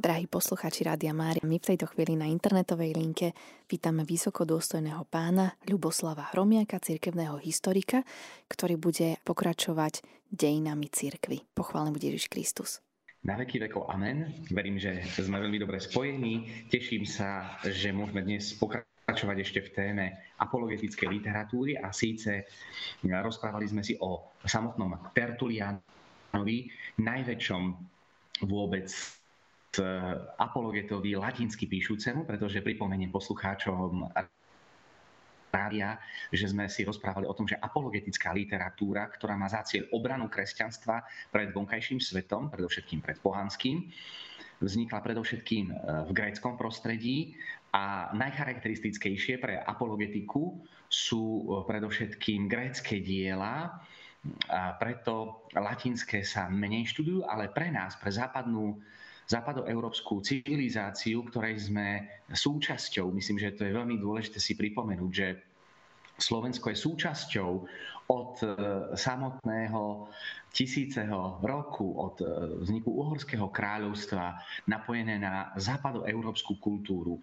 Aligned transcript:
Drahí 0.00 0.24
posluchači 0.24 0.88
Rádia 0.88 1.12
Mária, 1.12 1.44
my 1.44 1.60
v 1.60 1.68
tejto 1.76 1.84
chvíli 1.92 2.16
na 2.16 2.24
internetovej 2.24 2.96
linke 2.96 3.36
vítame 3.68 4.00
vysoko 4.08 4.48
dôstojného 4.48 5.04
pána 5.04 5.60
Ľuboslava 5.68 6.32
Hromiaka, 6.32 6.80
cirkevného 6.80 7.36
historika, 7.36 8.00
ktorý 8.48 8.80
bude 8.80 9.20
pokračovať 9.28 10.00
dejinami 10.32 10.88
cirkvy. 10.88 11.44
Pochválený 11.52 11.92
bude 11.92 12.06
Ježiš 12.16 12.32
Kristus. 12.32 12.70
Na 13.28 13.36
veky 13.36 13.60
vekov 13.60 13.92
amen. 13.92 14.48
Verím, 14.48 14.80
že 14.80 15.04
sme 15.20 15.36
veľmi 15.36 15.60
dobre 15.60 15.76
spojení. 15.76 16.48
Teším 16.72 17.04
sa, 17.04 17.60
že 17.68 17.92
môžeme 17.92 18.24
dnes 18.24 18.56
pokračovať 18.56 19.36
ešte 19.44 19.60
v 19.68 19.72
téme 19.76 20.04
apologetickej 20.40 21.08
literatúry 21.12 21.76
a 21.76 21.92
síce 21.92 22.48
rozprávali 23.04 23.68
sme 23.68 23.84
si 23.84 24.00
o 24.00 24.32
samotnom 24.48 25.12
Tertulianovi, 25.12 26.72
najväčšom 26.96 27.62
vôbec 28.48 28.88
apologetovi 30.38 31.14
latinsky 31.14 31.70
píšucemu, 31.70 32.26
pretože 32.26 32.58
pripomeniem 32.64 33.14
poslucháčom 33.14 34.10
rádia, 35.50 35.98
že 36.30 36.50
sme 36.50 36.70
si 36.70 36.86
rozprávali 36.86 37.26
o 37.26 37.34
tom, 37.34 37.46
že 37.46 37.58
apologetická 37.58 38.30
literatúra, 38.34 39.10
ktorá 39.10 39.34
má 39.34 39.50
za 39.50 39.66
cieľ 39.66 39.90
obranu 39.94 40.30
kresťanstva 40.30 41.02
pred 41.30 41.50
vonkajším 41.50 41.98
svetom, 41.98 42.50
predovšetkým 42.50 43.02
pred 43.02 43.18
pohanským, 43.18 43.90
vznikla 44.62 44.98
predovšetkým 45.02 45.66
e, 45.70 45.74
v 46.06 46.10
gréckom 46.14 46.54
prostredí 46.54 47.34
a 47.74 48.14
najcharakteristickejšie 48.14 49.42
pre 49.42 49.58
apologetiku 49.58 50.62
sú 50.86 51.22
e, 51.22 51.42
predovšetkým 51.66 52.46
grécké 52.46 53.02
diela, 53.02 53.82
a 54.52 54.76
preto 54.76 55.48
latinské 55.56 56.20
sa 56.20 56.44
menej 56.52 56.92
študujú, 56.92 57.24
ale 57.24 57.48
pre 57.48 57.72
nás, 57.72 57.96
pre 57.96 58.12
západnú 58.12 58.76
západoeurópsku 59.30 60.18
civilizáciu, 60.26 61.22
ktorej 61.30 61.70
sme 61.70 62.02
súčasťou. 62.34 63.14
Myslím, 63.14 63.38
že 63.38 63.54
to 63.54 63.62
je 63.62 63.76
veľmi 63.78 63.94
dôležité 64.02 64.42
si 64.42 64.58
pripomenúť, 64.58 65.12
že 65.14 65.28
Slovensko 66.20 66.68
je 66.74 66.82
súčasťou 66.82 67.50
od 68.10 68.32
e, 68.42 68.46
samotného 68.98 70.10
tisíceho 70.50 71.40
roku, 71.40 71.94
od 71.96 72.18
e, 72.20 72.26
vzniku 72.60 72.90
Uhorského 72.90 73.48
kráľovstva, 73.48 74.36
napojené 74.68 75.16
na 75.16 75.54
západoeurópsku 75.56 76.58
kultúru 76.60 77.22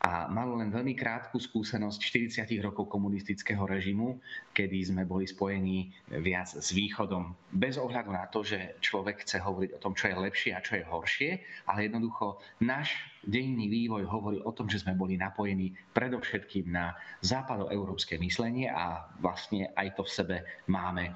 a 0.00 0.32
malo 0.32 0.56
len 0.56 0.72
veľmi 0.72 0.96
krátku 0.96 1.36
skúsenosť 1.36 2.00
40 2.32 2.48
rokov 2.64 2.88
komunistického 2.88 3.60
režimu, 3.68 4.16
kedy 4.56 4.88
sme 4.88 5.04
boli 5.04 5.28
spojení 5.28 5.92
viac 6.24 6.48
s 6.48 6.72
východom. 6.72 7.36
Bez 7.52 7.76
ohľadu 7.76 8.08
na 8.08 8.24
to, 8.32 8.40
že 8.40 8.80
človek 8.80 9.20
chce 9.20 9.44
hovoriť 9.44 9.76
o 9.76 9.82
tom, 9.82 9.92
čo 9.92 10.08
je 10.08 10.16
lepšie 10.16 10.50
a 10.56 10.64
čo 10.64 10.80
je 10.80 10.88
horšie, 10.88 11.30
ale 11.68 11.92
jednoducho 11.92 12.40
náš 12.64 12.96
dejný 13.24 13.68
vývoj 13.68 14.08
hovorí 14.08 14.38
o 14.40 14.52
tom, 14.52 14.68
že 14.68 14.80
sme 14.80 14.96
boli 14.96 15.20
napojení 15.20 15.72
predovšetkým 15.92 16.72
na 16.72 16.96
západoeurópske 17.20 18.16
myslenie 18.16 18.72
a 18.72 19.04
vlastne 19.20 19.68
aj 19.76 19.88
to 19.96 20.02
v 20.04 20.14
sebe 20.14 20.36
máme. 20.72 21.12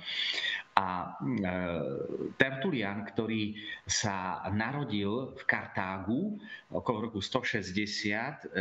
A 0.75 1.07
e, 1.07 1.39
Tertulian, 2.35 3.07
ktorý 3.07 3.55
sa 3.87 4.43
narodil 4.51 5.31
v 5.39 5.43
Kartágu 5.47 6.35
okolo 6.75 7.09
roku 7.09 7.23
160, 7.23 7.71
e, 7.71 8.61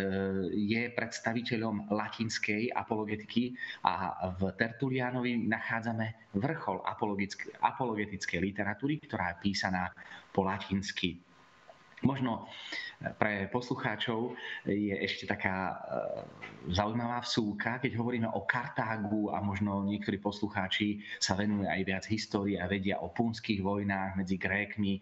je 0.53 0.81
predstaviteľom 0.93 1.89
latinskej 1.89 2.69
apologetiky 2.69 3.57
a 3.81 4.13
v 4.37 4.53
Tertulianovi 4.53 5.41
nachádzame 5.49 6.37
vrchol 6.37 6.85
apologetickej 7.65 8.39
literatúry, 8.45 9.01
ktorá 9.01 9.33
je 9.33 9.49
písaná 9.49 9.89
po 10.29 10.45
latinsky. 10.45 11.32
Možno 12.03 12.45
eh, 12.99 13.15
pre 13.15 13.47
poslucháčov 13.47 14.35
je 14.67 14.91
ešte 14.91 15.23
taká 15.23 15.71
eh, 15.71 15.75
zaujímavá 16.75 17.23
vsúka, 17.23 17.79
keď 17.79 17.95
hovoríme 17.95 18.27
o 18.27 18.43
Kartágu 18.43 19.31
a 19.31 19.39
možno 19.39 19.87
niektorí 19.87 20.19
poslucháči 20.19 20.99
sa 21.17 21.39
venujú 21.39 21.63
aj 21.63 21.81
viac 21.87 22.03
histórii 22.11 22.59
a 22.59 22.67
vedia 22.67 22.99
o 22.99 23.09
punských 23.15 23.63
vojnách 23.63 24.19
medzi 24.19 24.35
Grékmi 24.35 24.99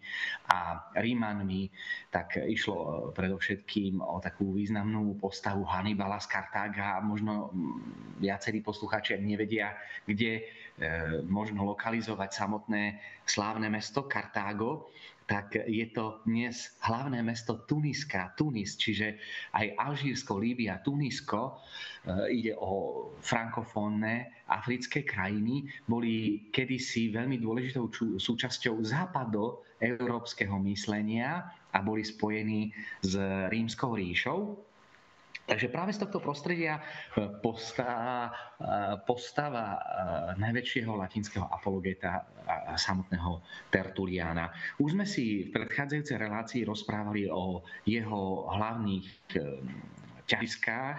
a 0.54 0.78
Rímanmi, 0.94 1.68
tak 2.14 2.38
išlo 2.38 2.76
eh, 2.78 2.90
predovšetkým 3.18 3.98
o 3.98 4.22
takú 4.22 4.54
významnú 4.54 5.18
postavu 5.18 5.66
Hannibala 5.66 6.22
z 6.22 6.30
Kartága 6.30 6.96
a 6.96 7.04
možno 7.04 7.50
mm, 7.50 8.22
viacerí 8.22 8.62
poslucháči 8.62 9.18
nevedia, 9.18 9.74
kde 10.06 10.46
možno 11.28 11.68
lokalizovať 11.68 12.32
samotné 12.32 12.96
slávne 13.28 13.68
mesto 13.68 14.08
Kartágo 14.08 14.90
tak 15.32 15.56
je 15.64 15.88
to 15.96 16.20
dnes 16.28 16.76
hlavné 16.84 17.24
mesto 17.24 17.64
Tuniska, 17.64 18.36
Tunis, 18.36 18.76
čiže 18.76 19.16
aj 19.56 19.80
Alžírsko, 19.80 20.36
Líbia, 20.36 20.84
Tunisko, 20.84 21.48
e, 21.48 22.36
ide 22.36 22.52
o 22.60 23.08
frankofónne 23.24 24.44
africké 24.52 25.00
krajiny, 25.00 25.64
boli 25.88 26.44
kedysi 26.52 27.16
veľmi 27.16 27.40
dôležitou 27.40 27.88
súčasťou 28.20 28.84
západo 28.84 29.64
európskeho 29.80 30.60
myslenia 30.68 31.48
a 31.72 31.80
boli 31.80 32.04
spojení 32.04 32.68
s 33.00 33.16
rímskou 33.48 33.96
ríšou. 33.96 34.60
Takže 35.52 35.68
práve 35.68 35.92
z 35.92 36.00
tohto 36.00 36.16
prostredia 36.16 36.80
e, 36.80 37.28
postava, 37.44 38.32
e, 38.56 38.96
postava 39.04 39.76
e, 39.76 39.78
najväčšieho 40.40 40.96
latinského 40.96 41.44
apologeta 41.44 42.24
samotného 42.80 43.44
Tertuliana. 43.68 44.48
Už 44.80 44.96
sme 44.96 45.04
si 45.04 45.44
v 45.44 45.52
predchádzajúcej 45.52 46.16
relácii 46.16 46.64
rozprávali 46.64 47.28
o 47.28 47.60
jeho 47.84 48.48
hlavných 48.48 49.36
ťažiskách 50.24 50.98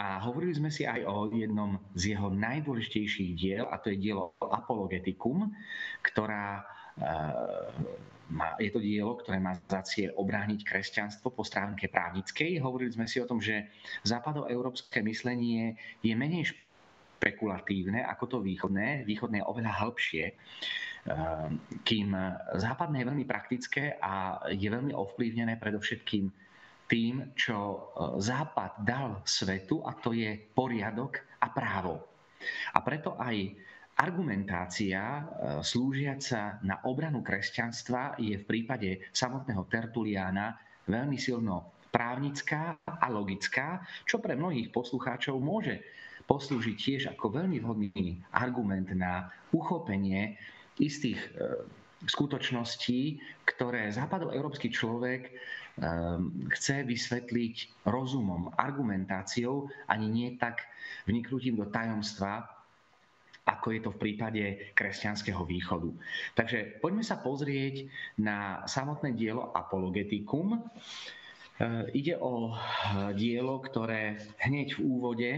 a 0.00 0.16
hovorili 0.24 0.56
sme 0.56 0.72
si 0.72 0.88
aj 0.88 1.04
o 1.04 1.28
jednom 1.28 1.76
z 1.92 2.16
jeho 2.16 2.32
najdôležitejších 2.32 3.30
diel, 3.36 3.68
a 3.68 3.76
to 3.84 3.92
je 3.92 4.00
dielo 4.00 4.32
Apologeticum, 4.40 5.52
ktorá 6.00 6.64
je 8.60 8.70
to 8.70 8.80
dielo, 8.82 9.16
ktoré 9.16 9.40
má 9.40 9.56
za 9.64 9.80
cieľ 9.86 10.18
obrániť 10.20 10.60
kresťanstvo 10.66 11.32
po 11.32 11.42
stránke 11.46 11.88
právnickej. 11.88 12.60
Hovorili 12.60 12.92
sme 12.92 13.08
si 13.08 13.22
o 13.22 13.28
tom, 13.28 13.40
že 13.40 13.70
západoeurópske 14.04 15.00
myslenie 15.06 15.78
je 16.04 16.12
menej 16.12 16.52
špekulatívne 16.52 18.04
ako 18.04 18.24
to 18.26 18.38
východné. 18.44 19.08
Východné 19.08 19.40
je 19.40 19.48
oveľa 19.48 19.72
hĺbšie, 19.80 20.24
ehm, 20.28 21.52
kým 21.82 22.12
západné 22.60 23.02
je 23.02 23.08
veľmi 23.08 23.26
praktické 23.26 23.96
a 23.98 24.42
je 24.52 24.68
veľmi 24.68 24.92
ovplyvnené 24.92 25.56
predovšetkým 25.56 26.48
tým, 26.88 27.36
čo 27.36 27.56
e, 27.60 27.78
Západ 28.18 28.82
dal 28.82 29.20
svetu 29.28 29.84
a 29.84 29.92
to 29.92 30.16
je 30.16 30.34
poriadok 30.56 31.20
a 31.44 31.52
právo. 31.52 32.00
A 32.72 32.80
preto 32.80 33.14
aj 33.20 33.36
Argumentácia 33.98 35.02
e, 35.02 35.22
slúžiaca 35.58 36.62
na 36.62 36.78
obranu 36.86 37.18
kresťanstva 37.18 38.14
je 38.22 38.38
v 38.38 38.46
prípade 38.46 39.10
samotného 39.10 39.66
Tertuliána 39.66 40.54
veľmi 40.86 41.18
silno 41.18 41.74
právnická 41.90 42.78
a 42.86 43.06
logická, 43.10 43.82
čo 44.06 44.22
pre 44.22 44.38
mnohých 44.38 44.70
poslucháčov 44.70 45.42
môže 45.42 45.82
poslúžiť 46.30 46.76
tiež 46.78 47.02
ako 47.10 47.42
veľmi 47.42 47.58
vhodný 47.58 48.22
argument 48.38 48.86
na 48.94 49.34
uchopenie 49.50 50.38
istých 50.78 51.18
e, 51.18 51.66
skutočností, 52.06 53.18
ktoré 53.50 53.90
západoeurópsky 53.90 54.70
človek 54.70 55.26
e, 55.26 55.30
chce 56.54 56.86
vysvetliť 56.86 57.82
rozumom, 57.82 58.54
argumentáciou, 58.54 59.66
ani 59.90 60.06
nie 60.06 60.28
tak 60.38 60.62
vniknutím 61.10 61.58
do 61.58 61.66
tajomstva 61.66 62.57
ako 63.48 63.66
je 63.72 63.80
to 63.80 63.90
v 63.96 64.00
prípade 64.04 64.44
kresťanského 64.76 65.40
východu. 65.48 65.88
Takže 66.36 66.84
poďme 66.84 67.00
sa 67.00 67.16
pozrieť 67.16 67.88
na 68.20 68.68
samotné 68.68 69.16
dielo 69.16 69.48
Apologeticum. 69.56 70.52
E, 70.52 70.60
ide 71.96 72.20
o 72.20 72.52
dielo, 73.16 73.64
ktoré 73.64 74.20
hneď 74.44 74.76
v 74.76 74.84
úvode 74.84 75.30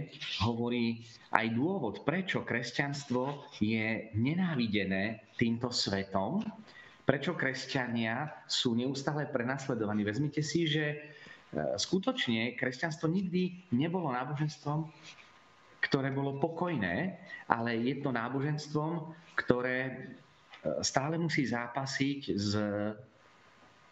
hovorí 0.43 1.07
aj 1.31 1.47
dôvod, 1.55 2.03
prečo 2.03 2.43
kresťanstvo 2.43 3.55
je 3.63 4.11
nenávidené 4.19 5.31
týmto 5.39 5.71
svetom, 5.71 6.43
prečo 7.07 7.39
kresťania 7.39 8.27
sú 8.51 8.75
neustále 8.75 9.31
prenasledovaní. 9.31 10.03
Vezmite 10.03 10.43
si, 10.43 10.67
že 10.67 10.85
e, 10.91 10.97
skutočne 11.79 12.59
kresťanstvo 12.59 13.07
nikdy 13.07 13.71
nebolo 13.71 14.11
náboženstvom, 14.11 14.91
ktoré 15.91 16.15
bolo 16.15 16.39
pokojné, 16.39 17.19
ale 17.51 17.75
je 17.83 17.99
to 17.99 18.15
náboženstvom, 18.15 19.11
ktoré 19.35 19.79
e, 19.83 19.93
stále 20.87 21.19
musí 21.19 21.43
zápasiť 21.51 22.21
s 22.31 22.55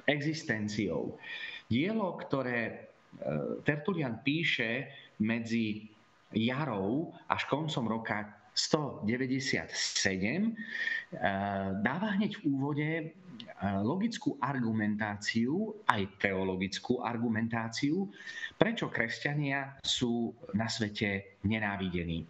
existenciou. 0.07 1.19
Dielo, 1.67 2.15
ktoré 2.23 2.61
e, 2.63 2.75
Tertulian 3.67 4.23
píše 4.23 4.87
medzi 5.19 5.91
jarou 6.31 7.11
až 7.27 7.51
koncom 7.51 7.99
roka 7.99 8.38
197 8.59 9.71
dáva 11.79 12.09
hneď 12.19 12.39
v 12.39 12.43
úvode 12.51 12.91
logickú 13.63 14.39
argumentáciu, 14.43 15.79
aj 15.87 16.19
teologickú 16.19 17.03
argumentáciu, 17.03 18.11
prečo 18.59 18.91
kresťania 18.91 19.79
sú 19.83 20.35
na 20.59 20.67
svete 20.67 21.39
nenávidení. 21.47 22.27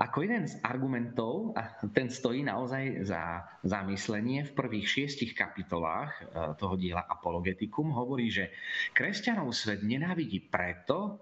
Ako 0.00 0.24
jeden 0.24 0.48
z 0.48 0.56
argumentov, 0.64 1.52
a 1.52 1.76
ten 1.92 2.08
stojí 2.08 2.40
naozaj 2.40 3.04
za 3.04 3.44
zamyslenie, 3.60 4.48
v 4.48 4.56
prvých 4.56 4.88
šiestich 4.88 5.36
kapitolách 5.36 6.16
e, 6.16 6.22
toho 6.56 6.74
diela 6.80 7.04
Apologetikum 7.04 7.92
hovorí, 7.92 8.32
že 8.32 8.48
kresťanov 8.96 9.52
svet 9.52 9.84
nenávidí 9.84 10.40
preto, 10.48 11.20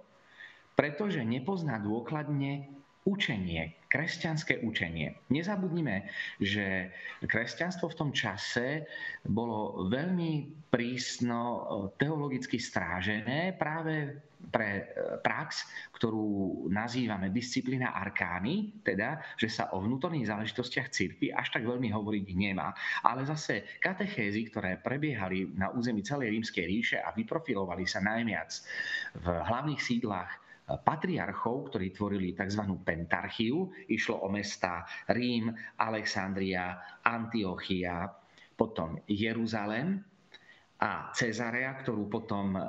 pretože 0.78 1.26
nepozná 1.26 1.82
dôkladne 1.82 2.79
učenie, 3.10 3.82
kresťanské 3.90 4.62
učenie. 4.62 5.18
Nezabudnime, 5.34 6.06
že 6.38 6.94
kresťanstvo 7.26 7.90
v 7.90 7.98
tom 7.98 8.10
čase 8.14 8.86
bolo 9.26 9.90
veľmi 9.90 10.62
prísno 10.70 11.40
e, 11.42 11.60
teologicky 11.98 12.62
strážené 12.62 13.58
práve 13.58 14.14
pre 14.54 14.70
e, 14.70 14.82
prax, 15.18 15.66
ktorú 15.98 16.70
nazývame 16.70 17.34
disciplína 17.34 17.90
arkány, 17.98 18.78
teda, 18.86 19.18
že 19.34 19.50
sa 19.50 19.74
o 19.74 19.82
vnútorných 19.82 20.30
záležitostiach 20.30 20.88
cirkvi 20.94 21.34
až 21.34 21.50
tak 21.50 21.66
veľmi 21.66 21.90
hovoriť 21.90 22.24
nemá. 22.38 22.70
Ale 23.02 23.26
zase 23.26 23.66
katechézy, 23.82 24.54
ktoré 24.54 24.78
prebiehali 24.78 25.50
na 25.58 25.74
území 25.74 26.06
celej 26.06 26.30
rímskej 26.38 26.64
ríše 26.64 26.98
a 27.02 27.10
vyprofilovali 27.10 27.82
sa 27.90 27.98
najviac 27.98 28.50
v 29.18 29.26
hlavných 29.26 29.82
sídlach 29.82 30.30
patriarchov, 30.78 31.74
ktorí 31.74 31.90
tvorili 31.90 32.36
tzv. 32.36 32.62
pentarchiu. 32.84 33.70
Išlo 33.90 34.22
o 34.22 34.28
mesta 34.30 34.86
Rím, 35.10 35.50
Alexandria, 35.80 36.78
Antiochia, 37.02 38.06
potom 38.54 39.00
Jeruzalem 39.08 39.98
a 40.80 41.12
Cezarea, 41.12 41.76
ktorú 41.76 42.08
potom 42.08 42.56
e, 42.56 42.60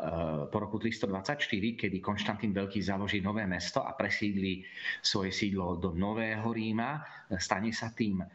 po 0.52 0.58
roku 0.60 0.76
324, 0.76 1.48
kedy 1.80 1.98
Konštantín 2.04 2.52
Veľký 2.52 2.84
založí 2.84 3.24
nové 3.24 3.48
mesto 3.48 3.88
a 3.88 3.96
presídli 3.96 4.68
svoje 5.00 5.32
sídlo 5.32 5.80
do 5.80 5.96
Nového 5.96 6.52
Ríma, 6.52 7.00
stane 7.40 7.72
sa 7.72 7.96
tým 7.96 8.20
e, 8.20 8.26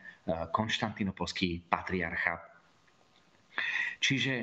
konštantinopolský 0.48 1.68
patriarcha 1.68 2.55
Čiže 3.96 4.34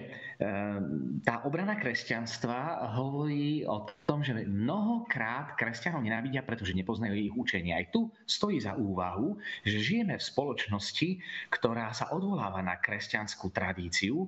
ehm, 0.41 1.21
tá 1.21 1.45
obrana 1.45 1.77
kresťanstva 1.77 2.89
hovorí 2.97 3.61
o 3.63 3.85
tom, 4.09 4.25
že 4.25 4.33
mnohokrát 4.33 5.53
kresťanov 5.53 6.01
nenávidia, 6.01 6.41
pretože 6.41 6.73
nepoznajú 6.73 7.13
ich 7.13 7.33
učenie. 7.33 7.71
Aj 7.77 7.85
tu 7.93 8.09
stojí 8.25 8.57
za 8.57 8.73
úvahu, 8.73 9.37
že 9.61 9.77
žijeme 9.77 10.17
v 10.17 10.23
spoločnosti, 10.25 11.09
ktorá 11.53 11.93
sa 11.93 12.09
odvoláva 12.11 12.65
na 12.65 12.81
kresťanskú 12.81 13.53
tradíciu, 13.53 14.25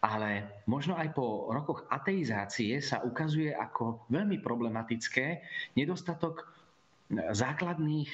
ale 0.00 0.64
možno 0.64 0.96
aj 0.96 1.12
po 1.12 1.52
rokoch 1.52 1.84
ateizácie 1.92 2.80
sa 2.80 3.04
ukazuje 3.04 3.52
ako 3.52 4.08
veľmi 4.08 4.40
problematické 4.40 5.44
nedostatok 5.76 6.48
základných 7.12 8.10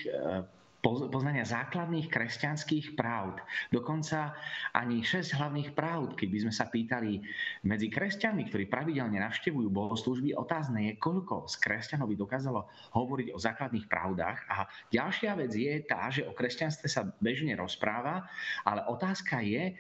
poznania 0.79 1.43
základných 1.43 2.07
kresťanských 2.07 2.95
pravd. 2.95 3.43
Dokonca 3.75 4.39
ani 4.71 5.03
šesť 5.03 5.35
hlavných 5.35 5.75
pravd, 5.75 6.15
keď 6.15 6.29
by 6.31 6.39
sme 6.47 6.55
sa 6.55 6.71
pýtali 6.71 7.19
medzi 7.67 7.91
kresťanmi, 7.91 8.47
ktorí 8.47 8.71
pravidelne 8.71 9.19
navštevujú 9.19 9.69
bohoslúžby, 9.75 10.39
otázne 10.39 10.91
je, 10.91 10.93
koľko 11.03 11.51
z 11.51 11.55
kresťanov 11.59 12.07
by 12.07 12.17
dokázalo 12.17 12.61
hovoriť 12.95 13.29
o 13.35 13.43
základných 13.43 13.91
pravdách. 13.91 14.39
A 14.47 14.71
ďalšia 14.95 15.35
vec 15.35 15.51
je 15.51 15.75
tá, 15.83 16.07
že 16.15 16.23
o 16.23 16.33
kresťanstve 16.33 16.87
sa 16.87 17.11
bežne 17.19 17.59
rozpráva, 17.59 18.31
ale 18.63 18.87
otázka 18.87 19.43
je, 19.43 19.75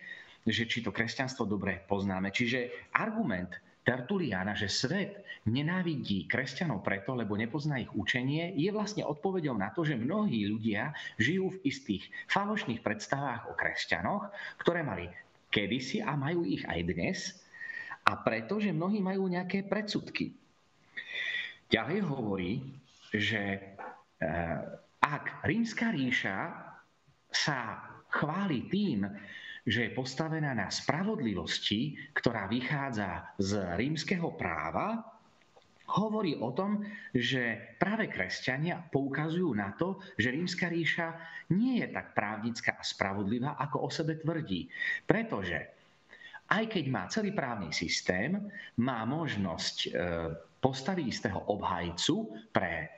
že 0.48 0.64
či 0.66 0.82
to 0.82 0.90
kresťanstvo 0.90 1.46
dobre 1.46 1.84
poznáme. 1.86 2.34
Čiže 2.34 2.90
argument 2.96 3.52
Tertuliana, 3.88 4.52
že 4.52 4.68
svet 4.68 5.24
nenávidí 5.48 6.28
kresťanov 6.28 6.84
preto, 6.84 7.16
lebo 7.16 7.40
nepozná 7.40 7.80
ich 7.80 7.88
učenie, 7.96 8.52
je 8.52 8.68
vlastne 8.68 9.00
odpovedou 9.08 9.56
na 9.56 9.72
to, 9.72 9.80
že 9.80 9.96
mnohí 9.96 10.44
ľudia 10.44 10.92
žijú 11.16 11.56
v 11.56 11.72
istých 11.72 12.04
falošných 12.28 12.84
predstavách 12.84 13.48
o 13.48 13.56
kresťanoch, 13.56 14.28
ktoré 14.60 14.84
mali 14.84 15.08
kedysi 15.48 16.04
a 16.04 16.12
majú 16.20 16.44
ich 16.44 16.68
aj 16.68 16.80
dnes, 16.84 17.18
a 18.08 18.12
preto, 18.24 18.56
že 18.56 18.72
mnohí 18.72 19.04
majú 19.04 19.28
nejaké 19.28 19.68
predsudky. 19.68 20.32
Ďalej 21.68 21.98
hovorí, 22.08 22.52
že 23.12 23.40
eh, 23.60 24.60
ak 25.00 25.44
rímska 25.44 25.92
ríša 25.92 26.36
sa 27.28 27.84
chváli 28.08 28.64
tým, 28.72 29.04
že 29.68 29.84
je 29.84 29.92
postavená 29.92 30.56
na 30.56 30.72
spravodlivosti, 30.72 32.00
ktorá 32.16 32.48
vychádza 32.48 33.36
z 33.36 33.60
rímskeho 33.76 34.32
práva, 34.32 35.04
hovorí 35.88 36.36
o 36.40 36.52
tom, 36.52 36.84
že 37.12 37.76
práve 37.76 38.08
kresťania 38.08 38.80
poukazujú 38.88 39.52
na 39.52 39.76
to, 39.76 40.00
že 40.16 40.32
rímska 40.32 40.68
ríša 40.68 41.16
nie 41.52 41.80
je 41.84 41.88
tak 41.92 42.16
právnická 42.16 42.76
a 42.76 42.84
spravodlivá, 42.84 43.56
ako 43.60 43.84
o 43.84 43.90
sebe 43.92 44.16
tvrdí. 44.20 44.68
Pretože 45.04 45.68
aj 46.48 46.64
keď 46.72 46.84
má 46.88 47.04
celý 47.12 47.32
právny 47.36 47.72
systém, 47.72 48.40
má 48.80 49.04
možnosť 49.04 49.76
e, 49.84 49.88
postaviť 50.60 51.04
istého 51.08 51.40
obhajcu 51.44 52.48
pre 52.52 52.88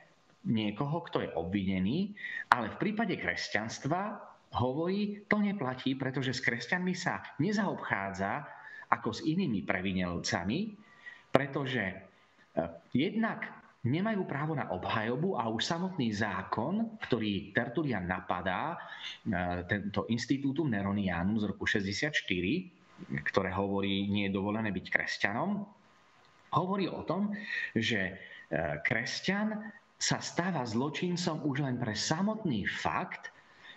niekoho, 0.47 1.03
kto 1.07 1.23
je 1.23 1.29
obvinený, 1.35 2.15
ale 2.51 2.71
v 2.71 2.79
prípade 2.79 3.15
kresťanstva 3.19 4.30
hovorí, 4.51 5.23
to 5.31 5.39
neplatí, 5.39 5.95
pretože 5.95 6.35
s 6.35 6.43
kresťanmi 6.43 6.93
sa 6.95 7.23
nezaobchádza 7.39 8.43
ako 8.91 9.09
s 9.15 9.23
inými 9.23 9.63
previnelcami, 9.63 10.75
pretože 11.31 11.83
e, 11.87 11.95
jednak 12.91 13.47
nemajú 13.81 14.27
právo 14.27 14.53
na 14.53 14.69
obhajobu 14.69 15.39
a 15.39 15.47
už 15.49 15.63
samotný 15.63 16.13
zákon, 16.13 16.99
ktorý 17.07 17.55
Tertulian 17.55 18.03
napadá, 18.03 18.75
e, 18.75 18.77
tento 19.65 20.03
institútum 20.11 20.67
Neronianum 20.67 21.39
z 21.39 21.47
roku 21.47 21.63
64, 21.63 22.11
ktoré 23.23 23.49
hovorí, 23.55 24.11
nie 24.11 24.27
je 24.29 24.35
dovolené 24.35 24.69
byť 24.75 24.85
kresťanom, 24.91 25.63
hovorí 26.51 26.91
o 26.91 27.01
tom, 27.07 27.31
že 27.71 27.99
e, 28.03 28.13
kresťan 28.83 29.55
sa 29.95 30.17
stáva 30.19 30.67
zločincom 30.67 31.45
už 31.47 31.63
len 31.63 31.79
pre 31.79 31.95
samotný 31.95 32.67
fakt, 32.67 33.31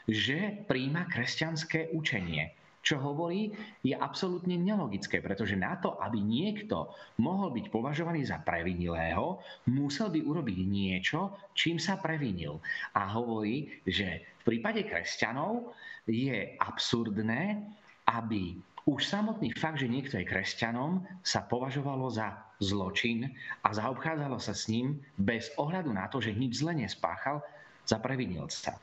že 0.08 0.64
príjma 0.68 1.08
kresťanské 1.08 1.92
učenie. 1.92 2.52
Čo 2.84 3.00
hovorí, 3.00 3.48
je 3.80 3.96
absolútne 3.96 4.60
nelogické, 4.60 5.24
pretože 5.24 5.56
na 5.56 5.80
to, 5.80 5.96
aby 6.04 6.20
niekto 6.20 6.92
mohol 7.16 7.48
byť 7.48 7.72
považovaný 7.72 8.28
za 8.28 8.44
previnilého, 8.44 9.40
musel 9.72 10.12
by 10.12 10.20
urobiť 10.20 10.58
niečo, 10.68 11.32
čím 11.56 11.80
sa 11.80 11.96
previnil. 11.96 12.60
A 12.92 13.08
hovorí, 13.16 13.80
že 13.88 14.36
v 14.44 14.52
prípade 14.52 14.84
kresťanov 14.84 15.72
je 16.04 16.52
absurdné, 16.60 17.64
aby 18.04 18.60
už 18.84 19.00
samotný 19.00 19.56
fakt, 19.56 19.80
že 19.80 19.88
niekto 19.88 20.20
je 20.20 20.28
kresťanom, 20.28 21.00
sa 21.24 21.40
považovalo 21.48 22.12
za 22.12 22.36
zločin 22.60 23.32
a 23.64 23.72
zaobchádzalo 23.72 24.36
sa 24.36 24.52
s 24.52 24.68
ním 24.68 25.00
bez 25.16 25.48
ohľadu 25.56 25.88
na 25.88 26.04
to, 26.12 26.20
že 26.20 26.36
nič 26.36 26.60
zle 26.60 26.76
nespáchal 26.76 27.40
za 27.88 27.96
previnilca. 27.96 28.76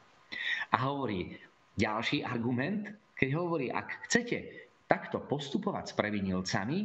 A 0.72 0.78
hovorí 0.88 1.36
ďalší 1.76 2.24
argument, 2.24 2.92
keď 3.16 3.30
hovorí, 3.38 3.70
ak 3.70 4.08
chcete 4.10 4.70
takto 4.90 5.24
postupovať 5.24 5.92
s 5.92 5.98
previnilcami, 5.98 6.80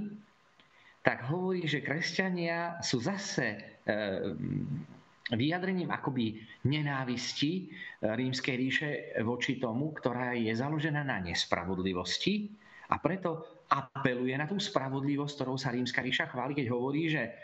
tak 1.02 1.26
hovorí, 1.30 1.66
že 1.66 1.86
kresťania 1.86 2.82
sú 2.82 2.98
zase 2.98 3.54
e, 3.54 3.58
vyjadrením 5.30 5.90
akoby 5.90 6.38
nenávisti 6.66 7.52
e, 7.58 7.62
rímskej 8.02 8.54
ríše 8.58 8.90
voči 9.22 9.62
tomu, 9.62 9.94
ktorá 9.94 10.34
je 10.34 10.50
založená 10.50 11.06
na 11.06 11.22
nespravodlivosti 11.22 12.50
a 12.90 12.98
preto 12.98 13.62
apeluje 13.70 14.34
na 14.38 14.46
tú 14.46 14.58
spravodlivosť, 14.58 15.34
ktorou 15.34 15.58
sa 15.58 15.74
rímska 15.74 16.02
ríša 16.02 16.30
chváli, 16.30 16.54
keď 16.54 16.66
hovorí, 16.70 17.10
že 17.10 17.34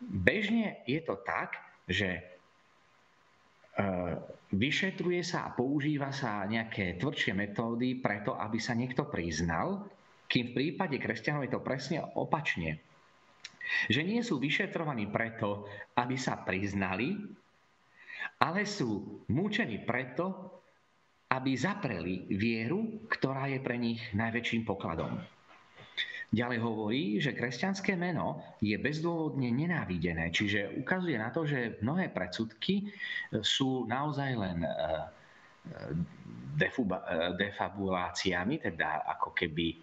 bežne 0.00 0.84
je 0.84 1.00
to 1.00 1.20
tak, 1.24 1.56
že 1.88 2.39
vyšetruje 4.50 5.22
sa 5.22 5.46
a 5.46 5.54
používa 5.54 6.10
sa 6.10 6.42
nejaké 6.46 6.98
tvrdšie 6.98 7.32
metódy 7.34 7.98
preto, 8.02 8.34
aby 8.34 8.58
sa 8.58 8.74
niekto 8.74 9.06
priznal, 9.06 9.86
kým 10.26 10.50
v 10.50 10.54
prípade 10.54 10.98
kresťanov 10.98 11.46
je 11.46 11.52
to 11.54 11.62
presne 11.62 11.98
opačne. 12.18 12.82
Že 13.86 14.02
nie 14.02 14.20
sú 14.26 14.42
vyšetrovaní 14.42 15.06
preto, 15.10 15.70
aby 15.94 16.18
sa 16.18 16.42
priznali, 16.42 17.14
ale 18.42 18.66
sú 18.66 19.22
múčení 19.30 19.86
preto, 19.86 20.58
aby 21.30 21.54
zapreli 21.54 22.26
vieru, 22.34 23.06
ktorá 23.06 23.46
je 23.46 23.62
pre 23.62 23.78
nich 23.78 24.02
najväčším 24.10 24.66
pokladom. 24.66 25.22
Ďalej 26.30 26.58
hovorí, 26.62 27.02
že 27.18 27.34
kresťanské 27.34 27.98
meno 27.98 28.38
je 28.62 28.78
bezdôvodne 28.78 29.50
nenávidené, 29.50 30.30
čiže 30.30 30.78
ukazuje 30.78 31.18
na 31.18 31.34
to, 31.34 31.42
že 31.42 31.82
mnohé 31.82 32.14
predsudky 32.14 32.86
sú 33.42 33.82
naozaj 33.90 34.38
len 34.38 34.62
e, 34.62 34.70
defabuláciami, 37.34 38.62
teda 38.62 39.02
ako 39.18 39.34
keby 39.34 39.74
e, 39.74 39.76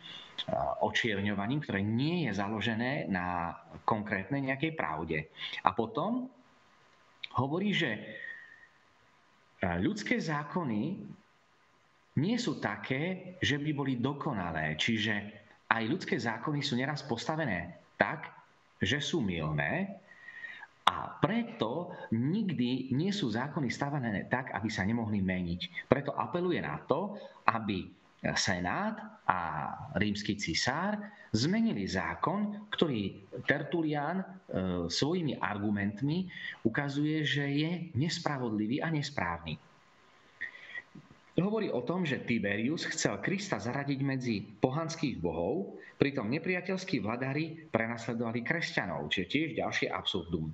očierňovaním, 0.88 1.60
ktoré 1.68 1.84
nie 1.84 2.32
je 2.32 2.39
založené 2.39 3.12
na 3.12 3.51
konkrétnej 3.84 4.48
nejakej 4.48 4.72
pravde. 4.72 5.27
A 5.68 5.75
potom 5.75 6.32
hovorí, 7.36 7.75
že 7.75 7.92
e, 7.92 8.01
ľudské 9.84 10.16
zákony 10.16 10.84
nie 12.18 12.38
sú 12.39 12.63
také, 12.63 13.36
že 13.44 13.60
by 13.60 13.72
boli 13.75 13.94
dokonalé. 14.00 14.80
Čiže 14.80 15.37
aj 15.67 15.83
ľudské 15.86 16.15
zákony 16.15 16.63
sú 16.63 16.79
neraz 16.79 17.03
postavené 17.03 17.75
tak, 18.00 18.31
že 18.79 19.01
sú 19.03 19.19
milné 19.19 20.00
a 20.88 21.19
preto 21.19 21.91
nikdy 22.15 22.95
nie 22.95 23.12
sú 23.12 23.27
zákony 23.27 23.67
stavané 23.67 24.31
tak, 24.31 24.55
aby 24.55 24.69
sa 24.71 24.88
nemohli 24.88 25.19
meniť. 25.19 25.91
Preto 25.91 26.15
apeluje 26.15 26.63
na 26.63 26.79
to, 26.88 27.19
aby 27.43 27.91
Senát 28.33 29.21
a 29.27 29.39
rímsky 30.00 30.39
cisár 30.39 30.97
zmenili 31.36 31.86
zákon, 31.86 32.65
ktorý 32.74 33.13
Tertulian 33.45 34.17
e, 34.19 34.25
svojimi 34.89 35.38
argumentmi 35.38 36.25
ukazuje, 36.65 37.21
že 37.21 37.45
je 37.45 37.71
nespravodlivý 37.93 38.81
a 38.81 38.89
nesprávny 38.89 39.66
hovorí 41.46 41.70
o 41.70 41.86
tom, 41.86 42.01
že 42.01 42.25
Tiberius 42.25 42.89
chcel 42.89 43.22
Krista 43.22 43.62
zaradiť 43.62 44.00
medzi 44.01 44.41
pohanských 44.41 45.22
bohov, 45.22 45.77
pritom 46.01 46.25
nepriateľskí 46.34 46.98
vladári 47.01 47.70
prenasledovali 47.70 48.41
kresťanov, 48.41 49.10
čiže 49.13 49.29
tiež 49.29 49.50
ďalšie 49.62 49.88
absurdum. 49.94 50.50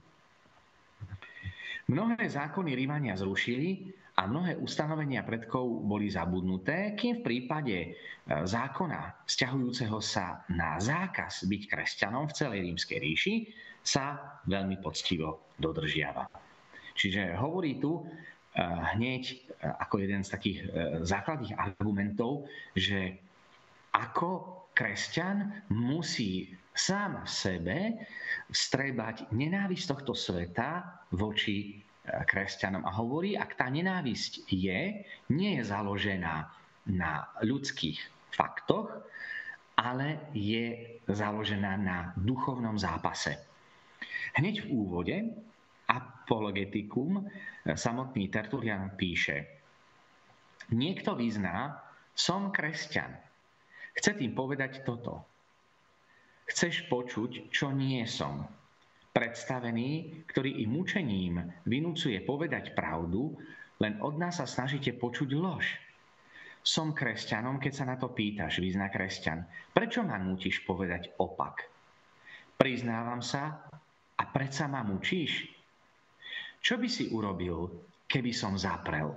Mnohé 1.87 2.27
zákony 2.27 2.79
Rímania 2.79 3.15
zrušili 3.19 3.91
a 4.15 4.23
mnohé 4.23 4.55
ustanovenia 4.55 5.25
predkov 5.25 5.83
boli 5.83 6.07
zabudnuté, 6.07 6.95
kým 6.95 7.19
v 7.19 7.25
prípade 7.25 7.77
e, 7.79 7.87
zákona 8.29 9.27
vzťahujúceho 9.27 9.97
sa 9.99 10.47
na 10.53 10.79
zákaz 10.79 11.43
byť 11.43 11.61
kresťanom 11.67 12.29
v 12.29 12.35
celej 12.37 12.59
rímskej 12.71 12.97
ríši 13.03 13.35
sa 13.83 14.39
veľmi 14.47 14.79
poctivo 14.79 15.51
dodržiava. 15.59 16.29
Čiže 16.93 17.35
hovorí 17.35 17.81
tu, 17.81 18.05
hneď 18.61 19.23
e, 19.33 19.35
ako 19.65 19.95
jeden 20.01 20.21
z 20.21 20.29
takých 20.29 20.59
e, 20.61 20.65
základných 21.01 21.57
argumentov, 21.57 22.45
že 22.77 23.17
ako 23.93 24.61
kresťan 24.73 25.69
musí 25.73 26.49
sám 26.73 27.25
v 27.25 27.29
sebe 27.29 27.77
strebať 28.49 29.29
nenávisť 29.33 29.85
tohto 29.89 30.13
sveta 30.13 30.85
voči 31.17 31.57
e, 31.69 31.73
kresťanom. 32.25 32.85
A 32.85 32.91
hovorí, 32.93 33.33
ak 33.33 33.57
tá 33.57 33.69
nenávisť 33.69 34.45
je, 34.49 35.01
nie 35.33 35.51
je 35.57 35.63
založená 35.65 36.49
na 36.93 37.25
ľudských 37.41 37.97
faktoch, 38.33 38.89
ale 39.73 40.29
je 40.37 41.01
založená 41.09 41.73
na 41.81 41.97
duchovnom 42.21 42.77
zápase. 42.77 43.33
Hneď 44.37 44.65
v 44.65 44.71
úvode 44.73 45.15
Apologetikum 45.93 47.21
samotný 47.69 48.33
Tertulian 48.33 48.97
píše, 48.97 49.45
niekto 50.73 51.13
vyzná, 51.13 51.77
som 52.17 52.49
kresťan. 52.49 53.13
Chce 53.93 54.17
tým 54.17 54.33
povedať 54.33 54.81
toto. 54.81 55.21
Chceš 56.49 56.89
počuť, 56.89 57.53
čo 57.53 57.69
nie 57.69 58.01
som. 58.09 58.41
Predstavený, 59.13 60.25
ktorý 60.25 60.65
im 60.65 60.73
mučením 60.73 61.37
vynúcuje 61.69 62.25
povedať 62.25 62.73
pravdu, 62.73 63.37
len 63.77 64.01
od 64.01 64.17
nás 64.17 64.41
sa 64.41 64.49
snažíte 64.49 64.97
počuť 64.97 65.29
lož. 65.37 65.77
Som 66.65 66.97
kresťanom, 66.97 67.61
keď 67.61 67.73
sa 67.75 67.85
na 67.85 67.95
to 67.99 68.09
pýtaš, 68.09 68.57
vyzná 68.57 68.89
kresťan. 68.89 69.45
Prečo 69.69 70.01
ma 70.01 70.17
nutíš 70.17 70.65
povedať 70.65 71.13
opak? 71.21 71.69
Priznávam 72.57 73.21
sa 73.21 73.69
a 74.17 74.23
predsa 74.33 74.65
ma 74.65 74.81
mučíš? 74.81 75.52
Čo 76.63 76.79
by 76.79 76.87
si 76.87 77.11
urobil, 77.11 77.67
keby 78.07 78.31
som 78.31 78.55
zaprel? 78.55 79.11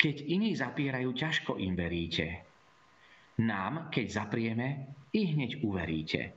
Keď 0.00 0.24
iní 0.24 0.56
zapierajú, 0.56 1.12
ťažko 1.12 1.60
im 1.60 1.76
veríte. 1.76 2.40
Nám, 3.44 3.92
keď 3.92 4.24
zaprieme, 4.24 4.88
i 5.12 5.36
hneď 5.36 5.60
uveríte. 5.60 6.32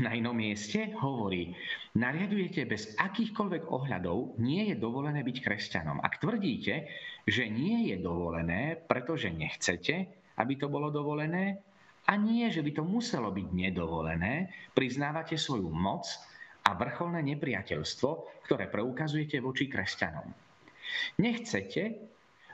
Na 0.00 0.16
inom 0.16 0.32
mieste 0.32 0.88
hovorí, 1.04 1.52
nariadujete 2.00 2.64
bez 2.64 2.96
akýchkoľvek 2.96 3.68
ohľadov, 3.68 4.40
nie 4.40 4.72
je 4.72 4.76
dovolené 4.80 5.20
byť 5.20 5.36
kresťanom. 5.44 6.00
Ak 6.00 6.16
tvrdíte, 6.16 6.88
že 7.28 7.44
nie 7.44 7.92
je 7.92 8.00
dovolené, 8.00 8.80
pretože 8.88 9.28
nechcete, 9.28 10.08
aby 10.40 10.56
to 10.56 10.72
bolo 10.72 10.88
dovolené, 10.88 11.60
a 12.08 12.16
nie, 12.16 12.48
že 12.48 12.64
by 12.64 12.72
to 12.72 12.82
muselo 12.88 13.28
byť 13.28 13.48
nedovolené, 13.52 14.48
priznávate 14.72 15.36
svoju 15.36 15.68
moc 15.68 16.08
a 16.70 16.78
vrcholné 16.78 17.26
nepriateľstvo, 17.34 18.10
ktoré 18.46 18.70
preukazujete 18.70 19.42
voči 19.42 19.66
kresťanom. 19.66 20.30
Nechcete, 21.18 21.98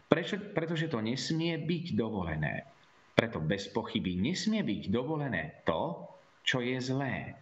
prečo, 0.08 0.40
pretože 0.56 0.88
to 0.88 1.04
nesmie 1.04 1.60
byť 1.60 1.86
dovolené. 1.92 2.64
Preto 3.12 3.40
bez 3.44 3.68
pochyby 3.68 4.16
nesmie 4.16 4.64
byť 4.64 4.82
dovolené 4.88 5.60
to, 5.68 6.08
čo 6.40 6.64
je 6.64 6.80
zlé. 6.80 7.36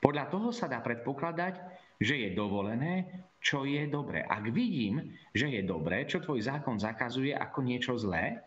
Podľa 0.00 0.24
toho 0.28 0.48
sa 0.52 0.68
dá 0.68 0.84
predpokladať, 0.84 1.60
že 1.96 2.28
je 2.28 2.28
dovolené, 2.36 3.24
čo 3.40 3.64
je 3.64 3.88
dobré. 3.88 4.20
Ak 4.24 4.52
vidím, 4.52 5.16
že 5.32 5.48
je 5.48 5.64
dobré, 5.64 6.04
čo 6.04 6.20
tvoj 6.20 6.44
zákon 6.44 6.76
zakazuje 6.76 7.32
ako 7.32 7.58
niečo 7.64 7.96
zlé, 7.96 8.40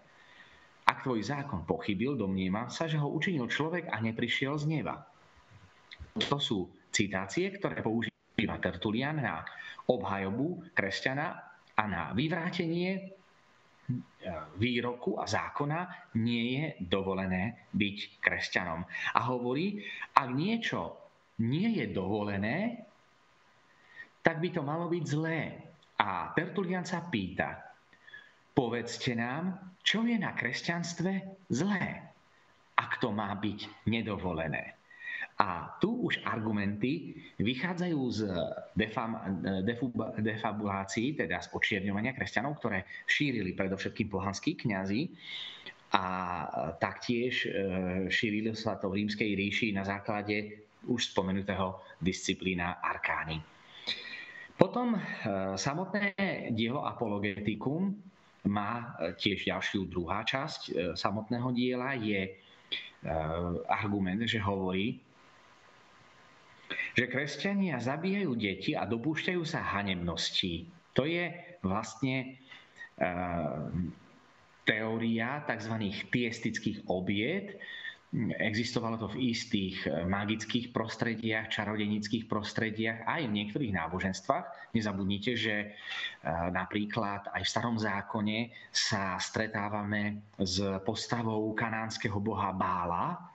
ak 0.86 1.06
tvoj 1.06 1.22
zákon 1.22 1.70
pochybil, 1.70 2.18
domnievam 2.18 2.70
sa, 2.74 2.90
že 2.90 2.98
ho 2.98 3.10
učinil 3.10 3.46
človek 3.46 3.94
a 3.94 4.02
neprišiel 4.02 4.58
z 4.58 4.66
neba. 4.70 5.06
To 6.30 6.42
sú 6.42 6.66
citácie, 6.92 7.54
ktoré 7.56 7.82
používa 7.82 8.58
Tertulian 8.62 9.20
na 9.20 9.44
obhajobu 9.90 10.74
kresťana 10.74 11.28
a 11.76 11.84
na 11.88 12.02
vyvrátenie 12.12 12.90
e, 12.96 13.02
výroku 14.60 15.18
a 15.18 15.26
zákona 15.26 16.12
nie 16.20 16.44
je 16.56 16.66
dovolené 16.84 17.70
byť 17.72 17.98
kresťanom. 18.22 18.82
A 19.16 19.20
hovorí, 19.28 19.80
ak 20.16 20.30
niečo 20.32 20.96
nie 21.44 21.80
je 21.80 21.86
dovolené, 21.92 22.86
tak 24.20 24.44
by 24.44 24.50
to 24.52 24.62
malo 24.64 24.92
byť 24.92 25.04
zlé. 25.08 25.42
A 26.00 26.32
Tertulian 26.32 26.88
sa 26.88 27.04
pýta, 27.04 27.60
povedzte 28.56 29.16
nám, 29.16 29.76
čo 29.84 30.04
je 30.08 30.16
na 30.16 30.32
kresťanstve 30.32 31.12
zlé, 31.52 31.86
ak 32.80 33.04
to 33.04 33.12
má 33.12 33.36
byť 33.36 33.88
nedovolené. 33.92 34.79
A 35.40 35.80
tu 35.80 36.04
už 36.04 36.20
argumenty 36.28 37.16
vychádzajú 37.40 38.00
z 38.12 38.20
defam, 38.76 39.16
defabulácií, 40.20 41.16
teda 41.16 41.40
z 41.40 41.48
očierňovania 41.56 42.12
kresťanov, 42.12 42.60
ktoré 42.60 42.84
šírili 43.08 43.56
predovšetkým 43.56 44.12
pohanskí 44.12 44.60
kňazi 44.60 45.08
a 45.96 46.06
taktiež 46.78 47.48
e, 47.48 47.50
šírili 48.12 48.52
sa 48.54 48.78
to 48.78 48.92
v 48.92 49.02
rímskej 49.02 49.32
ríši 49.34 49.68
na 49.74 49.82
základe 49.82 50.68
už 50.86 51.16
spomenutého 51.16 51.82
disciplína 51.98 52.84
arkány. 52.84 53.42
Potom 54.54 54.94
e, 54.94 55.02
samotné 55.56 56.14
dielo 56.54 56.84
Apologetikum 56.84 57.96
má 58.52 58.92
tiež 59.16 59.50
ďalšiu 59.50 59.88
druhá 59.88 60.22
časť 60.28 60.62
e, 60.68 60.72
samotného 61.00 61.50
diela, 61.56 61.96
je 61.96 62.28
argument, 63.72 64.20
že 64.28 64.44
hovorí, 64.44 65.00
že 67.00 67.08
kresťania 67.08 67.80
zabíjajú 67.80 68.36
deti 68.36 68.76
a 68.76 68.84
dopúšťajú 68.84 69.42
sa 69.48 69.64
hanebností. 69.64 70.68
To 71.00 71.08
je 71.08 71.32
vlastne 71.64 72.36
uh, 73.00 73.72
teória 74.68 75.40
tzv. 75.48 75.76
tiestických 76.12 76.92
obiet. 76.92 77.56
Existovalo 78.42 78.98
to 78.98 79.14
v 79.14 79.30
istých 79.32 79.86
eh, 79.86 80.02
magických 80.02 80.74
prostrediach, 80.74 81.46
čarodenických 81.54 82.26
prostrediach, 82.26 83.06
aj 83.06 83.22
v 83.30 83.36
niektorých 83.38 83.70
náboženstvách. 83.70 84.74
Nezabudnite, 84.74 85.38
že 85.38 85.56
eh, 85.62 85.72
napríklad 86.50 87.30
aj 87.30 87.42
v 87.46 87.52
starom 87.54 87.78
zákone 87.78 88.50
sa 88.74 89.14
stretávame 89.22 90.34
s 90.42 90.58
postavou 90.82 91.54
kanánskeho 91.54 92.18
boha 92.18 92.50
Bála, 92.50 93.30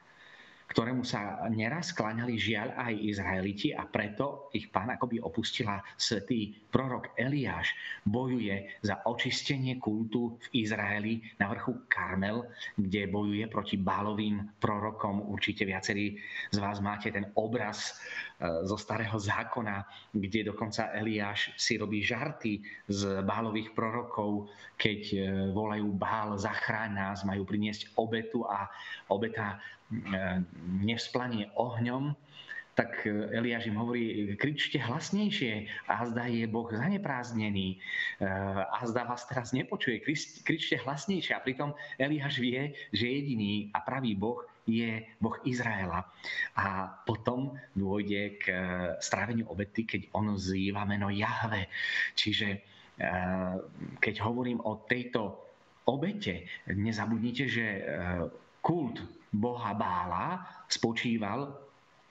ktorému 0.75 1.07
sa 1.07 1.47
neraz 1.55 1.95
skláňali 1.95 2.35
žiaľ 2.35 2.75
aj 2.75 2.99
Izraeliti 2.99 3.71
a 3.71 3.87
preto 3.87 4.51
ich 4.51 4.75
pán 4.75 4.91
akoby 4.91 5.23
opustila 5.23 5.79
svätý 5.95 6.51
prorok 6.75 7.15
Eliáš. 7.15 7.71
Bojuje 8.03 8.83
za 8.83 8.99
očistenie 9.07 9.79
kultu 9.79 10.35
v 10.51 10.67
Izraeli 10.67 11.23
na 11.39 11.55
vrchu 11.55 11.87
Karmel, 11.87 12.51
kde 12.75 13.07
bojuje 13.07 13.47
proti 13.47 13.79
bálovým 13.79 14.43
prorokom. 14.59 15.23
Určite 15.31 15.63
viacerí 15.63 16.19
z 16.51 16.59
vás 16.59 16.83
máte 16.83 17.15
ten 17.15 17.31
obraz 17.39 17.95
zo 18.65 18.77
starého 18.77 19.17
zákona, 19.17 19.85
kde 20.13 20.53
dokonca 20.53 20.93
Eliáš 20.93 21.55
si 21.57 21.81
robí 21.81 22.05
žarty 22.05 22.61
z 22.89 23.25
bálových 23.25 23.73
prorokov, 23.73 24.53
keď 24.77 25.01
e, 25.13 25.19
volajú 25.53 25.89
Bál, 25.97 26.37
zachráň 26.37 26.91
nás, 26.93 27.19
majú 27.25 27.47
priniesť 27.49 27.97
obetu 27.97 28.45
a 28.45 28.69
obeta 29.09 29.63
E, 29.93 30.43
nevzplanie 30.81 31.53
ohňom, 31.61 32.17
tak 32.75 33.07
Eliáš 33.07 33.71
im 33.71 33.79
hovorí, 33.79 34.35
kričte 34.35 34.83
hlasnejšie, 34.83 35.71
a 35.87 36.03
zda 36.11 36.27
je 36.27 36.43
Boh 36.51 36.67
zanepráznený, 36.67 37.77
e, 37.77 38.27
a 38.59 38.81
zda 38.83 39.07
vás 39.07 39.23
teraz 39.31 39.55
nepočuje, 39.55 40.03
kričte 40.43 40.83
hlasnejšie. 40.83 41.37
A 41.37 41.45
pritom 41.45 41.77
Eliáš 42.01 42.43
vie, 42.43 42.75
že 42.91 43.07
jediný 43.07 43.71
a 43.71 43.85
pravý 43.85 44.19
Boh 44.19 44.43
je 44.65 45.05
Boh 45.21 45.37
Izraela. 45.45 46.05
A 46.57 46.89
potom 47.05 47.53
dôjde 47.77 48.41
k 48.41 48.45
e, 48.49 48.57
stráveniu 48.99 49.49
obety, 49.53 49.85
keď 49.85 50.03
on 50.17 50.37
zýva 50.37 50.89
meno 50.89 51.13
Jahve. 51.13 51.69
Čiže 52.17 52.75
keď 53.99 54.15
hovorím 54.23 54.63
o 54.63 54.87
tejto 54.87 55.51
obete, 55.91 56.47
nezabudnite, 56.71 57.51
že 57.51 57.67
kult 58.63 59.03
boha 59.35 59.75
Bála 59.75 60.47
spočíval 60.71 61.65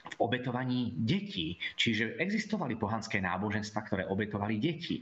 v 0.03 0.15
obetovaní 0.19 0.91
detí. 0.99 1.55
Čiže 1.79 2.19
existovali 2.19 2.75
pohanské 2.75 3.23
náboženstva, 3.23 3.79
ktoré 3.87 4.03
obetovali 4.11 4.59
deti. 4.59 4.99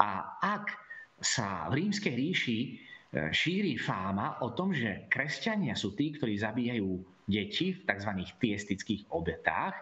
A 0.00 0.40
ak 0.40 0.72
sa 1.20 1.68
v 1.70 1.84
rímskej 1.84 2.14
ríši 2.16 2.58
e, 2.58 2.70
šíri 3.12 3.76
fáma 3.76 4.40
o 4.40 4.56
tom, 4.56 4.72
že 4.72 5.04
kresťania 5.12 5.76
sú 5.76 5.92
tí, 5.92 6.16
ktorí 6.16 6.40
zabíjajú 6.40 6.88
deti 7.28 7.76
v 7.76 7.80
tzv. 7.84 8.10
tiestických 8.40 9.12
obetách, 9.12 9.76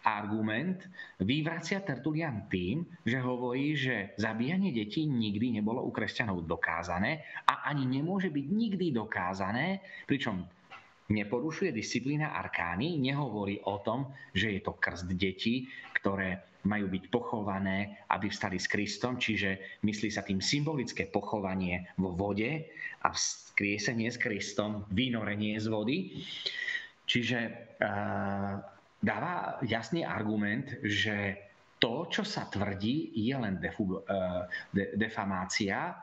argument 0.00 0.80
vyvracia 1.20 1.84
Tertulian 1.84 2.48
tým, 2.48 2.88
že 3.04 3.20
hovorí, 3.20 3.76
že 3.76 4.16
zabíjanie 4.16 4.72
detí 4.72 5.04
nikdy 5.04 5.60
nebolo 5.60 5.84
u 5.84 5.92
kresťanov 5.92 6.48
dokázané 6.48 7.20
a 7.44 7.68
ani 7.68 7.84
nemôže 7.84 8.32
byť 8.32 8.46
nikdy 8.48 8.96
dokázané, 8.96 9.84
pričom 10.08 10.48
neporušuje 11.10 11.74
disciplína 11.74 12.32
arkány, 12.32 12.96
nehovorí 12.96 13.60
o 13.66 13.82
tom, 13.82 14.08
že 14.32 14.56
je 14.56 14.60
to 14.62 14.78
krst 14.78 15.10
detí, 15.18 15.68
ktoré 16.00 16.50
majú 16.64 16.92
byť 16.92 17.04
pochované, 17.08 18.04
aby 18.12 18.28
vstali 18.28 18.60
s 18.60 18.68
Kristom, 18.68 19.16
čiže 19.16 19.80
myslí 19.80 20.08
sa 20.12 20.20
tým 20.20 20.44
symbolické 20.44 21.08
pochovanie 21.08 21.88
vo 21.96 22.12
vode 22.12 22.68
a 23.00 23.08
vzkriesenie 23.12 24.12
s 24.12 24.20
Kristom, 24.20 24.84
vynorenie 24.92 25.56
z 25.56 25.66
vody. 25.72 25.98
Čiže 27.08 27.38
uh, 27.80 28.60
dáva 29.00 29.56
jasný 29.64 30.04
argument, 30.04 30.68
že 30.84 31.48
to, 31.80 32.04
čo 32.12 32.28
sa 32.28 32.44
tvrdí, 32.52 33.16
je 33.16 33.32
len 33.32 33.56
defu, 33.56 33.88
uh, 33.88 34.44
de, 34.76 34.92
defamácia, 35.00 35.96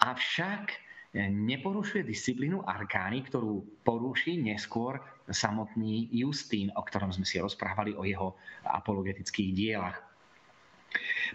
avšak 0.00 0.87
neporušuje 1.16 2.04
disciplínu 2.04 2.68
arkány, 2.68 3.24
ktorú 3.24 3.64
poruší 3.80 4.36
neskôr 4.36 5.00
samotný 5.28 6.12
Justín, 6.12 6.68
o 6.76 6.84
ktorom 6.84 7.12
sme 7.12 7.24
si 7.24 7.40
rozprávali 7.40 7.96
o 7.96 8.04
jeho 8.04 8.36
apologetických 8.68 9.50
dielach. 9.56 9.96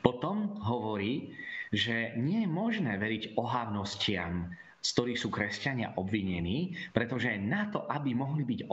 Potom 0.06 0.58
hovorí, 0.62 1.34
že 1.74 2.14
nie 2.22 2.46
je 2.46 2.50
možné 2.50 2.98
veriť 3.02 3.38
ohávnostiam, 3.38 4.50
z 4.84 4.90
ktorých 5.00 5.22
sú 5.22 5.30
kresťania 5.32 5.96
obvinení, 5.96 6.76
pretože 6.92 7.32
na 7.40 7.72
to, 7.72 7.88
aby 7.88 8.12
mohli 8.12 8.44
byť 8.44 8.68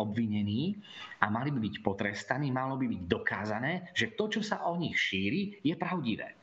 obvinení 0.00 0.72
a 1.20 1.28
mali 1.28 1.52
by 1.52 1.60
byť 1.60 1.74
potrestaní, 1.84 2.48
malo 2.48 2.80
by 2.80 2.88
byť 2.88 3.02
dokázané, 3.04 3.92
že 3.92 4.16
to, 4.16 4.32
čo 4.32 4.40
sa 4.40 4.64
o 4.66 4.80
nich 4.80 4.96
šíri, 4.96 5.60
je 5.60 5.76
pravdivé 5.76 6.39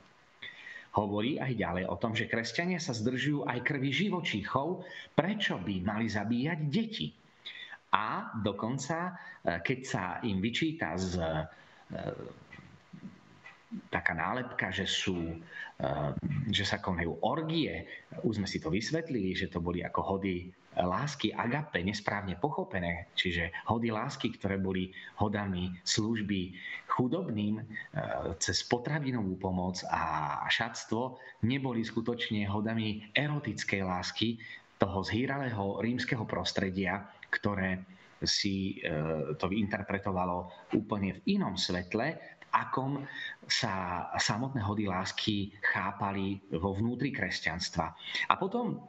hovorí 0.98 1.38
aj 1.38 1.54
ďalej 1.54 1.86
o 1.86 1.96
tom, 2.02 2.18
že 2.18 2.26
kresťania 2.26 2.82
sa 2.82 2.98
zdržujú 2.98 3.46
aj 3.46 3.62
krvi 3.62 3.94
živočíchov, 3.94 4.82
prečo 5.14 5.62
by 5.62 5.86
mali 5.86 6.10
zabíjať 6.10 6.60
deti. 6.66 7.14
A 7.94 8.34
dokonca, 8.42 9.14
e, 9.46 9.62
keď 9.62 9.80
sa 9.86 10.04
im 10.26 10.42
vyčíta 10.42 10.98
z 10.98 11.22
e, 11.22 11.46
taká 13.92 14.16
nálepka, 14.16 14.72
že 14.72 14.88
sú, 14.88 15.36
e, 15.76 15.86
že 16.52 16.64
sa 16.64 16.80
konajú 16.80 17.20
orgie. 17.24 17.84
Už 18.24 18.40
sme 18.40 18.48
si 18.48 18.64
to 18.64 18.72
vysvetlili, 18.72 19.36
že 19.36 19.52
to 19.52 19.60
boli 19.60 19.84
ako 19.84 20.16
hody 20.16 20.48
lásky 20.78 21.34
agape 21.34 21.82
nesprávne 21.82 22.38
pochopené, 22.38 23.10
čiže 23.18 23.50
hody 23.66 23.90
lásky, 23.90 24.30
ktoré 24.38 24.62
boli 24.62 24.94
hodami 25.18 25.74
služby 25.82 26.54
chudobným 26.86 27.62
e, 27.62 27.64
cez 28.38 28.62
potravinovú 28.70 29.42
pomoc 29.42 29.82
a 29.90 30.46
šatstvo, 30.46 31.18
neboli 31.50 31.82
skutočne 31.82 32.46
hodami 32.46 33.10
erotickej 33.18 33.82
lásky 33.82 34.38
toho 34.78 35.02
zhýralého 35.02 35.82
rímskeho 35.82 36.24
prostredia, 36.30 37.10
ktoré 37.34 37.82
si 38.22 38.82
e, 38.82 38.94
to 39.38 39.50
interpretovalo 39.54 40.50
úplne 40.74 41.18
v 41.22 41.38
inom 41.38 41.54
svetle, 41.54 42.18
akom 42.52 43.04
sa 43.48 44.06
samotné 44.18 44.64
hody 44.64 44.88
lásky 44.88 45.52
chápali 45.62 46.40
vo 46.56 46.76
vnútri 46.76 47.12
kresťanstva. 47.12 47.96
A 48.28 48.34
potom 48.36 48.80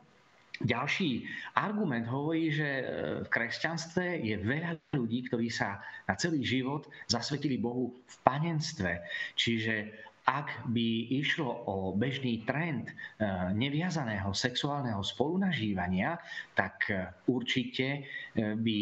ďalší 0.62 1.23
argument 1.55 2.07
hovorí, 2.11 2.51
že 2.51 2.66
e, 2.66 2.85
v 3.23 3.29
kresťanstve 3.31 4.27
je 4.27 4.35
veľa 4.42 4.79
ľudí, 4.94 5.31
ktorí 5.31 5.49
sa 5.51 5.79
na 6.11 6.18
celý 6.18 6.42
život 6.42 6.90
zasvetili 7.07 7.59
Bohu 7.59 7.94
v 7.94 8.16
panenstve. 8.27 9.03
Čiže 9.38 9.94
ak 10.29 10.68
by 10.68 10.88
išlo 11.14 11.49
o 11.49 11.94
bežný 11.94 12.42
trend 12.44 12.90
e, 12.90 12.94
neviazaného 13.55 14.35
sexuálneho 14.35 15.01
spolunažívania, 15.01 16.18
tak 16.59 16.90
e, 16.90 17.07
určite 17.31 18.05
by 18.35 18.81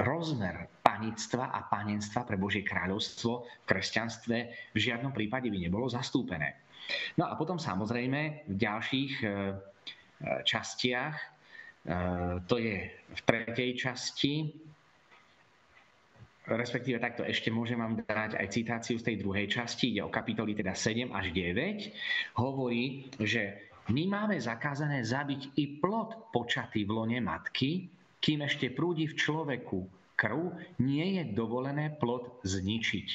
rozmer 0.00 0.79
panictva 0.90 1.54
a 1.54 1.70
panenstva 1.70 2.26
pre 2.26 2.34
Božie 2.34 2.66
kráľovstvo 2.66 3.46
v 3.46 3.66
kresťanstve 3.70 4.36
v 4.74 4.78
žiadnom 4.78 5.14
prípade 5.14 5.46
by 5.46 5.58
nebolo 5.62 5.86
zastúpené. 5.86 6.66
No 7.14 7.30
a 7.30 7.38
potom 7.38 7.62
samozrejme 7.62 8.50
v 8.50 8.54
ďalších 8.58 9.12
častiach. 10.44 11.14
E, 11.16 11.24
to 12.44 12.56
je 12.60 12.76
v 12.90 13.20
tretej 13.24 13.70
časti, 13.76 14.52
respektíve 16.50 17.00
takto 17.00 17.22
ešte 17.24 17.48
môžem 17.48 17.80
vám 17.80 18.02
dať 18.04 18.36
aj 18.36 18.46
citáciu 18.52 18.96
z 18.98 19.06
tej 19.12 19.16
druhej 19.22 19.46
časti, 19.48 19.96
ide 19.96 20.02
o 20.04 20.12
kapitoly 20.12 20.52
teda 20.52 20.74
7 20.74 21.14
až 21.14 21.30
9, 21.32 22.36
hovorí, 22.42 23.08
že 23.22 23.70
my 23.90 24.06
máme 24.06 24.36
zakázané 24.38 25.02
zabiť 25.02 25.56
i 25.56 25.64
plod 25.80 26.30
počatý 26.34 26.84
v 26.84 26.90
lone 26.94 27.18
matky, 27.22 27.88
kým 28.20 28.44
ešte 28.44 28.70
prúdi 28.76 29.08
v 29.08 29.16
človeku 29.16 29.99
krv, 30.20 30.52
nie 30.84 31.16
je 31.16 31.32
dovolené 31.32 31.96
plod 31.96 32.44
zničiť. 32.44 33.08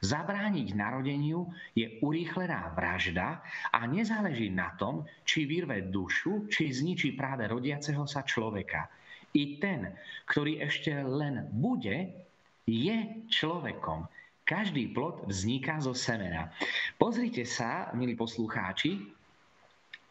Zabrániť 0.00 0.72
narodeniu 0.72 1.44
je 1.76 2.00
urýchlená 2.00 2.72
vražda 2.72 3.44
a 3.68 3.84
nezáleží 3.84 4.48
na 4.48 4.72
tom, 4.80 5.04
či 5.28 5.44
vyrve 5.44 5.92
dušu, 5.92 6.48
či 6.48 6.72
zničí 6.72 7.12
práve 7.12 7.44
rodiaceho 7.44 8.08
sa 8.08 8.24
človeka. 8.24 8.88
I 9.36 9.60
ten, 9.60 9.92
ktorý 10.24 10.64
ešte 10.64 10.96
len 11.04 11.52
bude, 11.52 12.16
je 12.64 12.96
človekom. 13.28 14.08
Každý 14.48 14.96
plod 14.96 15.28
vzniká 15.28 15.76
zo 15.84 15.92
semena. 15.92 16.48
Pozrite 16.96 17.44
sa, 17.44 17.92
milí 17.92 18.16
poslucháči, 18.16 18.96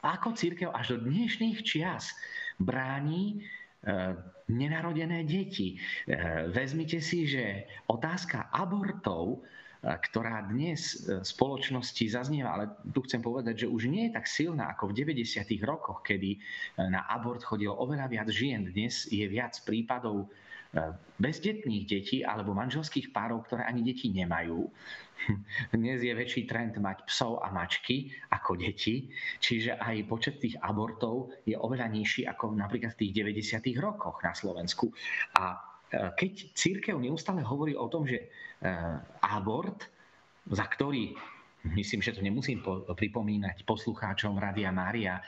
ako 0.06 0.38
církev 0.38 0.69
až 0.69 0.93
do 0.93 1.10
dnešných 1.10 1.65
čias 1.65 2.13
bráni 2.62 3.41
nenarodené 4.47 5.27
deti. 5.27 5.75
E, 5.75 5.77
vezmite 6.49 7.03
si, 7.03 7.27
že 7.27 7.67
otázka 7.91 8.49
abortov 8.49 9.43
ktorá 9.77 10.41
dnes 10.49 11.05
v 11.05 11.21
spoločnosti 11.21 12.01
zaznieva, 12.09 12.57
ale 12.57 12.65
tu 12.91 13.05
chcem 13.05 13.21
povedať, 13.21 13.65
že 13.65 13.67
už 13.69 13.87
nie 13.87 14.09
je 14.09 14.15
tak 14.17 14.25
silná 14.25 14.73
ako 14.73 14.89
v 14.89 15.05
90. 15.05 15.45
rokoch, 15.63 16.01
kedy 16.01 16.41
na 16.89 17.05
abort 17.05 17.45
chodilo 17.45 17.77
oveľa 17.77 18.09
viac 18.09 18.27
žien. 18.33 18.73
Dnes 18.73 19.05
je 19.07 19.23
viac 19.29 19.53
prípadov 19.63 20.33
bezdetných 21.17 21.86
detí 21.88 22.17
alebo 22.21 22.53
manželských 22.53 23.10
párov, 23.10 23.47
ktoré 23.47 23.65
ani 23.65 23.82
deti 23.82 24.13
nemajú. 24.13 24.67
Dnes 25.75 26.03
je 26.03 26.13
väčší 26.13 26.45
trend 26.45 26.77
mať 26.77 27.08
psov 27.10 27.41
a 27.41 27.49
mačky 27.49 28.13
ako 28.30 28.60
deti, 28.60 29.10
čiže 29.41 29.80
aj 29.80 30.06
počet 30.06 30.36
tých 30.38 30.60
abortov 30.62 31.34
je 31.47 31.58
oveľa 31.58 31.89
nižší 31.89 32.30
ako 32.30 32.53
napríklad 32.53 32.93
v 32.93 33.08
tých 33.08 33.12
90. 33.25 33.82
rokoch 33.82 34.21
na 34.21 34.38
Slovensku. 34.38 34.93
A 35.41 35.58
keď 35.89 36.51
církev 36.53 36.99
neustále 36.99 37.41
hovorí 37.41 37.73
o 37.73 37.88
tom, 37.88 38.03
že 38.03 38.27
abort, 39.23 39.88
za 40.51 40.67
ktorý 40.67 41.15
myslím, 41.75 41.99
že 42.03 42.15
to 42.15 42.21
nemusím 42.21 42.62
pripomínať 42.88 43.63
poslucháčom 43.63 44.38
Radia 44.38 44.71
Mária, 44.71 45.19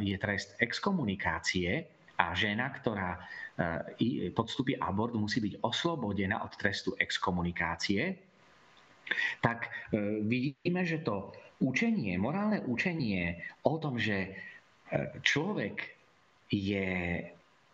je 0.00 0.16
trest 0.18 0.56
exkomunikácie 0.58 1.99
a 2.20 2.36
žena, 2.36 2.68
ktorá 2.68 3.16
podstúpi 4.36 4.76
abort, 4.76 5.16
musí 5.16 5.40
byť 5.40 5.64
oslobodená 5.64 6.44
od 6.44 6.52
trestu 6.60 6.92
exkomunikácie, 7.00 8.20
tak 9.40 9.72
vidíme, 10.24 10.84
že 10.84 11.00
to 11.00 11.32
učenie, 11.60 12.16
morálne 12.20 12.60
učenie 12.64 13.40
o 13.64 13.80
tom, 13.80 13.96
že 13.96 14.36
človek 15.24 15.76
je 16.48 17.20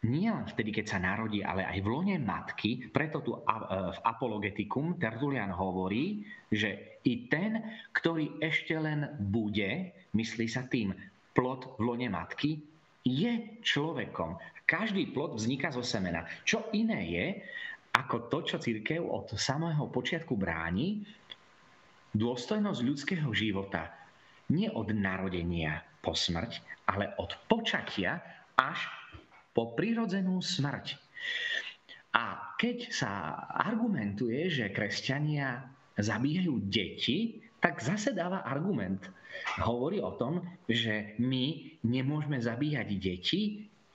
nie 0.07 0.29
len 0.31 0.47
vtedy, 0.47 0.71
keď 0.71 0.87
sa 0.87 0.99
narodí, 1.03 1.43
ale 1.43 1.67
aj 1.67 1.83
v 1.83 1.91
lone 1.91 2.17
matky. 2.23 2.91
Preto 2.95 3.27
tu 3.27 3.35
v 3.43 3.99
Apologetikum 4.07 5.03
Tertulian 5.03 5.51
hovorí, 5.51 6.23
že 6.47 7.01
i 7.03 7.27
ten, 7.27 7.59
ktorý 7.91 8.39
ešte 8.39 8.79
len 8.79 9.11
bude, 9.19 9.91
myslí 10.15 10.47
sa 10.47 10.63
tým 10.71 10.95
plod 11.35 11.75
v 11.79 11.83
lone 11.83 12.07
matky, 12.07 12.63
je 13.07 13.63
človekom. 13.63 14.35
Každý 14.67 15.15
plod 15.15 15.39
vzniká 15.39 15.71
zo 15.71 15.87
semena. 15.87 16.27
Čo 16.43 16.75
iné 16.75 17.07
je, 17.07 17.27
ako 17.95 18.27
to, 18.27 18.39
čo 18.43 18.57
církev 18.59 18.99
od 18.99 19.31
samého 19.39 19.87
počiatku 19.87 20.35
bráni, 20.35 21.07
dôstojnosť 22.13 22.81
ľudského 22.83 23.31
života. 23.31 23.95
Nie 24.51 24.75
od 24.75 24.91
narodenia 24.91 25.87
po 26.03 26.19
smrť, 26.19 26.59
ale 26.91 27.15
od 27.23 27.31
počatia 27.47 28.19
až 28.59 28.79
po 29.55 29.73
prirodzenú 29.79 30.43
smrť. 30.43 30.99
A 32.17 32.57
keď 32.57 32.91
sa 32.91 33.13
argumentuje, 33.53 34.49
že 34.49 34.73
kresťania 34.73 35.69
zabíjajú 36.01 36.55
deti, 36.69 37.41
tak 37.61 37.81
zase 37.81 38.13
dáva 38.17 38.45
argument. 38.45 39.05
Hovorí 39.63 40.01
o 40.03 40.15
tom, 40.15 40.45
že 40.69 41.17
my 41.23 41.77
nemôžeme 41.87 42.37
zabíjať 42.41 42.89
deti, 42.97 43.41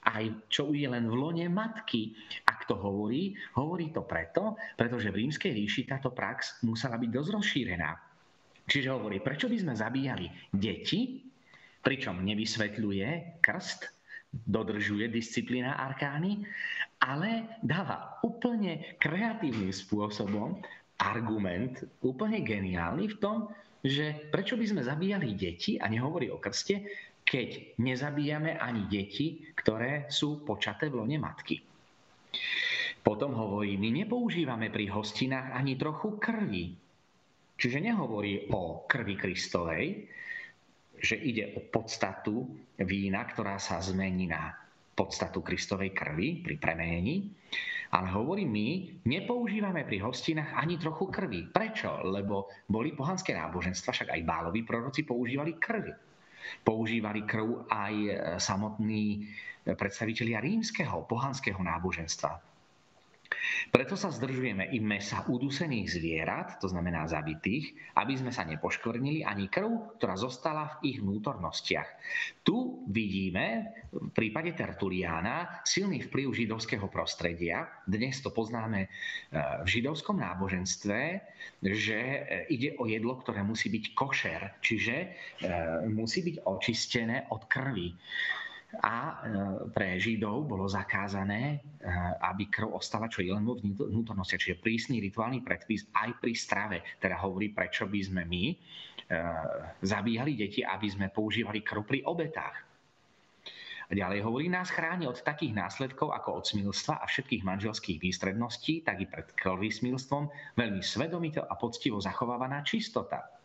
aj 0.02 0.50
čo 0.50 0.74
je 0.74 0.86
len 0.86 1.06
v 1.06 1.14
lone 1.14 1.46
matky. 1.46 2.14
Ak 2.46 2.66
to 2.66 2.74
hovorí, 2.74 3.38
hovorí 3.54 3.94
to 3.94 4.02
preto, 4.02 4.58
pretože 4.74 5.14
v 5.14 5.26
rímskej 5.26 5.54
ríši 5.54 5.86
táto 5.86 6.10
prax 6.10 6.62
musela 6.66 6.98
byť 6.98 7.10
dosť 7.10 7.30
rozšírená. 7.30 7.90
Čiže 8.66 8.94
hovorí, 8.94 9.18
prečo 9.22 9.46
by 9.46 9.56
sme 9.58 9.74
zabíjali 9.74 10.26
deti, 10.50 11.22
pričom 11.82 12.22
nevysvetľuje 12.22 13.42
krst, 13.42 13.90
dodržuje 14.32 15.10
disciplína 15.10 15.76
arkány, 15.76 16.46
ale 17.02 17.58
dáva 17.60 18.22
úplne 18.22 18.96
kreatívnym 19.02 19.74
spôsobom 19.74 20.62
argument, 21.02 21.82
úplne 22.00 22.40
geniálny 22.46 23.10
v 23.10 23.16
tom, 23.18 23.36
že 23.82 24.30
prečo 24.30 24.54
by 24.54 24.66
sme 24.66 24.82
zabíjali 24.86 25.34
deti 25.34 25.74
a 25.74 25.90
nehovorí 25.90 26.30
o 26.30 26.38
krste, 26.38 26.86
keď 27.22 27.78
nezabíjame 27.82 28.58
ani 28.58 28.86
deti, 28.86 29.42
ktoré 29.54 30.06
sú 30.06 30.46
počaté 30.46 30.90
v 30.90 31.02
lone 31.02 31.18
matky. 31.18 31.58
Potom 33.02 33.34
hovorí, 33.34 33.74
my 33.74 34.06
nepoužívame 34.06 34.70
pri 34.70 34.86
hostinách 34.86 35.58
ani 35.58 35.74
trochu 35.74 36.22
krvi. 36.22 36.70
Čiže 37.58 37.78
nehovorí 37.82 38.50
o 38.54 38.86
krvi 38.86 39.14
Kristovej, 39.18 39.86
že 41.02 41.18
ide 41.18 41.58
o 41.58 41.66
podstatu 41.66 42.46
vína, 42.78 43.26
ktorá 43.26 43.58
sa 43.58 43.82
zmení 43.82 44.30
na 44.30 44.54
podstatu 44.94 45.42
Kristovej 45.42 45.90
krvi 45.90 46.46
pri 46.46 46.54
premenení. 46.62 47.26
Ale 47.92 48.08
hovorí, 48.08 48.48
my 48.48 49.00
nepoužívame 49.04 49.84
pri 49.84 50.00
hostinách 50.00 50.56
ani 50.56 50.80
trochu 50.80 51.12
krvi. 51.12 51.52
Prečo? 51.52 52.00
Lebo 52.08 52.48
boli 52.64 52.96
pohanské 52.96 53.36
náboženstva, 53.36 53.92
však 53.92 54.08
aj 54.16 54.24
báloví 54.24 54.64
proroci 54.64 55.04
používali 55.04 55.60
krvi. 55.60 55.92
Používali 56.64 57.22
krv 57.28 57.68
aj 57.68 57.94
samotní 58.40 59.28
predstavitelia 59.62 60.40
rímskeho, 60.40 61.04
pohanského 61.04 61.60
náboženstva. 61.60 62.51
Preto 63.70 63.98
sa 63.98 64.12
zdržujeme 64.12 64.70
i 64.70 64.78
mesa 64.78 65.26
udusených 65.26 65.88
zvierat, 65.90 66.48
to 66.62 66.70
znamená 66.70 67.06
zabitých, 67.10 67.74
aby 67.98 68.14
sme 68.14 68.30
sa 68.30 68.46
nepoškvrnili 68.46 69.26
ani 69.26 69.50
krv, 69.50 69.98
ktorá 69.98 70.14
zostala 70.14 70.78
v 70.78 70.94
ich 70.94 70.98
vnútornostiach. 71.02 71.88
Tu 72.46 72.86
vidíme 72.90 73.74
v 73.90 74.10
prípade 74.14 74.54
Tertuliána 74.54 75.62
silný 75.66 76.06
vplyv 76.06 76.30
židovského 76.32 76.86
prostredia. 76.86 77.66
Dnes 77.86 78.22
to 78.22 78.30
poznáme 78.30 78.86
e, 78.86 78.88
v 79.62 79.68
židovskom 79.68 80.18
náboženstve, 80.18 81.00
že 81.62 81.98
e, 81.98 82.20
ide 82.50 82.78
o 82.78 82.86
jedlo, 82.86 83.18
ktoré 83.18 83.42
musí 83.42 83.70
byť 83.70 83.84
košer, 83.94 84.40
čiže 84.62 84.96
e, 84.96 85.06
musí 85.90 86.22
byť 86.22 86.46
očistené 86.46 87.30
od 87.30 87.46
krvi 87.50 87.94
a 88.80 88.96
e, 88.96 89.14
pre 89.68 90.00
Židov 90.00 90.48
bolo 90.48 90.64
zakázané, 90.64 91.60
e, 91.60 91.88
aby 92.24 92.48
krv 92.48 92.72
ostala 92.72 93.04
čo 93.12 93.20
je 93.20 93.28
len 93.28 93.44
vo 93.44 93.60
vnútornosti. 93.60 94.40
Čiže 94.40 94.64
prísny 94.64 94.96
rituálny 95.04 95.44
predpis 95.44 95.84
aj 95.92 96.16
pri 96.16 96.32
strave. 96.32 96.76
Teda 96.96 97.20
hovorí, 97.20 97.52
prečo 97.52 97.84
by 97.84 98.00
sme 98.00 98.22
my 98.24 98.44
e, 98.48 98.54
zabíjali 99.84 100.32
deti, 100.32 100.64
aby 100.64 100.88
sme 100.88 101.12
používali 101.12 101.60
krv 101.60 101.84
pri 101.84 102.00
obetách. 102.08 102.56
A 103.88 103.92
ďalej 103.92 104.24
hovorí, 104.24 104.48
nás 104.48 104.72
chráni 104.72 105.04
od 105.04 105.20
takých 105.20 105.52
následkov 105.52 106.16
ako 106.16 106.40
od 106.40 106.44
smilstva 106.48 106.96
a 106.96 107.04
všetkých 107.04 107.44
manželských 107.44 108.00
výstredností, 108.00 108.80
tak 108.88 109.04
i 109.04 109.06
pred 109.10 109.28
krvvysmilstvom 109.36 110.56
veľmi 110.56 110.80
svedomito 110.80 111.44
a 111.44 111.52
poctivo 111.60 112.00
zachovávaná 112.00 112.64
čistota 112.64 113.41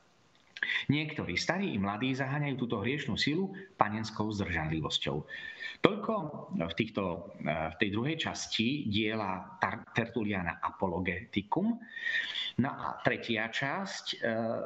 Niektorí 0.89 1.37
starí 1.37 1.73
i 1.73 1.81
mladí 1.81 2.15
zaháňajú 2.15 2.55
túto 2.57 2.81
hriešnú 2.81 3.15
silu 3.19 3.53
panenskou 3.77 4.29
zdržanlivosťou. 4.33 5.17
Toľko 5.85 6.13
v, 6.57 6.73
týchto, 6.73 7.33
v 7.45 7.75
tej 7.77 7.89
druhej 7.93 8.17
časti 8.17 8.89
diela 8.89 9.57
Tertuliana 9.93 10.57
Apologeticum. 10.63 11.77
No 12.57 12.69
a 12.73 12.97
tretia 13.05 13.53
časť, 13.53 14.05
e, 14.09 14.15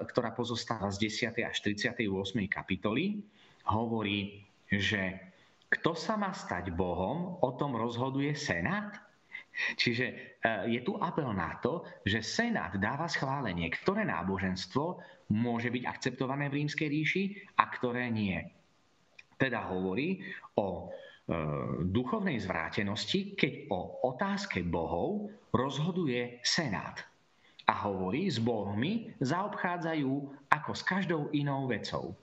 ktorá 0.08 0.32
pozostáva 0.32 0.88
z 0.96 1.12
10. 1.12 1.44
až 1.44 1.58
38. 1.60 2.08
kapitoly, 2.48 3.20
hovorí, 3.68 4.48
že 4.72 5.20
kto 5.68 5.92
sa 5.96 6.16
má 6.16 6.32
stať 6.32 6.72
Bohom, 6.72 7.40
o 7.44 7.50
tom 7.60 7.76
rozhoduje 7.76 8.32
Senát 8.36 9.11
Čiže 9.52 10.06
e, 10.08 10.16
je 10.72 10.80
tu 10.82 10.96
apel 10.98 11.28
na 11.36 11.60
to, 11.60 11.84
že 12.08 12.24
Senát 12.24 12.72
dáva 12.80 13.06
schválenie, 13.12 13.68
ktoré 13.70 14.08
náboženstvo 14.08 15.04
môže 15.32 15.68
byť 15.72 15.84
akceptované 15.88 16.48
v 16.48 16.64
rímskej 16.64 16.88
ríši 16.88 17.24
a 17.60 17.68
ktoré 17.68 18.08
nie. 18.12 18.40
Teda 19.36 19.68
hovorí 19.68 20.24
o 20.56 20.68
e, 20.68 20.84
duchovnej 21.88 22.40
zvrátenosti, 22.40 23.36
keď 23.36 23.72
o 23.72 24.08
otázke 24.08 24.64
bohov 24.64 25.32
rozhoduje 25.52 26.40
Senát. 26.44 27.04
A 27.70 27.88
hovorí, 27.88 28.28
s 28.28 28.42
bohmi 28.42 29.16
zaobchádzajú 29.22 30.12
ako 30.52 30.72
s 30.76 30.82
každou 30.84 31.22
inou 31.32 31.70
vecou. 31.70 32.18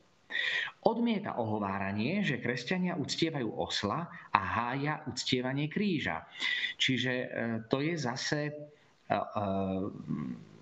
Odmieta 0.85 1.41
ohováranie, 1.41 2.21
že 2.21 2.39
kresťania 2.39 3.01
uctievajú 3.01 3.49
osla 3.49 4.09
a 4.31 4.41
hája 4.41 5.03
uctievanie 5.09 5.67
kríža. 5.67 6.29
Čiže 6.77 7.13
e, 7.13 7.27
to 7.67 7.81
je 7.81 7.95
zase 7.97 8.41
e, 8.49 8.53
e, 8.53 9.23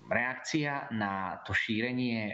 reakcia 0.07 0.87
na 0.95 1.43
to 1.43 1.51
šírenie 1.51 2.31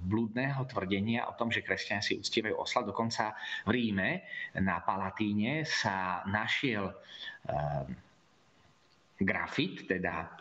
blúdneho 0.00 0.64
tvrdenia 0.64 1.28
o 1.28 1.36
tom, 1.36 1.52
že 1.52 1.60
kresťania 1.60 2.00
si 2.00 2.16
uctievajú 2.16 2.56
osla. 2.56 2.88
Dokonca 2.88 3.36
v 3.68 3.70
Ríme 3.76 4.10
na 4.56 4.80
Palatíne 4.80 5.68
sa 5.68 6.24
našiel 6.24 6.88
grafit, 9.20 9.84
teda 9.84 10.40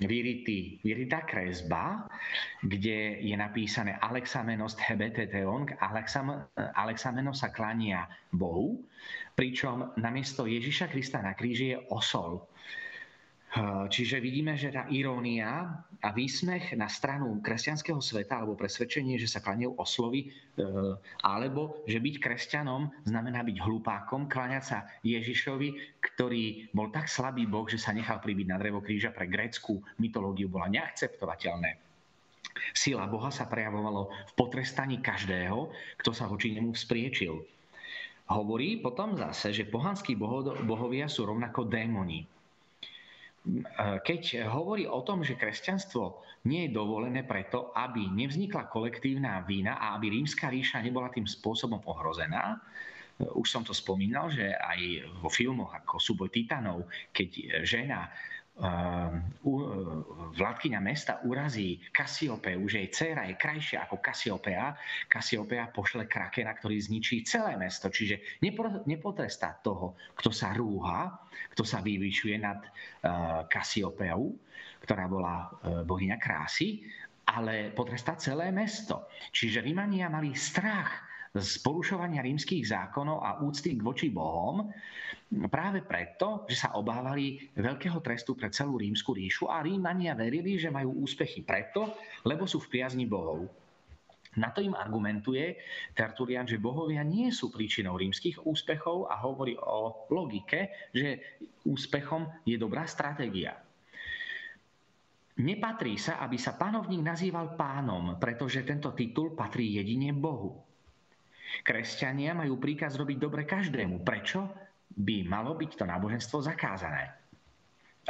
vyritý, 0.00 0.80
vyritá 0.80 1.28
kresba, 1.28 2.08
kde 2.64 3.20
je 3.20 3.36
napísané 3.36 3.98
Alexamenos 4.00 4.78
hebeteteon, 4.80 5.68
Alexamenos 6.76 7.36
sa 7.40 7.52
klania 7.52 8.08
Bohu, 8.32 8.80
pričom 9.36 9.92
namiesto 10.00 10.48
Ježiša 10.48 10.88
Krista 10.88 11.20
na 11.20 11.36
kríži 11.36 11.76
je 11.76 11.78
osol. 11.92 12.40
Čiže 13.92 14.24
vidíme, 14.24 14.56
že 14.56 14.72
tá 14.72 14.88
irónia 14.88 15.84
a 16.00 16.08
výsmech 16.08 16.72
na 16.72 16.88
stranu 16.88 17.36
kresťanského 17.44 18.00
sveta 18.00 18.40
alebo 18.40 18.56
presvedčenie, 18.56 19.20
že 19.20 19.28
sa 19.28 19.44
klaniajú 19.44 19.76
oslovi, 19.76 20.24
e, 20.24 20.28
alebo 21.20 21.84
že 21.84 22.00
byť 22.00 22.16
kresťanom 22.16 23.04
znamená 23.04 23.44
byť 23.44 23.56
hlupákom, 23.60 24.24
kláňať 24.24 24.64
sa 24.64 24.78
Ježišovi, 25.04 26.00
ktorý 26.00 26.72
bol 26.72 26.88
tak 26.88 27.12
slabý 27.12 27.44
Boh, 27.44 27.68
že 27.68 27.76
sa 27.76 27.92
nechal 27.92 28.24
pribiť 28.24 28.46
na 28.48 28.56
drevo 28.56 28.80
kríža 28.80 29.12
pre 29.12 29.28
grécku 29.28 29.84
mytológiu, 30.00 30.48
bola 30.48 30.72
neakceptovateľné. 30.72 31.76
Sila 32.72 33.04
Boha 33.04 33.28
sa 33.28 33.52
prejavovalo 33.52 34.08
v 34.10 34.32
potrestaní 34.32 35.04
každého, 35.04 35.68
kto 36.00 36.10
sa 36.16 36.24
voči 36.24 36.56
nemu 36.56 36.72
vzpriečil. 36.72 37.36
Hovorí 38.32 38.80
potom 38.80 39.12
zase, 39.12 39.52
že 39.52 39.68
pohanskí 39.68 40.16
bohovia 40.16 41.04
sú 41.04 41.28
rovnako 41.28 41.68
démoni 41.68 42.31
keď 44.06 44.46
hovorí 44.46 44.86
o 44.86 45.02
tom, 45.02 45.26
že 45.26 45.34
kresťanstvo 45.34 46.22
nie 46.46 46.70
je 46.70 46.74
dovolené 46.74 47.26
preto, 47.26 47.74
aby 47.74 48.06
nevznikla 48.06 48.70
kolektívna 48.70 49.42
vína 49.42 49.82
a 49.82 49.98
aby 49.98 50.14
rímska 50.14 50.46
ríša 50.46 50.78
nebola 50.78 51.10
tým 51.10 51.26
spôsobom 51.26 51.82
ohrozená, 51.82 52.62
už 53.18 53.46
som 53.46 53.62
to 53.62 53.74
spomínal, 53.74 54.30
že 54.30 54.50
aj 54.50 54.80
vo 55.22 55.30
filmoch 55.30 55.74
ako 55.74 55.98
Súboj 55.98 56.30
titanov, 56.30 56.86
keď 57.14 57.62
žena 57.62 58.10
vládkyňa 60.32 60.80
mesta 60.84 61.24
urazí 61.24 61.80
Kasiopeu, 61.88 62.60
že 62.68 62.84
jej 62.84 62.90
dcéra 62.92 63.24
je 63.24 63.40
krajšia 63.40 63.88
ako 63.88 63.96
Kasiopea, 63.98 64.76
Kasiopea 65.08 65.72
pošle 65.72 66.04
krakena, 66.04 66.52
ktorý 66.52 66.76
zničí 66.76 67.24
celé 67.24 67.56
mesto. 67.56 67.88
Čiže 67.88 68.44
nepotrestá 68.86 69.56
toho, 69.64 69.96
kto 70.14 70.30
sa 70.30 70.52
rúha, 70.52 71.16
kto 71.56 71.64
sa 71.64 71.80
vyvyšuje 71.80 72.36
nad 72.38 72.60
Kasiopeu, 73.48 74.22
eh, 74.30 74.36
ktorá 74.84 75.08
bola 75.08 75.48
eh, 75.48 75.82
bohyňa 75.88 76.18
krásy, 76.20 76.84
ale 77.24 77.72
potrestá 77.72 78.18
celé 78.20 78.52
mesto. 78.52 79.08
Čiže 79.32 79.64
Rímania 79.64 80.12
mali 80.12 80.36
strach 80.36 81.11
z 81.32 81.64
porušovania 81.64 82.20
rímskych 82.20 82.68
zákonov 82.68 83.24
a 83.24 83.40
úcty 83.40 83.72
k 83.72 83.80
voči 83.80 84.12
Bohom, 84.12 84.68
práve 85.48 85.80
preto, 85.80 86.44
že 86.44 86.60
sa 86.60 86.76
obávali 86.76 87.48
veľkého 87.56 88.04
trestu 88.04 88.36
pre 88.36 88.52
celú 88.52 88.76
rímsku 88.76 89.16
ríšu 89.16 89.48
a 89.48 89.64
Rímania 89.64 90.12
verili, 90.12 90.60
že 90.60 90.68
majú 90.68 91.00
úspechy 91.00 91.40
preto, 91.40 91.96
lebo 92.28 92.44
sú 92.44 92.60
v 92.60 92.76
priazni 92.76 93.08
Bohov. 93.08 93.48
Na 94.36 94.52
to 94.52 94.64
im 94.64 94.76
argumentuje 94.76 95.56
Tertulian, 95.92 96.48
že 96.48 96.60
bohovia 96.60 97.04
nie 97.04 97.28
sú 97.28 97.52
príčinou 97.52 98.00
rímskych 98.00 98.44
úspechov 98.48 99.08
a 99.08 99.20
hovorí 99.24 99.56
o 99.60 100.08
logike, 100.08 100.88
že 100.92 101.40
úspechom 101.68 102.44
je 102.44 102.56
dobrá 102.56 102.88
stratégia. 102.88 103.56
Nepatrí 105.36 105.96
sa, 105.96 106.20
aby 106.20 106.36
sa 106.36 106.56
panovník 106.60 107.00
nazýval 107.00 107.56
pánom, 107.56 108.20
pretože 108.20 108.64
tento 108.64 108.92
titul 108.92 109.32
patrí 109.32 109.80
jedine 109.80 110.12
Bohu. 110.12 110.71
Kresťania 111.60 112.32
majú 112.32 112.56
príkaz 112.56 112.96
robiť 112.96 113.18
dobre 113.20 113.44
každému. 113.44 114.00
Prečo 114.00 114.48
by 114.96 115.28
malo 115.28 115.52
byť 115.52 115.70
to 115.76 115.84
náboženstvo 115.84 116.40
zakázané? 116.40 117.12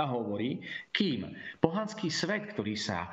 A 0.01 0.09
hovorí, 0.09 0.63
kým 0.89 1.37
pohanský 1.61 2.09
svet, 2.09 2.49
ktorý 2.57 2.79
sa 2.79 3.05
e, 3.05 3.11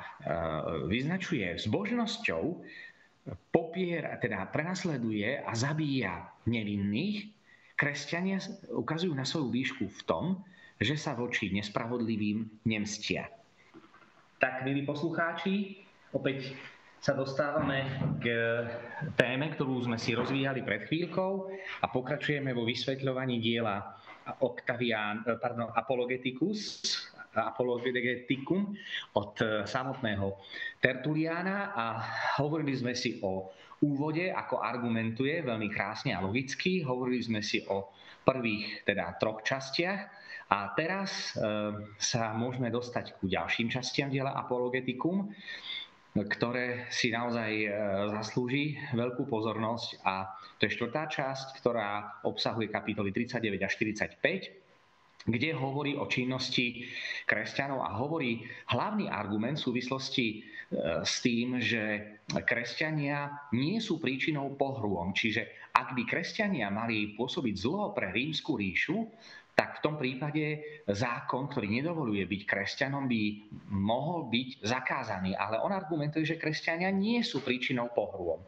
vyznačuje 0.88 1.44
zbožnosťou, 1.60 2.64
popier, 3.52 4.16
teda 4.22 4.48
prenasleduje 4.48 5.44
a 5.44 5.52
zabíja 5.52 6.24
nevinných, 6.48 7.28
kresťania 7.76 8.40
ukazujú 8.72 9.12
na 9.12 9.28
svoju 9.28 9.48
výšku 9.52 9.84
v 9.92 10.00
tom, 10.08 10.24
že 10.80 10.96
sa 10.96 11.12
voči 11.12 11.52
nespravodlivým 11.52 12.64
nemstia. 12.64 13.28
Tak, 14.40 14.64
milí 14.64 14.88
poslucháči, 14.88 15.84
opäť 16.16 16.56
sa 17.00 17.16
dostávame 17.16 17.88
k 18.20 18.28
téme, 19.16 19.48
ktorú 19.56 19.88
sme 19.88 19.96
si 19.96 20.12
rozvíjali 20.12 20.60
pred 20.60 20.84
chvíľkou 20.84 21.48
a 21.80 21.86
pokračujeme 21.88 22.52
vo 22.52 22.68
vysvetľovaní 22.68 23.40
diela 23.40 23.96
Octavian, 24.44 25.24
pardon, 25.40 25.72
Apologeticus, 25.72 26.84
Apologeticum 27.32 28.76
od 29.16 29.32
samotného 29.64 30.44
Tertuliana 30.76 31.72
a 31.72 31.86
hovorili 32.36 32.76
sme 32.76 32.92
si 32.92 33.16
o 33.24 33.48
úvode, 33.80 34.28
ako 34.28 34.60
argumentuje 34.60 35.40
veľmi 35.40 35.72
krásne 35.72 36.12
a 36.12 36.20
logicky. 36.20 36.84
Hovorili 36.84 37.24
sme 37.24 37.40
si 37.40 37.64
o 37.64 37.96
prvých 38.28 38.84
teda 38.84 39.16
troch 39.16 39.40
častiach 39.40 40.00
a 40.52 40.76
teraz 40.76 41.32
e, 41.32 41.48
sa 41.96 42.36
môžeme 42.36 42.68
dostať 42.68 43.16
ku 43.16 43.24
ďalším 43.24 43.72
častiam 43.72 44.12
diela 44.12 44.36
Apologeticum 44.36 45.32
ktoré 46.16 46.90
si 46.90 47.14
naozaj 47.14 47.50
e, 47.54 47.68
zaslúži 48.18 48.74
veľkú 48.98 49.30
pozornosť 49.30 50.02
a 50.02 50.26
to 50.58 50.66
je 50.66 50.74
štvrtá 50.74 51.06
časť, 51.06 51.62
ktorá 51.62 52.20
obsahuje 52.26 52.66
kapitoly 52.66 53.14
39 53.14 53.62
a 53.62 53.68
45, 53.70 55.28
kde 55.30 55.50
hovorí 55.54 55.94
o 55.94 56.10
činnosti 56.10 56.82
kresťanov 57.30 57.86
a 57.86 57.94
hovorí 57.94 58.42
hlavný 58.74 59.06
argument 59.06 59.62
v 59.62 59.66
súvislosti 59.70 60.26
e, 60.26 60.36
s 61.06 61.22
tým, 61.22 61.62
že 61.62 62.18
kresťania 62.26 63.50
nie 63.54 63.78
sú 63.78 64.02
príčinou 64.02 64.58
pohrôm. 64.58 65.14
Čiže 65.14 65.70
ak 65.70 65.94
by 65.94 66.02
kresťania 66.10 66.74
mali 66.74 67.14
pôsobiť 67.14 67.54
zlo 67.54 67.94
pre 67.94 68.10
rímsku 68.10 68.58
ríšu, 68.58 69.06
tak 69.60 69.76
v 69.76 69.84
tom 69.84 70.00
prípade 70.00 70.64
zákon, 70.88 71.52
ktorý 71.52 71.68
nedovoluje 71.68 72.24
byť 72.24 72.42
kresťanom, 72.48 73.04
by 73.04 73.22
mohol 73.76 74.32
byť 74.32 74.64
zakázaný. 74.64 75.36
Ale 75.36 75.60
on 75.60 75.68
argumentuje, 75.68 76.24
že 76.24 76.40
kresťania 76.40 76.88
nie 76.88 77.20
sú 77.20 77.44
príčinou 77.44 77.92
pohrôm. 77.92 78.40
E, 78.40 78.46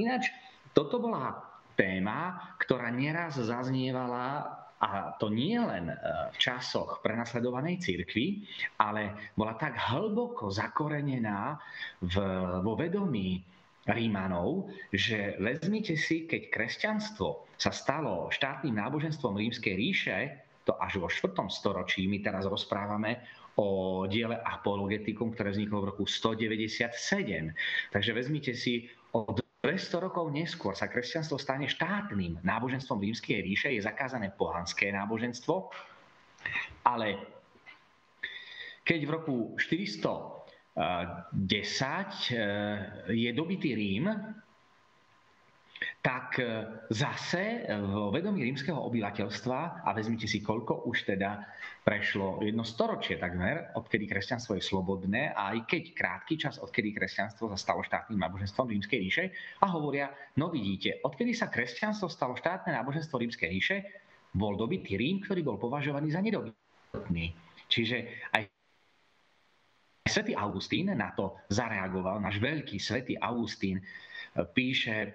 ináč, 0.00 0.32
toto 0.72 1.04
bola 1.04 1.36
téma, 1.76 2.40
ktorá 2.56 2.88
neraz 2.88 3.36
zaznievala 3.36 4.56
a 4.80 5.12
to 5.20 5.28
nie 5.28 5.60
len 5.60 5.92
e, 5.92 5.96
v 6.32 6.36
časoch 6.40 7.04
prenasledovanej 7.04 7.84
cirkvi, 7.84 8.40
ale 8.80 9.32
bola 9.36 9.52
tak 9.60 9.76
hlboko 9.76 10.48
zakorenená 10.48 11.60
v, 12.00 12.16
vo 12.64 12.72
vedomí 12.72 13.44
Rímanov, 13.86 14.66
že 14.90 15.38
vezmite 15.38 15.94
si, 15.94 16.26
keď 16.26 16.50
kresťanstvo 16.50 17.46
sa 17.54 17.70
stalo 17.70 18.26
štátnym 18.34 18.74
náboženstvom 18.74 19.38
rímskej 19.38 19.74
ríše, 19.78 20.18
to 20.66 20.74
až 20.82 20.98
vo 20.98 21.06
4. 21.06 21.46
storočí, 21.46 22.10
my 22.10 22.18
teraz 22.18 22.42
rozprávame 22.50 23.22
o 23.56 24.04
diele 24.10 24.36
Apologetikum, 24.42 25.30
ktoré 25.32 25.54
vzniklo 25.54 25.86
v 25.86 25.88
roku 25.94 26.04
197. 26.04 26.90
Takže 27.94 28.10
vezmite 28.10 28.52
si, 28.52 28.90
o 29.14 29.30
200 29.62 30.04
rokov 30.10 30.28
neskôr 30.34 30.74
sa 30.74 30.90
kresťanstvo 30.90 31.38
stane 31.38 31.70
štátnym 31.70 32.42
náboženstvom 32.42 33.00
rímskej 33.00 33.38
ríše, 33.40 33.68
je 33.72 33.86
zakázané 33.86 34.34
pohanské 34.34 34.90
náboženstvo, 34.90 35.70
ale 36.84 37.16
keď 38.86 39.00
v 39.02 39.10
roku 39.10 39.36
400 39.58 40.35
10 40.76 41.32
eh, 41.32 42.36
je 43.08 43.30
dobitý 43.32 43.72
Rím, 43.72 44.12
tak 46.04 46.36
eh, 46.36 46.84
zase 46.92 47.64
v 47.64 48.12
vedomí 48.12 48.44
rímskeho 48.44 48.76
obyvateľstva, 48.84 49.88
a 49.88 49.90
vezmite 49.96 50.28
si, 50.28 50.44
koľko 50.44 50.84
už 50.84 51.16
teda 51.16 51.48
prešlo 51.80 52.44
jedno 52.44 52.60
storočie 52.60 53.16
takmer, 53.16 53.72
odkedy 53.72 54.04
kresťanstvo 54.04 54.60
je 54.60 54.68
slobodné, 54.68 55.32
a 55.32 55.56
aj 55.56 55.64
keď 55.64 55.82
krátky 55.96 56.34
čas, 56.36 56.60
odkedy 56.60 56.92
kresťanstvo 56.92 57.48
sa 57.48 57.56
stalo 57.56 57.80
štátnym 57.80 58.20
náboženstvom 58.20 58.68
rímskej 58.76 58.98
ríše, 59.00 59.24
a 59.64 59.72
hovoria, 59.72 60.12
no 60.36 60.52
vidíte, 60.52 61.00
odkedy 61.08 61.32
sa 61.32 61.48
kresťanstvo 61.48 62.12
stalo 62.12 62.36
štátne 62.36 62.76
náboženstvo 62.76 63.16
rímskej 63.16 63.48
ríše, 63.48 63.76
bol 64.36 64.60
dobitý 64.60 65.00
Rím, 65.00 65.24
ktorý 65.24 65.40
bol 65.40 65.56
považovaný 65.56 66.12
za 66.12 66.20
nedobytný. 66.20 67.32
Čiže 67.72 68.28
aj 68.36 68.55
Svetý 70.16 70.32
Augustín 70.32 70.88
na 70.96 71.12
to 71.12 71.36
zareagoval, 71.52 72.24
náš 72.24 72.40
veľký 72.40 72.80
svätý 72.80 73.20
Augustín 73.20 73.76
e, 73.76 73.84
píše 74.48 74.96
e, 74.96 75.08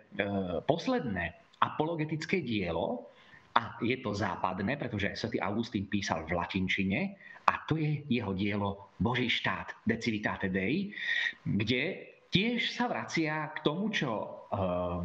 posledné 0.62 1.58
apologetické 1.58 2.46
dielo, 2.46 3.10
a 3.58 3.82
je 3.82 3.98
to 3.98 4.14
západné, 4.14 4.78
pretože 4.78 5.18
svätý 5.18 5.42
Augustín 5.42 5.90
písal 5.90 6.30
v 6.30 6.38
latinčine 6.38 7.18
a 7.50 7.66
to 7.66 7.82
je 7.82 8.06
jeho 8.14 8.32
dielo 8.38 8.94
Boží 9.02 9.26
štát, 9.26 9.74
De 9.90 9.98
Civitate 9.98 10.54
Dei, 10.54 10.94
kde 11.42 12.14
tiež 12.30 12.70
sa 12.70 12.86
vracia 12.86 13.50
k 13.58 13.66
tomu, 13.66 13.90
čo 13.90 14.14
e, 14.14 14.28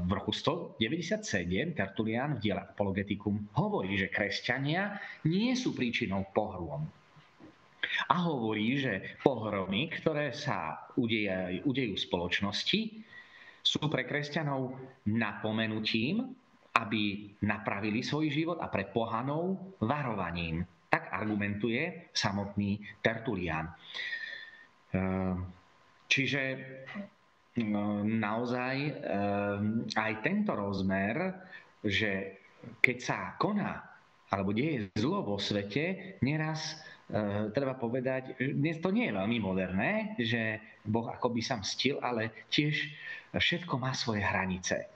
v 0.05 0.11
roku 0.13 0.29
197 0.29 1.73
Tertulian 1.73 2.37
v 2.37 2.45
diele 2.45 2.69
Apologeticum 2.69 3.49
hovorí, 3.57 3.97
že 3.97 4.13
kresťania 4.13 5.01
nie 5.25 5.57
sú 5.57 5.73
príčinou 5.73 6.29
pohrôm 6.37 6.85
a 8.09 8.17
hovorí, 8.29 8.77
že 8.77 9.19
pohromy, 9.25 9.89
ktoré 9.89 10.33
sa 10.33 10.89
udejú, 10.97 11.65
udejú 11.69 11.93
v 11.97 12.05
spoločnosti, 12.07 12.81
sú 13.67 13.83
pre 13.91 14.07
kresťanov 14.07 14.79
napomenutím, 15.11 16.23
aby 16.77 17.33
napravili 17.43 18.05
svoj 18.05 18.31
život 18.31 18.59
a 18.63 18.71
pre 18.71 18.87
pohanov 18.93 19.75
varovaním. 19.83 20.63
Tak 20.87 21.11
argumentuje 21.11 22.13
samotný 22.15 22.79
Tertulian. 23.03 23.67
Ehm, 24.95 25.51
čiže 26.07 26.43
no, 27.67 28.07
naozaj 28.07 28.77
ehm, 28.79 29.91
aj 29.99 30.13
tento 30.23 30.55
rozmer, 30.55 31.35
že 31.83 32.39
keď 32.79 32.97
sa 33.03 33.19
koná 33.41 33.83
alebo 34.31 34.51
deje 34.51 34.91
zlo 34.99 35.23
vo 35.23 35.39
svete, 35.39 36.19
neraz 36.23 36.83
treba 37.55 37.75
povedať, 37.79 38.35
dnes 38.39 38.83
to 38.83 38.91
nie 38.91 39.07
je 39.11 39.17
veľmi 39.17 39.39
moderné, 39.39 40.19
že 40.19 40.59
Boh 40.83 41.07
akoby 41.07 41.43
sa 41.43 41.59
mstil, 41.59 42.03
ale 42.03 42.47
tiež 42.51 42.75
všetko 43.35 43.79
má 43.79 43.95
svoje 43.95 44.27
hranice. 44.27 44.91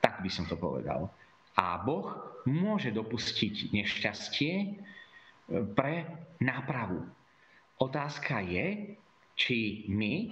Tak 0.00 0.20
by 0.20 0.30
som 0.32 0.44
to 0.44 0.60
povedal. 0.60 1.08
A 1.56 1.80
Boh 1.80 2.12
môže 2.44 2.92
dopustiť 2.92 3.72
nešťastie, 3.72 4.52
pre 5.74 6.06
nápravu. 6.38 7.02
Otázka 7.80 8.44
je, 8.44 8.94
či 9.34 9.88
my 9.90 10.30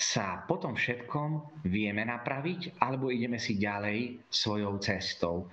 sa 0.00 0.44
potom 0.48 0.74
všetkom 0.74 1.60
vieme 1.68 2.04
napraviť, 2.04 2.80
alebo 2.80 3.12
ideme 3.12 3.36
si 3.36 3.60
ďalej 3.60 4.26
svojou 4.32 4.80
cestou. 4.80 5.48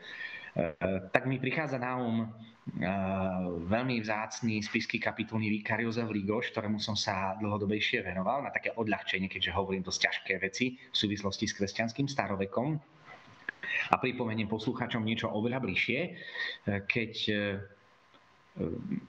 E, 0.58 0.74
tak 1.14 1.30
mi 1.30 1.38
prichádza 1.38 1.78
na 1.78 2.02
um 2.02 2.26
e, 2.26 2.28
veľmi 3.70 4.02
vzácný 4.02 4.66
spisky 4.66 4.98
kapitulný 4.98 5.54
vikár 5.54 5.78
Jozef 5.78 6.10
Ligoš, 6.10 6.50
ktorému 6.50 6.82
som 6.82 6.98
sa 6.98 7.38
dlhodobejšie 7.38 8.02
venoval 8.02 8.42
na 8.42 8.50
také 8.50 8.74
odľahčenie, 8.74 9.30
keďže 9.30 9.54
hovorím 9.54 9.86
dosť 9.86 10.02
ťažké 10.10 10.34
veci 10.42 10.82
v 10.82 10.96
súvislosti 10.98 11.46
s 11.46 11.54
kresťanským 11.54 12.10
starovekom. 12.10 12.74
A 13.94 13.96
pripomeniem 14.02 14.50
poslucháčom 14.50 15.06
niečo 15.06 15.30
oveľa 15.30 15.62
bližšie, 15.62 16.00
e, 16.02 16.10
keď 16.90 17.14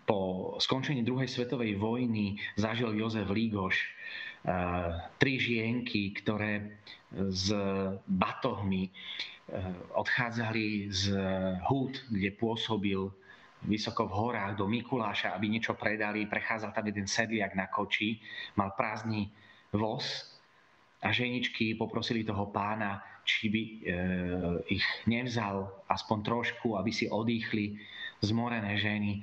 po 0.04 0.52
skončení 0.60 1.00
druhej 1.00 1.24
svetovej 1.24 1.80
vojny 1.80 2.36
zažil 2.60 2.92
Jozef 2.92 3.32
Lígoš 3.32 3.80
tri 5.16 5.40
žienky, 5.40 6.12
ktoré 6.20 6.76
s 7.12 7.52
batohmi 8.04 8.92
odchádzali 9.96 10.92
z 10.92 11.16
húd, 11.64 11.96
kde 12.12 12.30
pôsobil 12.36 13.08
vysoko 13.64 14.06
v 14.06 14.14
horách 14.14 14.54
do 14.60 14.68
Mikuláša, 14.68 15.34
aby 15.34 15.50
niečo 15.50 15.74
predali. 15.74 16.28
Prechádzal 16.28 16.70
tam 16.70 16.86
jeden 16.86 17.08
sedliak 17.08 17.56
na 17.56 17.66
koči, 17.66 18.20
mal 18.54 18.76
prázdny 18.76 19.32
voz 19.74 20.36
a 21.02 21.10
ženičky 21.10 21.74
poprosili 21.74 22.22
toho 22.22 22.52
pána, 22.52 23.02
či 23.24 23.50
by 23.50 23.62
e, 23.62 23.74
ich 24.72 24.86
nevzal 25.04 25.84
aspoň 25.90 26.18
trošku, 26.24 26.78
aby 26.78 26.90
si 26.92 27.10
odýchli 27.10 27.76
zmorené 28.24 28.78
ženy. 28.78 29.20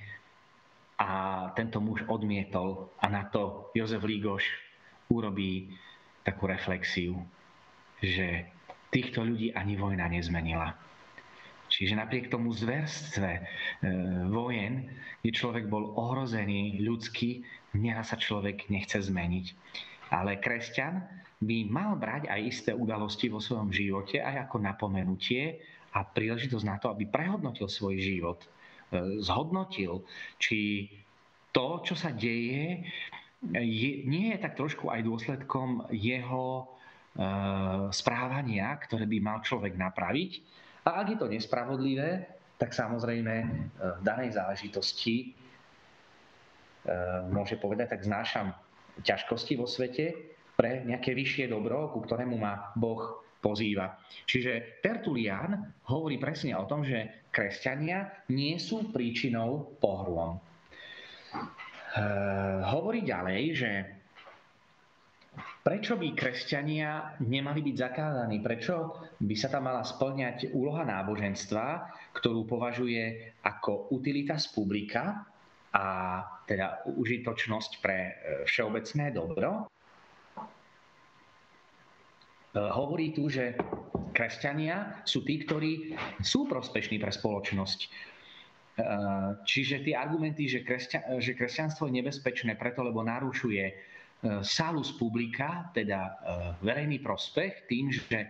A 0.95 1.51
tento 1.59 1.83
muž 1.83 2.07
odmietol 2.07 2.87
a 3.03 3.11
na 3.11 3.27
to 3.27 3.71
Jozef 3.75 3.99
Lígoš 4.03 4.47
urobí 5.11 5.75
takú 6.23 6.47
reflexiu, 6.47 7.19
že 7.99 8.47
týchto 8.91 9.27
ľudí 9.27 9.51
ani 9.51 9.75
vojna 9.75 10.08
nezmenila. 10.08 10.75
Čiže 11.65 11.97
napriek 11.97 12.29
tomu 12.29 12.53
zverstve 12.53 13.31
e, 13.36 13.41
vojen, 14.29 14.86
kde 15.19 15.31
človek 15.34 15.65
bol 15.65 15.97
ohrozený 15.97 16.79
ľudsky, 16.79 17.41
nieraz 17.75 18.13
sa 18.13 18.17
človek 18.21 18.69
nechce 18.69 19.01
zmeniť. 19.01 19.45
Ale 20.13 20.38
kresťan 20.38 21.01
by 21.41 21.58
mal 21.67 21.97
brať 21.99 22.29
aj 22.31 22.41
isté 22.45 22.71
udalosti 22.71 23.27
vo 23.27 23.41
svojom 23.41 23.73
živote 23.73 24.21
aj 24.21 24.47
ako 24.47 24.58
napomenutie 24.62 25.60
a 25.91 26.05
príležitosť 26.05 26.65
na 26.65 26.77
to, 26.77 26.93
aby 26.93 27.10
prehodnotil 27.10 27.67
svoj 27.67 27.97
život. 27.97 28.39
E, 28.45 29.19
zhodnotil, 29.25 30.05
či 30.38 30.88
to, 31.49 31.81
čo 31.81 31.97
sa 31.97 32.13
deje, 32.13 32.86
je, 33.51 33.91
nie 34.05 34.31
je 34.34 34.39
tak 34.39 34.53
trošku 34.53 34.89
aj 34.89 35.05
dôsledkom 35.05 35.89
jeho 35.91 36.74
správania, 37.95 38.75
ktoré 38.84 39.08
by 39.08 39.17
mal 39.23 39.39
človek 39.39 39.80
napraviť. 39.80 40.32
A 40.86 41.01
ak 41.01 41.15
je 41.15 41.17
to 41.17 41.32
nespravodlivé, 41.32 42.28
tak 42.56 42.71
samozrejme 42.71 43.36
e, 43.41 43.47
v 43.99 44.01
danej 44.04 44.36
záležitosti 44.36 45.15
e, 45.23 45.25
môže 47.32 47.56
povedať, 47.60 47.95
tak 47.95 48.08
znášam 48.08 48.51
ťažkosti 49.04 49.60
vo 49.60 49.67
svete 49.67 50.15
pre 50.56 50.84
nejaké 50.88 51.12
vyššie 51.12 51.51
dobro, 51.51 51.91
ku 51.91 51.99
ktorému 52.04 52.39
ma 52.39 52.71
Boh 52.80 53.28
pozýva. 53.43 53.99
Čiže 54.25 54.82
Tertulian 54.82 55.56
hovorí 55.91 56.15
presne 56.15 56.56
o 56.56 56.63
tom, 56.65 56.82
že 56.82 57.28
kresťania 57.30 58.28
nie 58.32 58.56
sú 58.56 58.89
príčinou 58.89 59.75
pohrôm. 59.84 60.39
Eh, 61.95 62.60
hovorí 62.75 63.08
ďalej, 63.08 63.41
že 63.56 63.71
prečo 65.65 65.97
by 65.97 66.13
kresťania 66.13 67.17
nemali 67.25 67.65
byť 67.65 67.75
zakázaní? 67.82 68.38
Prečo 68.45 69.01
by 69.17 69.34
sa 69.34 69.49
tam 69.49 69.65
mala 69.65 69.82
splňať 69.82 70.54
úloha 70.54 70.86
náboženstva, 70.86 71.89
ktorú 72.13 72.45
považuje 72.45 73.34
ako 73.41 73.89
utilitas 73.97 74.45
publica 74.45 75.25
a 75.73 75.86
teda 76.45 76.86
užitočnosť 76.86 77.71
pre 77.82 77.97
eh, 77.97 78.13
všeobecné 78.45 79.10
dobro? 79.10 79.65
Eh, 79.65 80.45
hovorí 82.62 83.10
tu, 83.17 83.25
že 83.25 83.58
kresťania 84.13 85.01
sú 85.01 85.25
tí, 85.25 85.41
ktorí 85.41 85.97
sú 86.21 86.45
prospešní 86.45 87.01
pre 87.01 87.10
spoločnosť 87.10 88.13
Eh, 88.75 89.30
čiže 89.47 89.88
tie 89.88 89.95
argumenty, 89.95 90.51
že, 90.51 90.60
že 91.23 91.32
kresťanstvo 91.32 91.88
je 91.88 92.04
nebezpečné 92.04 92.60
preto, 92.60 92.84
lebo 92.84 93.08
narušuje 93.08 93.71
salus 94.41 94.91
publica, 94.95 95.69
teda 95.71 96.01
eh, 96.01 96.13
verejný 96.65 96.99
prospech, 97.01 97.69
tým, 97.69 97.91
že 97.93 98.29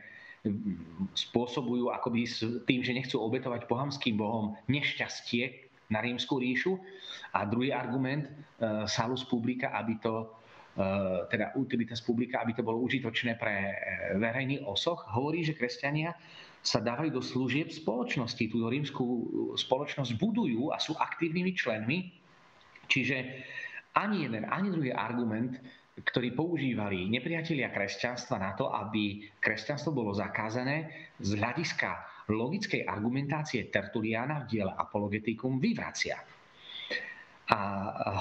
spôsobujú 1.18 1.90
akoby 1.90 2.30
tým, 2.70 2.86
že 2.86 2.94
nechcú 2.94 3.18
obetovať 3.18 3.66
pohamským 3.66 4.22
bohom 4.22 4.54
nešťastie 4.70 5.50
na 5.90 6.06
rímsku 6.06 6.38
ríšu. 6.38 6.78
A 7.34 7.50
druhý 7.50 7.74
argument, 7.74 8.30
salus 8.86 9.26
publica, 9.26 9.74
aby 9.74 9.98
to 9.98 10.30
teda 11.34 11.50
utilitas 11.58 11.98
publica, 11.98 12.46
aby 12.46 12.54
to 12.54 12.62
bolo 12.62 12.78
užitočné 12.86 13.42
pre 13.42 13.74
verejný 14.22 14.62
osoch, 14.70 15.02
hovorí, 15.18 15.42
že 15.42 15.58
kresťania 15.58 16.14
sa 16.66 16.82
dávajú 16.82 17.14
do 17.14 17.22
služieb 17.22 17.70
spoločnosti. 17.70 18.50
Túto 18.50 18.68
rímskú 18.68 19.06
spoločnosť 19.54 20.18
budujú 20.18 20.74
a 20.74 20.82
sú 20.82 20.98
aktívnymi 20.98 21.52
členmi. 21.54 22.10
Čiže 22.90 23.16
ani 23.96 24.26
jeden, 24.26 24.44
ani 24.50 24.74
druhý 24.74 24.92
argument, 24.92 25.62
ktorý 25.96 26.36
používali 26.36 27.08
nepriatelia 27.08 27.72
kresťanstva 27.72 28.36
na 28.36 28.52
to, 28.52 28.68
aby 28.68 29.24
kresťanstvo 29.40 29.96
bolo 29.96 30.12
zakázané 30.12 30.92
z 31.24 31.40
hľadiska 31.40 31.90
logickej 32.28 32.84
argumentácie 32.84 33.72
Tertuliana 33.72 34.44
v 34.44 34.50
diele 34.52 34.74
Apologeticum 34.76 35.62
vyvracia. 35.62 36.20
A 37.46 37.60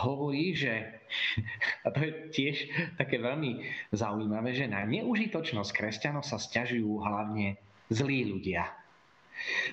hovorí, 0.04 0.52
že, 0.52 1.02
a 1.84 1.90
to 1.90 1.98
je 2.04 2.12
tiež 2.30 2.56
také 3.00 3.18
veľmi 3.18 3.64
zaujímavé, 3.90 4.54
že 4.54 4.70
na 4.70 4.84
neužitočnosť 4.86 5.70
kresťanov 5.72 6.22
sa 6.22 6.38
stiažujú 6.38 7.02
hlavne 7.02 7.58
zlí 7.90 8.28
ľudia. 8.28 8.70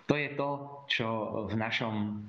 To 0.10 0.18
je 0.18 0.30
to, 0.34 0.50
čo 0.90 1.08
v 1.46 1.54
našom 1.54 2.26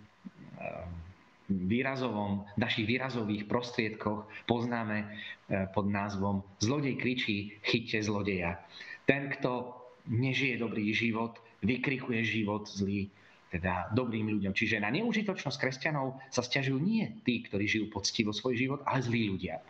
výrazovom, 1.68 2.44
našich 2.56 2.88
výrazových 2.88 3.46
prostriedkoch 3.46 4.28
poznáme 4.48 5.04
eh, 5.04 5.68
pod 5.72 5.88
názvom 5.88 6.42
Zlodej 6.58 6.96
kričí, 6.98 7.56
chyťte 7.62 7.98
zlodeja. 8.04 8.58
Ten, 9.04 9.28
kto 9.32 9.76
nežije 10.08 10.58
dobrý 10.58 10.90
život, 10.94 11.38
vykrikuje 11.62 12.22
život 12.26 12.66
zlý, 12.66 13.06
teda 13.52 13.92
dobrým 13.92 14.32
ľuďom. 14.32 14.56
Čiže 14.56 14.82
na 14.82 14.90
neužitočnosť 14.90 15.58
kresťanov 15.60 16.18
sa 16.32 16.42
stiažujú 16.42 16.78
nie 16.80 17.04
tí, 17.22 17.44
ktorí 17.44 17.68
žijú 17.68 17.86
poctivo 17.92 18.32
svoj 18.32 18.56
život, 18.56 18.80
ale 18.88 19.04
zlí 19.04 19.28
ľudia. 19.28 19.60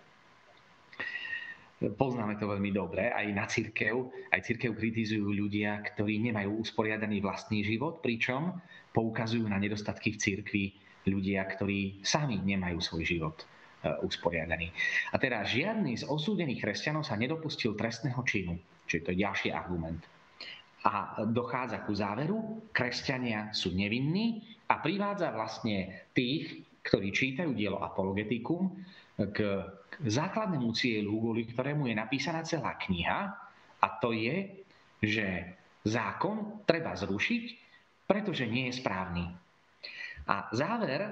Poznáme 1.82 2.38
to 2.38 2.46
veľmi 2.46 2.70
dobre, 2.70 3.10
aj 3.10 3.26
na 3.34 3.42
církev. 3.50 4.06
Aj 4.30 4.38
církev 4.38 4.78
kritizujú 4.78 5.34
ľudia, 5.34 5.82
ktorí 5.82 6.22
nemajú 6.30 6.62
usporiadaný 6.62 7.18
vlastný 7.18 7.66
život, 7.66 7.98
pričom 7.98 8.54
poukazujú 8.94 9.50
na 9.50 9.58
nedostatky 9.58 10.14
v 10.14 10.20
církvi 10.22 10.64
ľudia, 11.06 11.42
ktorí 11.46 12.02
sami 12.04 12.38
nemajú 12.42 12.78
svoj 12.78 13.02
život 13.02 13.36
e, 13.40 13.44
usporiadaný. 14.02 14.70
A 15.10 15.18
teda 15.18 15.42
žiadny 15.42 15.98
z 15.98 16.04
osúdených 16.06 16.62
kresťanov 16.62 17.06
sa 17.06 17.18
nedopustil 17.18 17.74
trestného 17.74 18.20
činu, 18.22 18.54
čiže 18.86 19.02
to 19.06 19.10
je 19.14 19.22
ďalší 19.22 19.48
argument. 19.50 20.02
A 20.82 21.22
dochádza 21.30 21.86
ku 21.86 21.94
záveru, 21.94 22.68
kresťania 22.74 23.54
sú 23.54 23.70
nevinní 23.70 24.42
a 24.66 24.82
privádza 24.82 25.30
vlastne 25.30 26.10
tých, 26.10 26.66
ktorí 26.82 27.14
čítajú 27.14 27.54
dielo 27.54 27.78
Apologetikum, 27.78 28.74
k 29.30 29.38
základnému 30.02 30.72
cieľu, 30.74 31.20
kvôli 31.20 31.46
ktorému 31.46 31.86
je 31.86 31.94
napísaná 31.94 32.42
celá 32.42 32.74
kniha, 32.80 33.30
a 33.82 33.86
to 33.98 34.14
je, 34.14 34.64
že 35.02 35.26
zákon 35.86 36.62
treba 36.66 36.94
zrušiť, 36.94 37.44
pretože 38.06 38.46
nie 38.46 38.70
je 38.70 38.78
správny. 38.78 39.24
A 40.28 40.46
záver 40.54 41.02
e, 41.02 41.10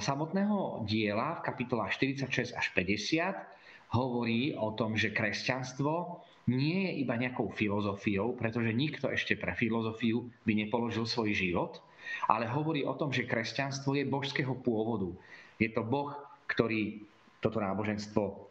samotného 0.00 0.88
diela 0.88 1.38
v 1.38 1.44
kapitolách 1.44 1.92
46 2.00 2.56
až 2.56 2.66
50 2.72 3.92
hovorí 3.92 4.56
o 4.56 4.72
tom, 4.72 4.96
že 4.96 5.12
kresťanstvo 5.12 6.24
nie 6.48 6.88
je 6.88 6.92
iba 7.04 7.20
nejakou 7.20 7.52
filozofiou, 7.52 8.32
pretože 8.32 8.72
nikto 8.72 9.12
ešte 9.12 9.36
pre 9.36 9.52
filozofiu 9.52 10.24
by 10.48 10.52
nepoložil 10.56 11.04
svoj 11.04 11.36
život, 11.36 11.84
ale 12.24 12.48
hovorí 12.48 12.88
o 12.88 12.96
tom, 12.96 13.12
že 13.12 13.28
kresťanstvo 13.28 13.92
je 14.00 14.08
božského 14.08 14.56
pôvodu. 14.64 15.12
Je 15.60 15.68
to 15.68 15.84
Boh, 15.84 16.16
ktorý 16.48 17.04
toto 17.44 17.60
náboženstvo 17.60 18.47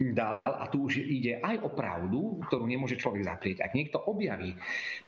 dal, 0.00 0.40
a 0.44 0.68
tu 0.68 0.84
už 0.84 1.00
ide 1.00 1.40
aj 1.40 1.64
o 1.64 1.72
pravdu, 1.72 2.40
ktorú 2.48 2.68
nemôže 2.68 3.00
človek 3.00 3.24
zaprieť. 3.24 3.64
Ak 3.64 3.72
niekto 3.72 4.00
objaví 4.04 4.52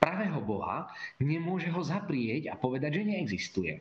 pravého 0.00 0.40
Boha, 0.40 0.88
nemôže 1.20 1.68
ho 1.68 1.84
zaprieť 1.84 2.48
a 2.48 2.54
povedať, 2.56 3.00
že 3.00 3.08
neexistuje. 3.08 3.72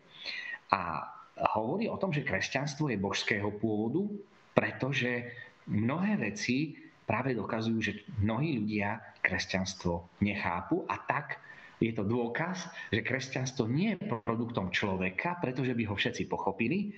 A 0.75 1.07
hovorí 1.55 1.87
o 1.87 1.99
tom, 1.99 2.11
že 2.11 2.27
kresťanstvo 2.27 2.91
je 2.91 2.99
božského 2.99 3.47
pôvodu, 3.55 4.03
pretože 4.51 5.31
mnohé 5.69 6.17
veci 6.19 6.75
práve 7.07 7.31
dokazujú, 7.31 7.79
že 7.79 7.93
mnohí 8.19 8.59
ľudia 8.59 8.99
kresťanstvo 9.23 10.19
nechápu 10.19 10.83
a 10.91 10.99
tak 11.07 11.39
je 11.77 11.93
to 11.93 12.01
dôkaz, 12.01 12.67
že 12.89 13.05
kresťanstvo 13.05 13.69
nie 13.69 13.95
je 13.95 14.09
produktom 14.09 14.73
človeka, 14.73 15.37
pretože 15.37 15.77
by 15.77 15.83
ho 15.85 15.95
všetci 15.95 16.25
pochopili, 16.25 16.89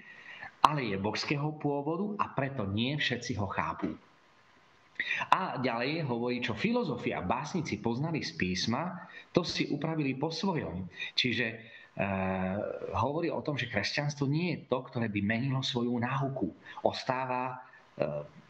ale 0.63 0.91
je 0.91 0.97
božského 0.99 1.55
pôvodu 1.55 2.15
a 2.19 2.25
preto 2.35 2.67
nie 2.67 2.95
všetci 2.99 3.39
ho 3.39 3.47
chápu. 3.47 3.95
A 5.31 5.55
ďalej 5.63 6.03
hovorí, 6.11 6.43
čo 6.43 6.51
filozofia 6.51 7.23
a 7.23 7.27
básnici 7.27 7.79
poznali 7.79 8.19
z 8.19 8.35
písma, 8.35 9.07
to 9.31 9.47
si 9.47 9.71
upravili 9.71 10.19
po 10.19 10.27
svojom. 10.27 10.91
Čiže 11.15 11.45
e, 11.47 11.55
hovorí 12.99 13.31
o 13.31 13.39
tom, 13.39 13.55
že 13.55 13.71
kresťanstvo 13.71 14.27
nie 14.27 14.51
je 14.51 14.59
to, 14.67 14.83
ktoré 14.91 15.07
by 15.07 15.21
menilo 15.23 15.63
svoju 15.63 15.95
náuku. 15.95 16.51
Ostáva 16.83 17.55
e, 17.55 17.57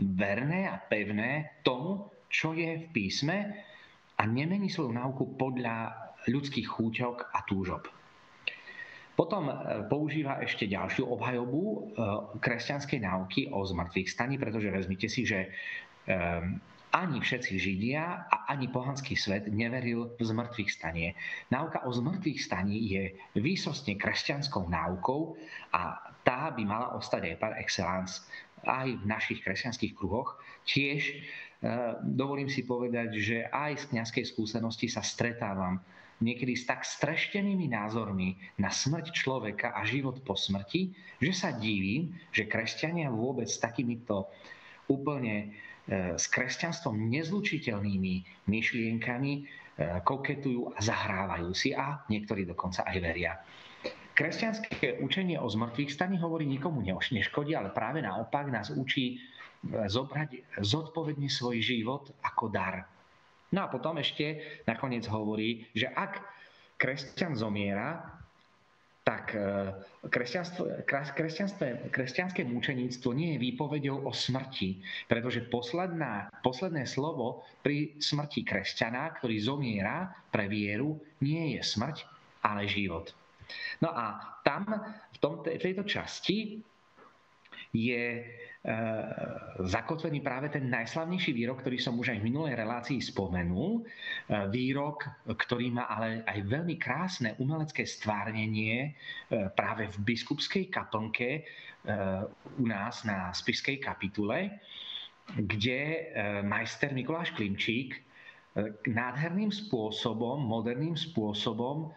verné 0.01 0.65
a 0.65 0.81
pevné 0.81 1.61
tomu, 1.61 2.09
čo 2.25 2.57
je 2.57 2.81
v 2.81 2.85
písme 2.89 3.37
a 4.17 4.21
nemení 4.25 4.73
svoju 4.73 4.89
náuku 4.89 5.37
podľa 5.37 5.93
ľudských 6.25 6.65
chúťok 6.65 7.29
a 7.29 7.45
túžob. 7.45 7.98
Potom 9.19 9.51
e, 9.51 9.83
používa 9.91 10.39
ešte 10.39 10.63
ďalšiu 10.63 11.03
obhajobu 11.11 11.59
e, 11.59 11.77
kresťanskej 12.39 12.99
náuky 13.03 13.51
o 13.51 13.67
zmrtvých 13.67 14.07
staní, 14.07 14.39
pretože 14.39 14.71
vezmite 14.71 15.11
si, 15.11 15.27
že 15.27 15.51
Ehm, 16.09 16.57
ani 16.89 17.21
všetci 17.21 17.53
Židia 17.61 18.25
a 18.25 18.49
ani 18.49 18.65
pohanský 18.73 19.13
svet 19.13 19.45
neveril 19.53 20.09
v 20.17 20.21
zmrtvých 20.25 20.73
stanie. 20.73 21.13
Náuka 21.53 21.85
o 21.85 21.93
zmrtvých 21.93 22.41
staní 22.41 22.81
je 22.89 23.13
výsostne 23.37 23.93
kresťanskou 23.93 24.65
náukou 24.65 25.37
a 25.69 26.01
tá 26.25 26.49
by 26.49 26.65
mala 26.65 26.97
ostať 26.97 27.29
aj 27.29 27.35
par 27.37 27.53
excellence 27.61 28.25
aj 28.65 28.89
v 28.89 29.05
našich 29.05 29.45
kresťanských 29.45 29.93
kruhoch. 29.93 30.41
Tiež 30.65 31.13
dovolím 32.09 32.49
si 32.49 32.65
povedať, 32.65 33.21
že 33.21 33.45
aj 33.53 33.85
z 33.85 33.93
kniazkej 33.93 34.25
skúsenosti 34.25 34.89
sa 34.89 35.05
stretávam 35.05 35.77
niekedy 36.19 36.53
s 36.55 36.67
tak 36.67 36.83
streštenými 36.83 37.71
názormi 37.71 38.35
na 38.59 38.69
smrť 38.69 39.15
človeka 39.15 39.71
a 39.75 39.87
život 39.87 40.19
po 40.23 40.35
smrti, 40.35 40.91
že 41.19 41.31
sa 41.31 41.55
divím, 41.55 42.15
že 42.35 42.47
kresťania 42.47 43.07
vôbec 43.11 43.47
s 43.47 43.59
takýmito 43.59 44.27
úplne 44.89 45.55
s 45.89 46.29
kresťanstvom 46.29 47.09
nezlučiteľnými 47.09 48.45
myšlienkami 48.45 49.31
e, 49.33 49.41
koketujú 50.05 50.77
a 50.77 50.79
zahrávajú 50.79 51.49
si 51.57 51.73
a 51.73 52.05
niektorí 52.05 52.45
dokonca 52.45 52.85
aj 52.85 52.97
veria. 53.01 53.33
Kresťanské 54.13 55.01
učenie 55.01 55.41
o 55.41 55.49
zmrtvých 55.49 55.89
staní 55.89 56.21
hovorí 56.21 56.45
nikomu 56.45 56.85
neškodí, 56.85 57.57
ale 57.57 57.73
práve 57.73 58.05
naopak 58.05 58.53
nás 58.53 58.69
učí 58.69 59.17
e, 59.17 59.89
zobrať 59.89 60.61
zodpovedne 60.61 61.25
svoj 61.25 61.57
život 61.57 62.13
ako 62.21 62.53
dar. 62.53 62.85
No 63.49 63.65
a 63.65 63.71
potom 63.71 63.97
ešte 63.97 64.61
nakoniec 64.69 65.09
hovorí, 65.09 65.65
že 65.73 65.89
ak 65.89 66.21
kresťan 66.77 67.33
zomiera, 67.33 68.19
tak 69.09 69.33
e, 69.33 69.73
kresťanské 71.89 72.41
mučeníctvo 72.45 73.09
nie 73.17 73.33
je 73.33 73.39
výpovedou 73.41 74.05
o 74.05 74.13
smrti, 74.13 74.77
pretože 75.09 75.49
posledná, 75.49 76.29
posledné 76.45 76.85
slovo 76.85 77.41
pri 77.65 77.97
smrti 77.97 78.45
kresťana, 78.45 79.17
ktorý 79.17 79.41
zomiera 79.41 80.13
pre 80.29 80.45
vieru, 80.45 81.01
nie 81.25 81.57
je 81.57 81.61
smrť, 81.65 82.05
ale 82.45 82.69
život. 82.69 83.09
No 83.81 83.89
a 83.89 84.37
tam 84.45 84.69
v, 85.09 85.17
tom, 85.17 85.41
v 85.41 85.57
tejto 85.57 85.81
časti 85.89 86.61
je 87.73 88.05
zakotvený 89.63 90.19
práve 90.19 90.51
ten 90.51 90.67
najslavnejší 90.67 91.31
výrok, 91.31 91.63
ktorý 91.63 91.79
som 91.79 91.95
už 91.95 92.11
aj 92.11 92.19
v 92.19 92.27
minulej 92.27 92.59
relácii 92.59 92.99
spomenul. 92.99 93.79
E, 93.79 93.81
výrok, 94.51 95.07
ktorý 95.31 95.71
má 95.71 95.87
ale 95.87 96.27
aj 96.27 96.43
veľmi 96.43 96.75
krásne 96.75 97.39
umelecké 97.39 97.87
stvárnenie 97.87 98.75
e, 98.83 98.89
práve 99.55 99.87
v 99.95 99.97
biskupskej 100.03 100.67
kaplnke 100.67 101.47
u 102.59 102.65
nás 102.67 103.07
na 103.07 103.31
spiskej 103.31 103.79
kapitule, 103.79 104.59
kde 105.31 106.11
majster 106.43 106.91
Mikuláš 106.91 107.31
Klimčík 107.39 107.95
nádherným 108.83 109.47
spôsobom, 109.47 110.43
moderným 110.43 110.99
spôsobom 110.99 111.95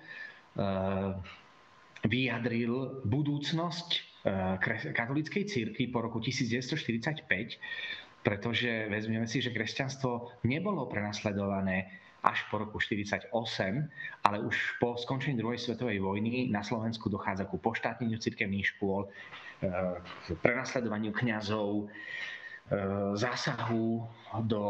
vyjadril 2.06 3.02
budúcnosť 3.02 4.11
Eh, 4.11 4.11
katolíckej 4.94 5.44
církvi 5.44 5.90
po 5.90 6.02
roku 6.02 6.22
1945, 6.22 7.26
pretože 8.22 8.86
vezmeme 8.86 9.26
si, 9.26 9.42
že 9.42 9.50
kresťanstvo 9.50 10.42
nebolo 10.46 10.86
prenasledované 10.86 11.90
až 12.22 12.46
po 12.54 12.62
roku 12.62 12.78
1948, 12.78 13.34
ale 14.22 14.38
už 14.46 14.78
po 14.78 14.94
skončení 14.94 15.34
druhej 15.34 15.58
svetovej 15.58 15.98
vojny 15.98 16.46
na 16.54 16.62
Slovensku 16.62 17.10
dochádza 17.10 17.50
ku 17.50 17.58
poštátneniu 17.58 18.22
cirkevných 18.22 18.78
škôl, 18.78 19.10
eh, 19.10 19.98
prenasledovaniu 20.38 21.10
kňazov, 21.10 21.90
E, 22.72 22.76
zásahu 23.18 24.06
do 24.48 24.62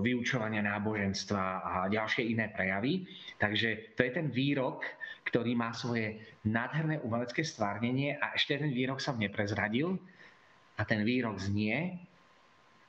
vyučovania 0.00 0.64
náboženstva 0.64 1.44
a 1.60 1.72
ďalšie 1.92 2.30
iné 2.30 2.48
prejavy. 2.48 3.04
Takže 3.36 3.98
to 3.98 4.00
je 4.06 4.10
ten 4.14 4.32
výrok, 4.32 4.86
ktorý 5.24 5.56
má 5.56 5.72
svoje 5.72 6.20
nádherné 6.44 7.00
umelecké 7.00 7.40
stvárnenie 7.40 8.20
a 8.20 8.36
ešte 8.36 8.60
ten 8.60 8.70
výrok 8.70 9.00
som 9.00 9.16
neprezradil. 9.16 9.96
A 10.74 10.82
ten 10.82 11.06
výrok 11.06 11.38
znie, 11.38 11.96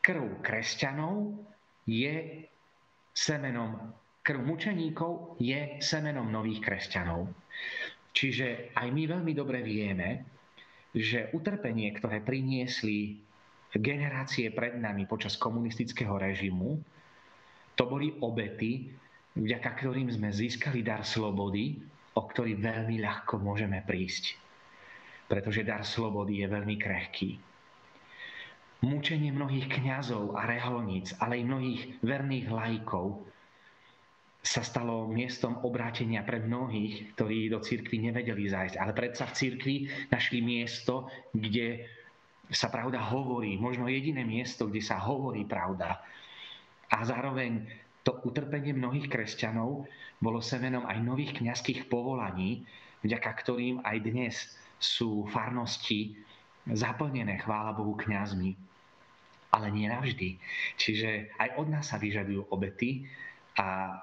krv 0.01 0.41
kresťanov 0.41 1.37
je 1.85 2.45
semenom, 3.13 3.93
krv 4.25 4.41
mučeníkov 4.41 5.37
je 5.37 5.77
semenom 5.79 6.27
nových 6.27 6.65
kresťanov. 6.65 7.29
Čiže 8.15 8.73
aj 8.73 8.87
my 8.89 9.03
veľmi 9.05 9.33
dobre 9.37 9.61
vieme, 9.61 10.25
že 10.95 11.29
utrpenie, 11.35 11.91
ktoré 11.93 12.23
priniesli 12.23 13.19
generácie 13.75 14.49
pred 14.55 14.79
nami 14.79 15.03
počas 15.03 15.35
komunistického 15.35 16.15
režimu, 16.15 16.79
to 17.75 17.83
boli 17.83 18.15
obety, 18.23 18.87
vďaka 19.35 19.69
ktorým 19.75 20.07
sme 20.07 20.31
získali 20.31 20.79
dar 20.79 21.03
slobody, 21.03 21.75
o 22.15 22.21
ktorý 22.23 22.55
veľmi 22.57 23.03
ľahko 23.03 23.37
môžeme 23.43 23.83
prísť. 23.83 24.39
Pretože 25.27 25.67
dar 25.67 25.83
slobody 25.83 26.41
je 26.41 26.47
veľmi 26.47 26.75
krehký. 26.79 27.29
Mučenie 28.85 29.33
mnohých 29.33 29.67
kňazov 29.67 30.37
a 30.37 30.45
reholníc, 30.45 31.17
ale 31.17 31.41
i 31.41 31.47
mnohých 31.47 32.05
verných 32.05 32.47
lajkov 32.51 33.25
sa 34.45 34.61
stalo 34.61 35.09
miestom 35.09 35.57
obrátenia 35.65 36.21
pre 36.21 36.37
mnohých, 36.37 37.17
ktorí 37.17 37.49
do 37.49 37.57
cirkvi 37.65 37.97
nevedeli 37.97 38.45
zájsť. 38.45 38.77
Ale 38.77 38.93
predsa 38.93 39.25
v 39.25 39.35
cirkvi 39.41 39.75
našli 40.13 40.45
miesto, 40.45 41.09
kde 41.33 41.89
sa 42.53 42.69
pravda 42.69 43.01
hovorí, 43.01 43.57
možno 43.57 43.89
jediné 43.89 44.21
miesto, 44.21 44.69
kde 44.69 44.85
sa 44.85 45.01
hovorí 45.01 45.49
pravda. 45.49 45.97
A 46.93 47.01
zároveň 47.01 47.65
to 48.05 48.21
utrpenie 48.21 48.71
mnohých 48.77 49.09
kresťanov 49.09 49.89
bolo 50.21 50.39
semenom 50.39 50.85
aj 50.85 51.01
nových 51.01 51.41
kňazských 51.41 51.89
povolaní, 51.89 52.61
vďaka 53.01 53.31
ktorým 53.41 53.81
aj 53.81 53.97
dnes 54.05 54.35
sú 54.77 55.25
farnosti 55.33 56.13
zaplnené, 56.69 57.41
chvála 57.41 57.73
Bohu, 57.73 57.97
kňazmi. 57.97 58.53
Ale 59.57 59.73
nie 59.73 59.89
navždy. 59.89 60.37
Čiže 60.77 61.33
aj 61.41 61.49
od 61.57 61.67
nás 61.73 61.89
sa 61.89 61.97
vyžadujú 61.97 62.53
obety 62.53 63.09
a 63.57 63.97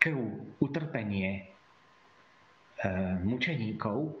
krv, 0.00 0.18
utrpenie 0.58 1.28
e, 1.38 1.42
mučeníkov 3.22 4.18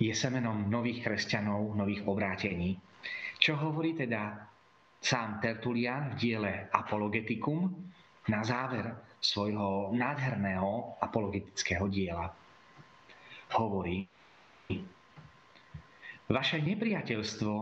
je 0.00 0.10
semenom 0.10 0.66
nových 0.72 1.04
kresťanov, 1.04 1.76
nových 1.76 2.02
obrátení. 2.08 2.80
Čo 3.36 3.60
hovorí 3.60 3.92
teda 3.92 4.40
sám 4.98 5.38
Tertulian 5.44 6.12
v 6.12 6.18
diele 6.18 6.52
Apologeticum 6.72 7.68
na 8.28 8.44
záver 8.44 8.92
svojho 9.20 9.92
nádherného 9.96 11.00
apologetického 11.00 11.88
diela. 11.88 12.28
Hovorí, 13.56 14.04
vaše 16.30 16.58
nepriateľstvo 16.62 17.52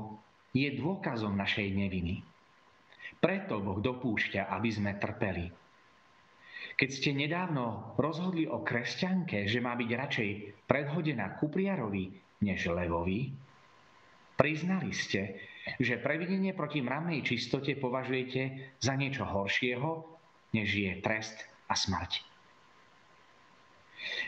je 0.52 0.68
dôkazom 0.74 1.34
našej 1.38 1.68
neviny. 1.72 2.20
Preto 3.18 3.58
Boh 3.58 3.82
dopúšťa, 3.82 4.50
aby 4.54 4.70
sme 4.70 4.98
trpeli. 4.98 5.46
Keď 6.78 6.90
ste 6.94 7.10
nedávno 7.10 7.94
rozhodli 7.98 8.46
o 8.46 8.62
kresťanke, 8.62 9.50
že 9.50 9.58
má 9.58 9.74
byť 9.74 9.90
radšej 9.90 10.30
predhodená 10.70 11.34
Kupriarovi 11.42 12.14
než 12.46 12.70
levovi? 12.70 13.34
Priznali 14.38 14.94
ste, 14.94 15.42
že 15.82 15.98
previnenie 15.98 16.54
proti 16.54 16.78
mravnej 16.78 17.26
čistote 17.26 17.74
považujete 17.74 18.74
za 18.78 18.94
niečo 18.94 19.26
horšieho, 19.26 20.17
než 20.52 20.68
je 20.74 20.92
trest 21.04 21.36
a 21.68 21.74
smrť. 21.76 22.24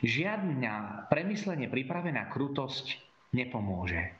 Žiadna 0.02 1.06
premyslenie 1.08 1.70
pripravená 1.70 2.26
krutosť 2.28 2.98
nepomôže. 3.32 4.12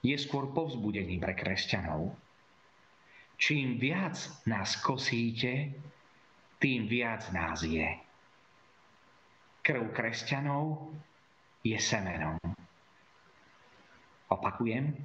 je 0.00 0.16
skôr 0.16 0.48
povzbudením 0.56 1.20
pre 1.20 1.36
kresťanov. 1.36 2.16
Čím 3.36 3.76
viac 3.76 4.16
nás 4.48 4.80
kosíte, 4.80 5.76
tým 6.60 6.88
viac 6.88 7.28
nás 7.32 7.60
je. 7.64 7.88
Krv 9.60 9.92
kresťanov 9.92 10.92
je 11.64 11.76
semenom. 11.76 12.36
Opakujem, 14.28 14.96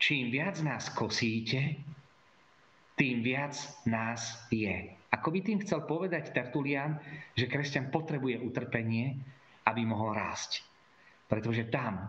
čím 0.00 0.32
viac 0.32 0.60
nás 0.64 0.88
kosíte, 0.92 1.76
tým 2.96 3.20
viac 3.20 3.52
nás 3.84 4.48
je. 4.48 4.96
Ako 5.16 5.32
by 5.32 5.40
tým 5.40 5.58
chcel 5.64 5.88
povedať 5.88 6.30
Tertulian, 6.30 7.00
že 7.32 7.48
kresťan 7.48 7.88
potrebuje 7.88 8.40
utrpenie, 8.44 9.16
aby 9.64 9.82
mohol 9.82 10.12
rásť. 10.12 10.62
Pretože 11.26 11.66
tam, 11.72 12.06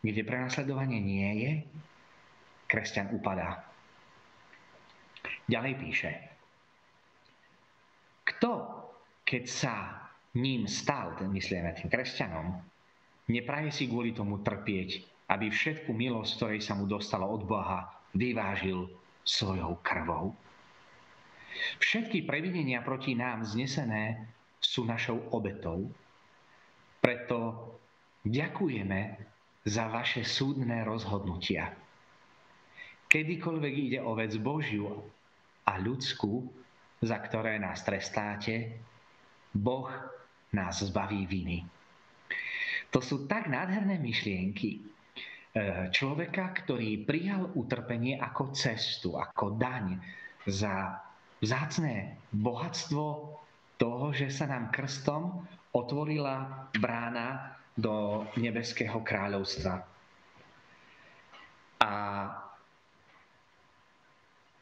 kde 0.00 0.24
prenasledovanie 0.24 0.98
nie 0.98 1.30
je, 1.44 1.52
kresťan 2.66 3.12
upadá. 3.12 3.60
Ďalej 5.50 5.72
píše, 5.82 6.10
kto, 8.24 8.50
keď 9.26 9.44
sa 9.44 9.74
ním 10.38 10.70
stal, 10.70 11.18
ten 11.18 11.28
myslíme 11.34 11.74
tým 11.74 11.90
kresťanom, 11.90 12.56
nepraje 13.28 13.74
si 13.74 13.90
kvôli 13.90 14.14
tomu 14.14 14.40
trpieť, 14.40 15.02
aby 15.30 15.50
všetku 15.50 15.90
milosť, 15.90 16.30
ktorej 16.38 16.60
sa 16.62 16.78
mu 16.78 16.86
dostalo 16.86 17.26
od 17.26 17.42
Boha, 17.46 17.90
vyvážil 18.14 18.90
svojou 19.26 19.78
krvou. 19.82 20.34
Všetky 21.80 22.24
previnenia 22.24 22.84
proti 22.84 23.16
nám 23.18 23.44
znesené 23.44 24.30
sú 24.60 24.84
našou 24.84 25.32
obetou. 25.32 25.88
Preto 27.00 27.38
ďakujeme 28.28 29.00
za 29.64 29.88
vaše 29.88 30.24
súdne 30.24 30.84
rozhodnutia. 30.84 31.72
Kedykoľvek 33.10 33.74
ide 33.74 34.00
o 34.04 34.14
vec 34.14 34.36
Božiu 34.38 34.86
a 35.66 35.72
ľudskú, 35.80 36.46
za 37.02 37.18
ktoré 37.18 37.58
nás 37.58 37.82
trestáte, 37.82 38.78
Boh 39.50 39.90
nás 40.54 40.78
zbaví 40.84 41.26
viny. 41.26 41.66
To 42.90 43.02
sú 43.02 43.26
tak 43.26 43.50
nádherné 43.50 43.98
myšlienky 43.98 44.70
e, 44.74 44.80
človeka, 45.90 46.54
ktorý 46.62 47.06
prijal 47.06 47.54
utrpenie 47.54 48.18
ako 48.18 48.50
cestu, 48.54 49.14
ako 49.14 49.58
daň 49.58 49.98
za 50.46 50.98
vzácné 51.40 52.20
bohatstvo 52.36 53.36
toho, 53.80 54.06
že 54.12 54.28
sa 54.28 54.44
nám 54.44 54.68
krstom 54.68 55.44
otvorila 55.72 56.68
brána 56.76 57.56
do 57.74 58.28
nebeského 58.36 59.00
kráľovstva. 59.00 59.80
A 61.80 61.92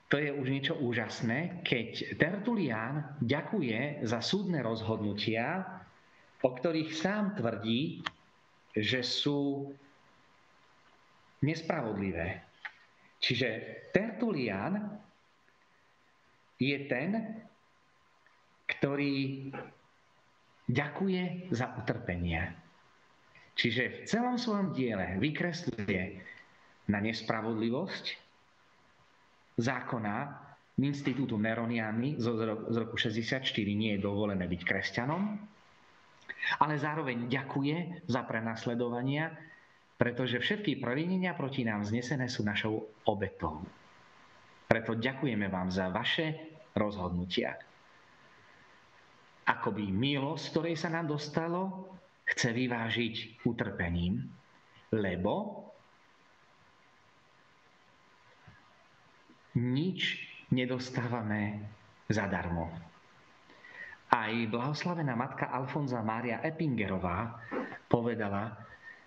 to 0.09 0.17
je 0.17 0.31
už 0.33 0.47
niečo 0.49 0.75
úžasné, 0.79 1.61
keď 1.67 2.17
Tertulián 2.17 3.19
ďakuje 3.21 4.07
za 4.07 4.25
súdne 4.25 4.65
rozhodnutia, 4.65 5.67
o 6.41 6.55
ktorých 6.55 6.95
sám 6.95 7.37
tvrdí, 7.37 8.01
že 8.73 9.03
sú 9.03 9.75
nespravodlivé. 11.43 12.41
Čiže 13.19 13.49
Tertulián 13.91 15.03
je 16.59 16.77
ten, 16.91 17.11
ktorý 18.69 19.49
ďakuje 20.69 21.51
za 21.55 21.73
utrpenie. 21.79 22.53
Čiže 23.59 23.83
v 23.91 23.99
celom 24.07 24.37
svojom 24.39 24.71
diele 24.71 25.19
vykresluje 25.19 26.23
na 26.93 26.99
nespravodlivosť 27.03 28.05
zákona 29.59 30.17
Institútu 30.79 31.35
Neroniany 31.35 32.15
z 32.23 32.27
roku 32.79 32.95
64 32.95 33.43
nie 33.75 33.99
je 33.99 34.05
dovolené 34.05 34.47
byť 34.47 34.63
kresťanom, 34.63 35.23
ale 36.63 36.75
zároveň 36.79 37.27
ďakuje 37.27 38.07
za 38.07 38.23
prenasledovania, 38.23 39.35
pretože 39.99 40.39
všetky 40.39 40.79
provinenia 40.79 41.35
proti 41.35 41.67
nám 41.67 41.83
znesené 41.83 42.31
sú 42.31 42.47
našou 42.47 42.87
obetou. 43.11 43.67
Preto 44.69 45.01
ďakujeme 45.01 45.49
vám 45.49 45.73
za 45.73 45.89
vaše 45.89 46.37
rozhodnutia. 46.77 47.57
Akoby 49.49 49.89
milosť, 49.89 50.45
ktorej 50.53 50.77
sa 50.77 50.93
nám 50.93 51.09
dostalo, 51.09 51.89
chce 52.29 52.53
vyvážiť 52.53 53.49
utrpením, 53.49 54.29
lebo 54.93 55.65
nič 59.57 60.21
nedostávame 60.53 61.65
zadarmo. 62.13 62.69
Aj 64.13 64.33
blahoslavená 64.53 65.17
matka 65.17 65.49
Alfonza 65.49 66.05
Mária 66.05 66.45
Eppingerová 66.45 67.41
povedala, 67.89 68.53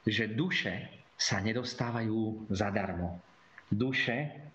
že 0.06 0.30
duše 0.30 1.06
sa 1.14 1.38
nedostávajú 1.38 2.50
zadarmo. 2.50 3.22
Duše 3.70 4.50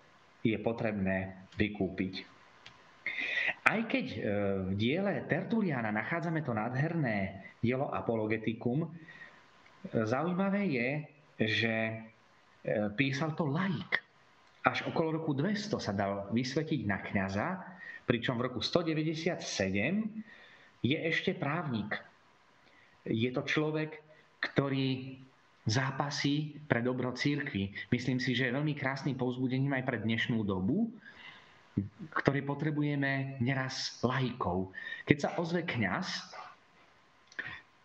je 0.53 0.59
potrebné 0.61 1.47
vykúpiť. 1.57 2.37
Aj 3.67 3.79
keď 3.83 4.05
e, 4.13 4.19
v 4.63 4.71
diele 4.79 5.23
Tertuliana 5.27 5.91
nachádzame 5.91 6.43
to 6.43 6.55
nádherné 6.55 7.43
dielo 7.59 7.91
Apologetikum, 7.91 8.85
e, 8.85 8.89
zaujímavé 10.07 10.61
je, 10.67 10.89
že 11.47 11.75
e, 11.75 11.93
písal 12.95 13.35
to 13.35 13.47
laik. 13.47 14.03
Až 14.67 14.87
okolo 14.87 15.23
roku 15.23 15.31
200 15.31 15.79
sa 15.79 15.93
dal 15.95 16.27
vysvetiť 16.31 16.81
na 16.83 16.99
kňaza, 16.99 17.47
pričom 18.07 18.39
v 18.39 18.51
roku 18.51 18.59
197 18.63 19.39
je 20.83 20.97
ešte 21.07 21.35
právnik. 21.35 21.95
Je 23.07 23.31
to 23.31 23.43
človek, 23.47 23.99
ktorý 24.43 25.19
zápasí 25.67 26.55
pre 26.65 26.79
dobro 26.79 27.11
církvy. 27.11 27.75
Myslím 27.91 28.23
si, 28.23 28.31
že 28.31 28.47
je 28.49 28.55
veľmi 28.55 28.73
krásnym 28.73 29.19
povzbudením 29.19 29.75
aj 29.75 29.83
pre 29.83 29.97
dnešnú 29.99 30.41
dobu, 30.47 30.87
ktorý 32.15 32.41
potrebujeme 32.41 33.37
neraz 33.43 33.99
laikov. 34.01 34.73
Keď 35.05 35.17
sa 35.19 35.29
ozve 35.37 35.67
kňaz 35.67 36.33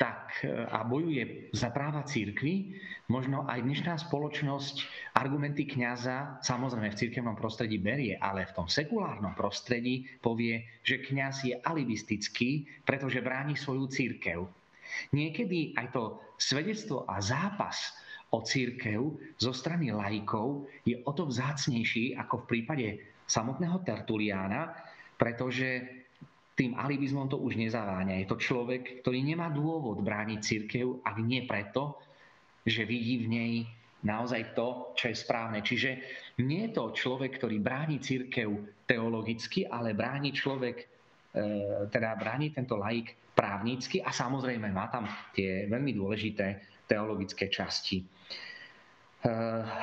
tak, 0.01 0.43
a 0.51 0.83
bojuje 0.83 1.55
za 1.55 1.71
práva 1.71 2.03
církvy, 2.03 2.75
možno 3.07 3.47
aj 3.47 3.63
dnešná 3.63 3.95
spoločnosť 4.03 4.83
argumenty 5.15 5.63
kňaza 5.63 6.43
samozrejme 6.43 6.91
v 6.91 6.99
církevnom 6.99 7.39
prostredí 7.39 7.79
berie, 7.79 8.19
ale 8.19 8.49
v 8.49 8.57
tom 8.57 8.67
sekulárnom 8.67 9.37
prostredí 9.39 10.11
povie, 10.19 10.83
že 10.83 11.07
kňaz 11.07 11.37
je 11.47 11.55
alibistický, 11.55 12.67
pretože 12.83 13.23
bráni 13.23 13.55
svoju 13.55 13.87
církev. 13.87 14.62
Niekedy 15.13 15.77
aj 15.79 15.87
to 15.95 16.21
svedectvo 16.37 17.05
a 17.07 17.21
zápas 17.23 17.95
o 18.33 18.41
církev 18.41 19.13
zo 19.37 19.53
strany 19.53 19.93
laikov 19.93 20.65
je 20.89 20.97
o 21.05 21.13
to 21.13 21.29
vzácnejší 21.29 22.17
ako 22.17 22.43
v 22.43 22.49
prípade 22.49 22.87
samotného 23.29 23.85
Tertuliána, 23.85 24.73
pretože 25.21 26.03
tým 26.53 26.77
alibizmom 26.77 27.29
to 27.29 27.41
už 27.41 27.57
nezaváňa. 27.57 28.21
Je 28.21 28.29
to 28.29 28.37
človek, 28.37 29.05
ktorý 29.05 29.25
nemá 29.25 29.49
dôvod 29.49 30.05
brániť 30.05 30.39
církev, 30.41 31.01
ak 31.01 31.17
nie 31.25 31.49
preto, 31.49 31.97
že 32.65 32.85
vidí 32.85 33.25
v 33.25 33.29
nej 33.29 33.53
naozaj 34.03 34.53
to, 34.53 34.93
čo 34.99 35.09
je 35.09 35.17
správne. 35.17 35.63
Čiže 35.63 35.91
nie 36.45 36.69
je 36.69 36.75
to 36.75 36.93
človek, 36.93 37.39
ktorý 37.39 37.63
bráni 37.63 38.03
církev 38.03 38.51
teologicky, 38.85 39.65
ale 39.65 39.97
bráni 39.97 40.35
človek, 40.35 40.77
e, 40.83 40.87
teda 41.89 42.19
bráni 42.19 42.51
tento 42.51 42.77
laik 42.77 43.15
právnicky 43.33 44.05
a 44.05 44.13
samozrejme 44.13 44.69
má 44.69 44.93
tam 44.93 45.09
tie 45.33 45.67
veľmi 45.67 45.93
dôležité 45.97 46.61
teologické 46.85 47.49
časti. 47.49 48.03
E, 48.03 48.05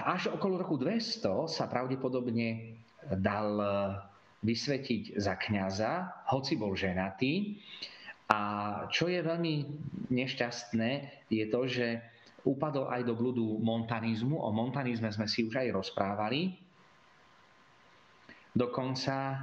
až 0.05 0.29
okolo 0.33 0.61
roku 0.61 0.77
200 0.77 1.49
sa 1.49 1.65
pravdepodobne 1.65 2.77
dal 3.09 3.49
vysvetiť 4.39 5.19
za 5.19 5.35
kňaza, 5.35 5.91
hoci 6.31 6.55
bol 6.55 6.75
ženatý. 6.75 7.59
A 8.29 8.39
čo 8.93 9.09
je 9.09 9.19
veľmi 9.25 9.53
nešťastné, 10.13 10.89
je 11.33 11.45
to, 11.49 11.61
že 11.65 11.87
upadol 12.45 12.87
aj 12.87 13.01
do 13.03 13.17
blúdu 13.17 13.57
montanizmu. 13.59 14.37
O 14.37 14.49
montanizme 14.53 15.09
sme 15.09 15.25
si 15.25 15.43
už 15.43 15.59
aj 15.59 15.73
rozprávali. 15.73 16.55
Dokonca 18.53 19.17
e, 19.17 19.37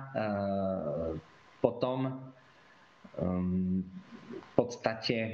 potom 1.58 2.30
v 3.16 4.50
podstate 4.54 5.16
e, 5.16 5.30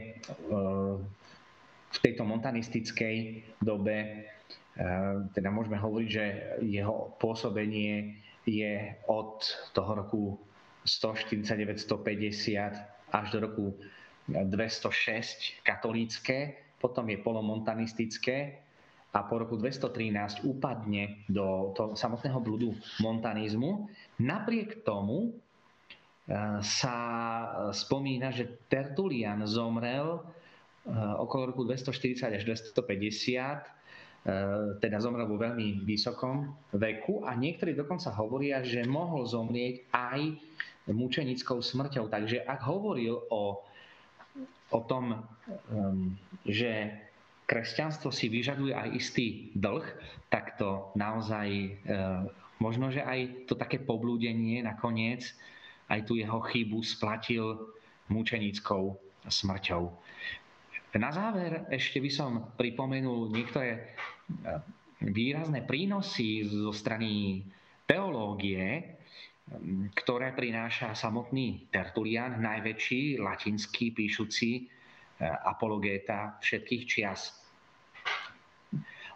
v 1.93 1.99
tejto 2.01 2.25
montanistickej 2.25 3.45
dobe 3.61 4.25
Ehm, 4.73 5.29
teda 5.37 5.53
môžeme 5.53 5.77
hovoriť, 5.77 6.09
že 6.09 6.25
jeho 6.65 7.13
pôsobenie 7.21 8.17
je 8.49 8.97
od 9.05 9.45
toho 9.77 9.93
roku 9.93 10.41
149-150 10.89 13.13
až 13.13 13.27
do 13.37 13.39
roku 13.45 13.77
206 14.33 15.61
katolícké, 15.61 16.57
potom 16.81 17.05
je 17.13 17.21
polomontanistické 17.21 18.65
a 19.13 19.29
po 19.29 19.45
roku 19.45 19.61
213 19.61 20.49
upadne 20.49 21.21
do 21.29 21.77
toho 21.77 21.93
samotného 21.93 22.41
blúdu 22.41 22.73
montanizmu. 23.05 23.93
Napriek 24.17 24.89
tomu 24.89 25.37
sa 26.63 26.97
spomína, 27.75 28.31
že 28.31 28.47
Tertulian 28.71 29.43
zomrel 29.43 30.19
e, 30.19 30.21
okolo 31.19 31.51
roku 31.51 31.63
240 31.67 32.39
až 32.39 32.43
250, 32.47 32.79
e, 32.79 33.71
teda 34.79 35.03
zomrel 35.03 35.27
vo 35.27 35.35
veľmi 35.35 35.83
vysokom 35.83 36.55
veku 36.79 37.27
a 37.27 37.35
niektorí 37.35 37.75
dokonca 37.75 38.15
hovoria, 38.15 38.63
že 38.63 38.87
mohol 38.87 39.27
zomrieť 39.27 39.91
aj 39.91 40.21
mučenickou 40.95 41.59
smrťou. 41.59 42.07
Takže 42.07 42.47
ak 42.47 42.61
hovoril 42.71 43.19
o, 43.31 43.59
o 44.71 44.81
tom, 44.87 45.27
že 46.43 46.91
kresťanstvo 47.47 48.11
si 48.11 48.27
vyžaduje 48.27 48.75
aj 48.75 48.89
istý 48.95 49.27
dlh, 49.55 49.87
tak 50.27 50.59
to 50.59 50.91
naozaj 50.99 51.47
možno, 52.59 52.91
že 52.91 53.07
aj 53.07 53.47
to 53.47 53.55
také 53.55 53.79
poblúdenie 53.79 54.59
nakoniec 54.67 55.23
aj 55.93 56.01
tu 56.09 56.17
jeho 56.17 56.41
chybu 56.41 56.81
splatil 56.81 57.69
mučenickou 58.09 58.97
smrťou. 59.29 59.85
Na 60.97 61.09
záver 61.13 61.69
ešte 61.73 62.01
by 62.01 62.11
som 62.13 62.31
pripomenul 62.57 63.33
niektoré 63.33 63.71
e, 63.73 63.81
výrazné 65.09 65.65
prínosy 65.65 66.45
zo 66.45 66.73
strany 66.73 67.41
teológie, 67.89 69.01
ktoré 69.97 70.37
prináša 70.37 70.93
samotný 70.93 71.69
Tertulian, 71.73 72.41
najväčší 72.41 73.21
latinský 73.21 73.97
píšuci 73.97 74.51
e, 74.53 74.63
apologéta 75.25 76.37
všetkých 76.45 76.85
čias. 76.85 77.41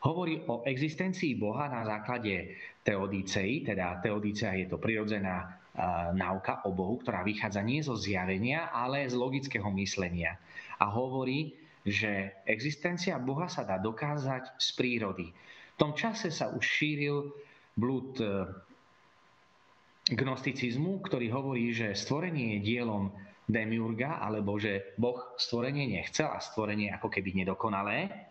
Hovorí 0.05 0.49
o 0.49 0.64
existencii 0.64 1.37
Boha 1.37 1.68
na 1.68 1.85
základe 1.85 2.57
teodicei, 2.81 3.61
teda 3.61 4.01
teodicea 4.01 4.57
je 4.57 4.66
to 4.70 4.81
prirodzená 4.81 5.66
náuka 6.16 6.64
o 6.64 6.72
Bohu, 6.72 6.97
ktorá 7.01 7.20
vychádza 7.20 7.61
nie 7.61 7.85
zo 7.85 7.95
zjavenia, 7.95 8.72
ale 8.72 9.05
z 9.07 9.14
logického 9.14 9.68
myslenia. 9.77 10.41
A 10.81 10.89
hovorí, 10.89 11.53
že 11.87 12.43
existencia 12.49 13.20
Boha 13.20 13.47
sa 13.47 13.62
dá 13.62 13.79
dokázať 13.79 14.59
z 14.59 14.68
prírody. 14.74 15.27
V 15.31 15.77
tom 15.79 15.93
čase 15.93 16.33
sa 16.33 16.51
už 16.51 16.64
šíril 16.64 17.31
blúd 17.77 18.16
e, 18.18 18.27
gnosticizmu, 20.11 21.05
ktorý 21.05 21.31
hovorí, 21.31 21.70
že 21.70 21.95
stvorenie 21.95 22.59
je 22.59 22.64
dielom 22.64 23.12
demiurga, 23.47 24.18
alebo 24.18 24.59
že 24.59 24.97
Boh 24.99 25.37
stvorenie 25.39 25.87
nechcel 25.87 26.27
a 26.33 26.43
stvorenie 26.43 26.91
ako 26.91 27.12
keby 27.12 27.45
nedokonalé 27.45 28.27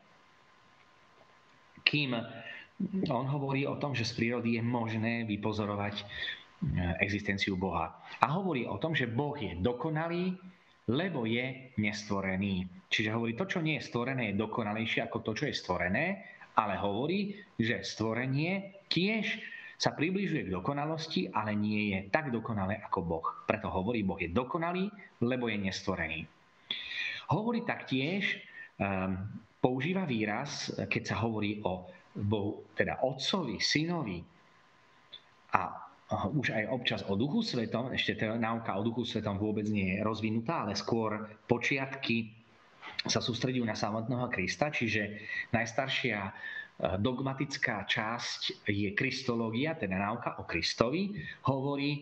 kým 1.86 2.18
on 3.08 3.26
hovorí 3.30 3.64
o 3.64 3.80
tom, 3.80 3.96
že 3.96 4.04
z 4.04 4.20
prírody 4.20 4.60
je 4.60 4.64
možné 4.66 5.24
vypozorovať 5.30 6.04
existenciu 7.01 7.60
Boha. 7.60 7.99
A 8.22 8.26
hovorí 8.36 8.66
o 8.66 8.80
tom, 8.80 8.95
že 8.95 9.10
Boh 9.10 9.36
je 9.36 9.56
dokonalý, 9.60 10.34
lebo 10.89 11.26
je 11.26 11.76
nestvorený. 11.82 12.66
Čiže 12.89 13.14
hovorí, 13.14 13.34
to, 13.34 13.49
čo 13.49 13.60
nie 13.60 13.82
je 13.82 13.88
stvorené, 13.89 14.32
je 14.32 14.41
dokonalejšie 14.41 15.01
ako 15.06 15.26
to, 15.26 15.32
čo 15.34 15.45
je 15.49 15.56
stvorené, 15.58 16.06
ale 16.56 16.80
hovorí, 16.80 17.36
že 17.60 17.84
stvorenie 17.84 18.86
tiež 18.88 19.26
sa 19.76 19.91
približuje 19.91 20.47
k 20.47 20.53
dokonalosti, 20.56 21.28
ale 21.36 21.51
nie 21.51 21.91
je 21.91 21.99
tak 22.08 22.32
dokonalé 22.32 22.80
ako 22.80 22.99
Boh. 23.03 23.28
Preto 23.43 23.68
hovorí, 23.68 24.08
Boh 24.08 24.16
je 24.16 24.32
dokonalý, 24.32 24.88
lebo 25.20 25.51
je 25.51 25.58
nestvorený. 25.60 26.24
Hovorí 27.36 27.68
taktiež, 27.68 28.39
um, 28.80 29.20
používa 29.60 30.08
výraz, 30.08 30.72
keď 30.88 31.03
sa 31.03 31.16
hovorí 31.26 31.60
o 31.66 31.89
Bohu, 32.16 32.72
teda 32.78 33.03
Otcovi, 33.03 33.60
Synovi 33.60 34.24
a 35.51 35.85
už 36.14 36.53
aj 36.53 36.66
občas 36.70 37.01
o 37.10 37.18
Duchu 37.18 37.41
Svetom, 37.41 37.89
ešte 37.89 38.14
tá 38.14 38.38
náuka 38.38 38.78
o 38.78 38.86
Duchu 38.86 39.10
Svetom 39.10 39.41
vôbec 39.41 39.66
nie 39.66 39.97
je 39.97 40.06
rozvinutá, 40.06 40.62
ale 40.62 40.78
skôr 40.78 41.18
počiatky 41.49 42.30
sa 43.10 43.18
sústredujú 43.22 43.66
na 43.66 43.74
samotného 43.74 44.30
Krista, 44.30 44.70
čiže 44.70 45.18
najstaršia 45.49 46.20
e, 46.22 46.32
dogmatická 47.01 47.89
časť 47.89 48.66
je 48.70 48.93
kristológia, 48.93 49.78
teda 49.78 49.97
náuka 49.97 50.38
o 50.41 50.43
Kristovi, 50.45 51.14
hovorí 51.49 52.01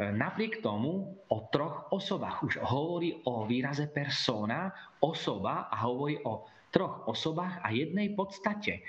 napriek 0.00 0.64
tomu 0.64 1.12
o 1.28 1.38
troch 1.52 1.92
osobách. 1.92 2.44
Už 2.44 2.54
hovorí 2.64 3.20
o 3.28 3.44
výraze 3.44 3.88
persona, 3.88 4.72
osoba 5.00 5.68
a 5.68 5.76
hovorí 5.84 6.20
o 6.24 6.48
troch 6.72 7.04
osobách 7.04 7.60
a 7.64 7.68
jednej 7.72 8.16
podstate. 8.16 8.80
E, 8.80 8.82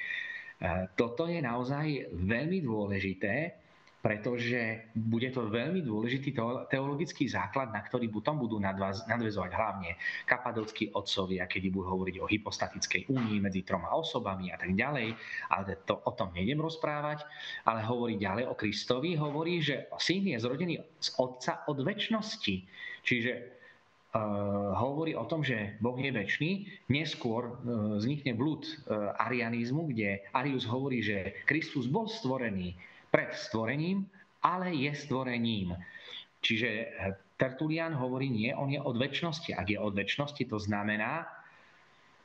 toto 0.95 1.27
je 1.27 1.39
naozaj 1.43 2.15
veľmi 2.15 2.63
dôležité, 2.63 3.62
pretože 4.03 4.91
bude 4.91 5.31
to 5.31 5.47
veľmi 5.47 5.79
dôležitý 5.79 6.35
teologický 6.67 7.31
základ, 7.31 7.71
na 7.71 7.79
ktorý 7.79 8.11
potom 8.11 8.35
budú 8.35 8.59
nadvezovať 8.59 9.51
hlavne 9.55 9.95
kapadockí 10.27 10.91
otcovia, 10.91 11.47
keď 11.47 11.71
budú 11.71 11.87
hovoriť 11.87 12.15
o 12.19 12.27
hypostatickej 12.27 13.07
únii 13.07 13.39
medzi 13.39 13.63
troma 13.63 13.95
osobami 13.95 14.51
a 14.51 14.59
tak 14.59 14.75
ďalej. 14.75 15.15
Ale 15.47 15.87
to, 15.87 16.03
o 16.03 16.11
tom 16.11 16.35
nejdem 16.35 16.59
rozprávať, 16.59 17.23
ale 17.63 17.79
hovorí 17.87 18.19
ďalej 18.19 18.51
o 18.51 18.59
Kristovi. 18.59 19.15
Hovorí, 19.15 19.63
že 19.63 19.87
syn 19.95 20.35
je 20.35 20.37
zrodený 20.43 20.83
z 20.99 21.09
otca 21.15 21.63
od 21.71 21.79
väčšnosti. 21.79 22.55
Čiže 23.07 23.63
Eh, 24.13 24.19
hovorí 24.77 25.17
o 25.17 25.25
tom, 25.25 25.41
že 25.41 25.73
Boh 25.81 25.97
je 25.97 26.13
väčší. 26.13 26.69
Neskôr 26.93 27.49
eh, 27.49 27.97
vznikne 27.97 28.37
blúd 28.37 28.61
eh, 28.61 28.93
arianizmu, 29.17 29.89
kde 29.89 30.21
Arius 30.37 30.69
hovorí, 30.69 31.01
že 31.01 31.33
Kristus 31.49 31.89
bol 31.89 32.05
stvorený 32.05 32.77
pred 33.13 33.29
stvorením, 33.37 34.09
ale 34.41 34.73
je 34.73 34.89
stvorením. 34.97 35.77
Čiže 36.41 36.97
Tertulian 37.37 37.93
hovorí, 37.93 38.33
nie, 38.33 38.49
on 38.57 38.73
je 38.73 38.81
od 38.81 38.97
väčšnosti. 38.97 39.53
Ak 39.53 39.69
je 39.69 39.77
od 39.77 39.93
väčšnosti, 39.93 40.43
to 40.49 40.57
znamená, 40.57 41.29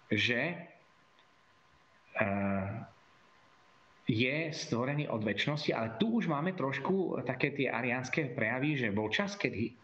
že 0.09 0.57
je 4.09 4.37
stvorený 4.51 5.13
od 5.13 5.21
väčšnosti, 5.21 5.71
ale 5.77 6.01
tu 6.01 6.17
už 6.17 6.33
máme 6.33 6.57
trošku 6.57 7.21
také 7.29 7.53
tie 7.53 7.69
ariánske 7.69 8.33
prejavy, 8.33 8.81
že 8.81 8.89
bol 8.89 9.13
čas, 9.13 9.37
kedy 9.37 9.77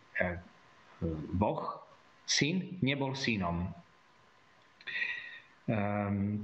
Boh 1.37 1.63
syn 2.25 2.81
nebol 2.81 3.13
synom. 3.13 3.69
Um, 5.69 6.41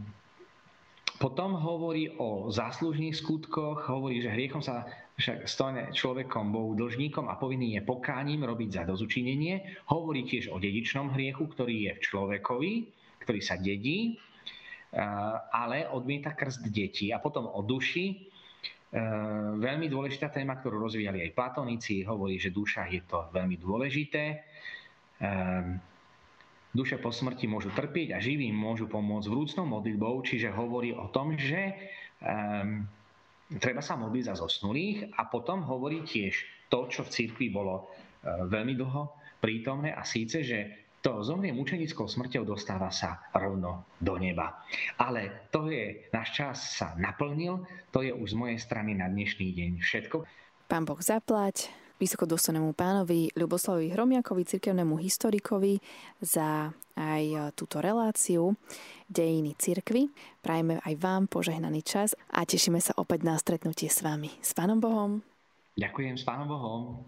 potom 1.20 1.52
hovorí 1.52 2.16
o 2.16 2.48
záslužných 2.48 3.12
skutkoch, 3.12 3.92
hovorí, 3.92 4.24
že 4.24 4.32
hriechom 4.32 4.64
sa 4.64 4.88
však 5.20 5.44
stane 5.44 5.82
človekom 5.92 6.48
Bohu 6.48 6.72
dlžníkom 6.72 7.28
a 7.28 7.36
povinný 7.36 7.76
je 7.76 7.84
pokáním 7.84 8.48
robiť 8.48 8.80
za 8.80 8.82
dozučinenie. 8.88 9.84
Hovorí 9.92 10.24
tiež 10.24 10.48
o 10.48 10.56
dedičnom 10.56 11.12
hriechu, 11.12 11.44
ktorý 11.44 11.76
je 11.86 11.92
v 11.92 12.04
človekovi, 12.08 12.72
ktorý 13.20 13.40
sa 13.44 13.60
dedí, 13.60 14.16
ale 15.52 15.92
odmieta 15.92 16.32
krst 16.32 16.64
detí. 16.72 17.12
A 17.12 17.20
potom 17.20 17.52
o 17.52 17.60
duši, 17.60 18.32
veľmi 19.60 19.92
dôležitá 19.92 20.32
téma, 20.32 20.56
ktorú 20.56 20.88
rozvíjali 20.88 21.20
aj 21.28 21.36
platonici, 21.36 22.00
hovorí, 22.00 22.40
že 22.40 22.48
duša 22.48 22.88
je 22.88 23.04
to 23.04 23.28
veľmi 23.28 23.60
dôležité. 23.60 24.24
Ehm, 25.20 25.78
duše 26.70 26.98
po 27.02 27.10
smrti 27.10 27.50
môžu 27.50 27.74
trpieť 27.74 28.14
a 28.14 28.22
živým 28.22 28.54
môžu 28.54 28.86
pomôcť 28.86 29.26
vrúcnou 29.26 29.66
modlitbou, 29.66 30.22
čiže 30.22 30.54
hovorí 30.54 30.94
o 30.94 31.10
tom, 31.10 31.34
že 31.34 31.74
um, 32.22 32.86
treba 33.58 33.82
sa 33.82 33.98
modliť 33.98 34.24
za 34.30 34.34
zosnulých 34.38 35.14
a 35.18 35.26
potom 35.26 35.66
hovorí 35.66 36.06
tiež 36.06 36.46
to, 36.70 36.86
čo 36.86 37.02
v 37.02 37.12
cirkvi 37.12 37.50
bolo 37.50 37.86
uh, 37.86 38.46
veľmi 38.46 38.78
dlho 38.78 39.02
prítomné 39.42 39.90
a 39.90 40.06
síce, 40.06 40.46
že 40.46 40.58
to 41.00 41.24
zomrie 41.24 41.48
mučenickou 41.56 42.04
smrťou, 42.04 42.44
dostáva 42.44 42.92
sa 42.92 43.24
rovno 43.32 43.88
do 43.96 44.20
neba. 44.20 44.60
Ale 45.00 45.48
to 45.48 45.72
je, 45.72 46.12
náš 46.12 46.28
čas 46.36 46.56
sa 46.76 46.92
naplnil, 47.00 47.64
to 47.88 48.04
je 48.04 48.12
už 48.12 48.36
z 48.36 48.38
mojej 48.38 48.58
strany 48.60 48.92
na 48.92 49.08
dnešný 49.08 49.48
deň 49.56 49.72
všetko. 49.80 50.28
Pán 50.68 50.84
Boh 50.84 51.00
zaplať, 51.00 51.72
vysokodôstojnému 52.00 52.72
pánovi 52.72 53.28
Ľuboslavovi 53.36 53.92
Hromiakovi, 53.92 54.48
cirkevnému 54.48 54.96
historikovi, 54.96 55.76
za 56.24 56.72
aj 56.96 57.52
túto 57.52 57.84
reláciu 57.84 58.56
Dejiny 59.06 59.52
cirkvy. 59.60 60.08
Prajeme 60.40 60.80
aj 60.80 60.94
vám 60.96 61.28
požehnaný 61.28 61.84
čas 61.84 62.16
a 62.32 62.48
tešíme 62.48 62.80
sa 62.80 62.96
opäť 62.96 63.28
na 63.28 63.36
stretnutie 63.36 63.92
s 63.92 64.00
vami. 64.00 64.32
S 64.40 64.56
Pánom 64.56 64.80
Bohom. 64.80 65.20
Ďakujem 65.76 66.16
s 66.16 66.24
Pánom 66.24 66.48
Bohom. 66.48 67.04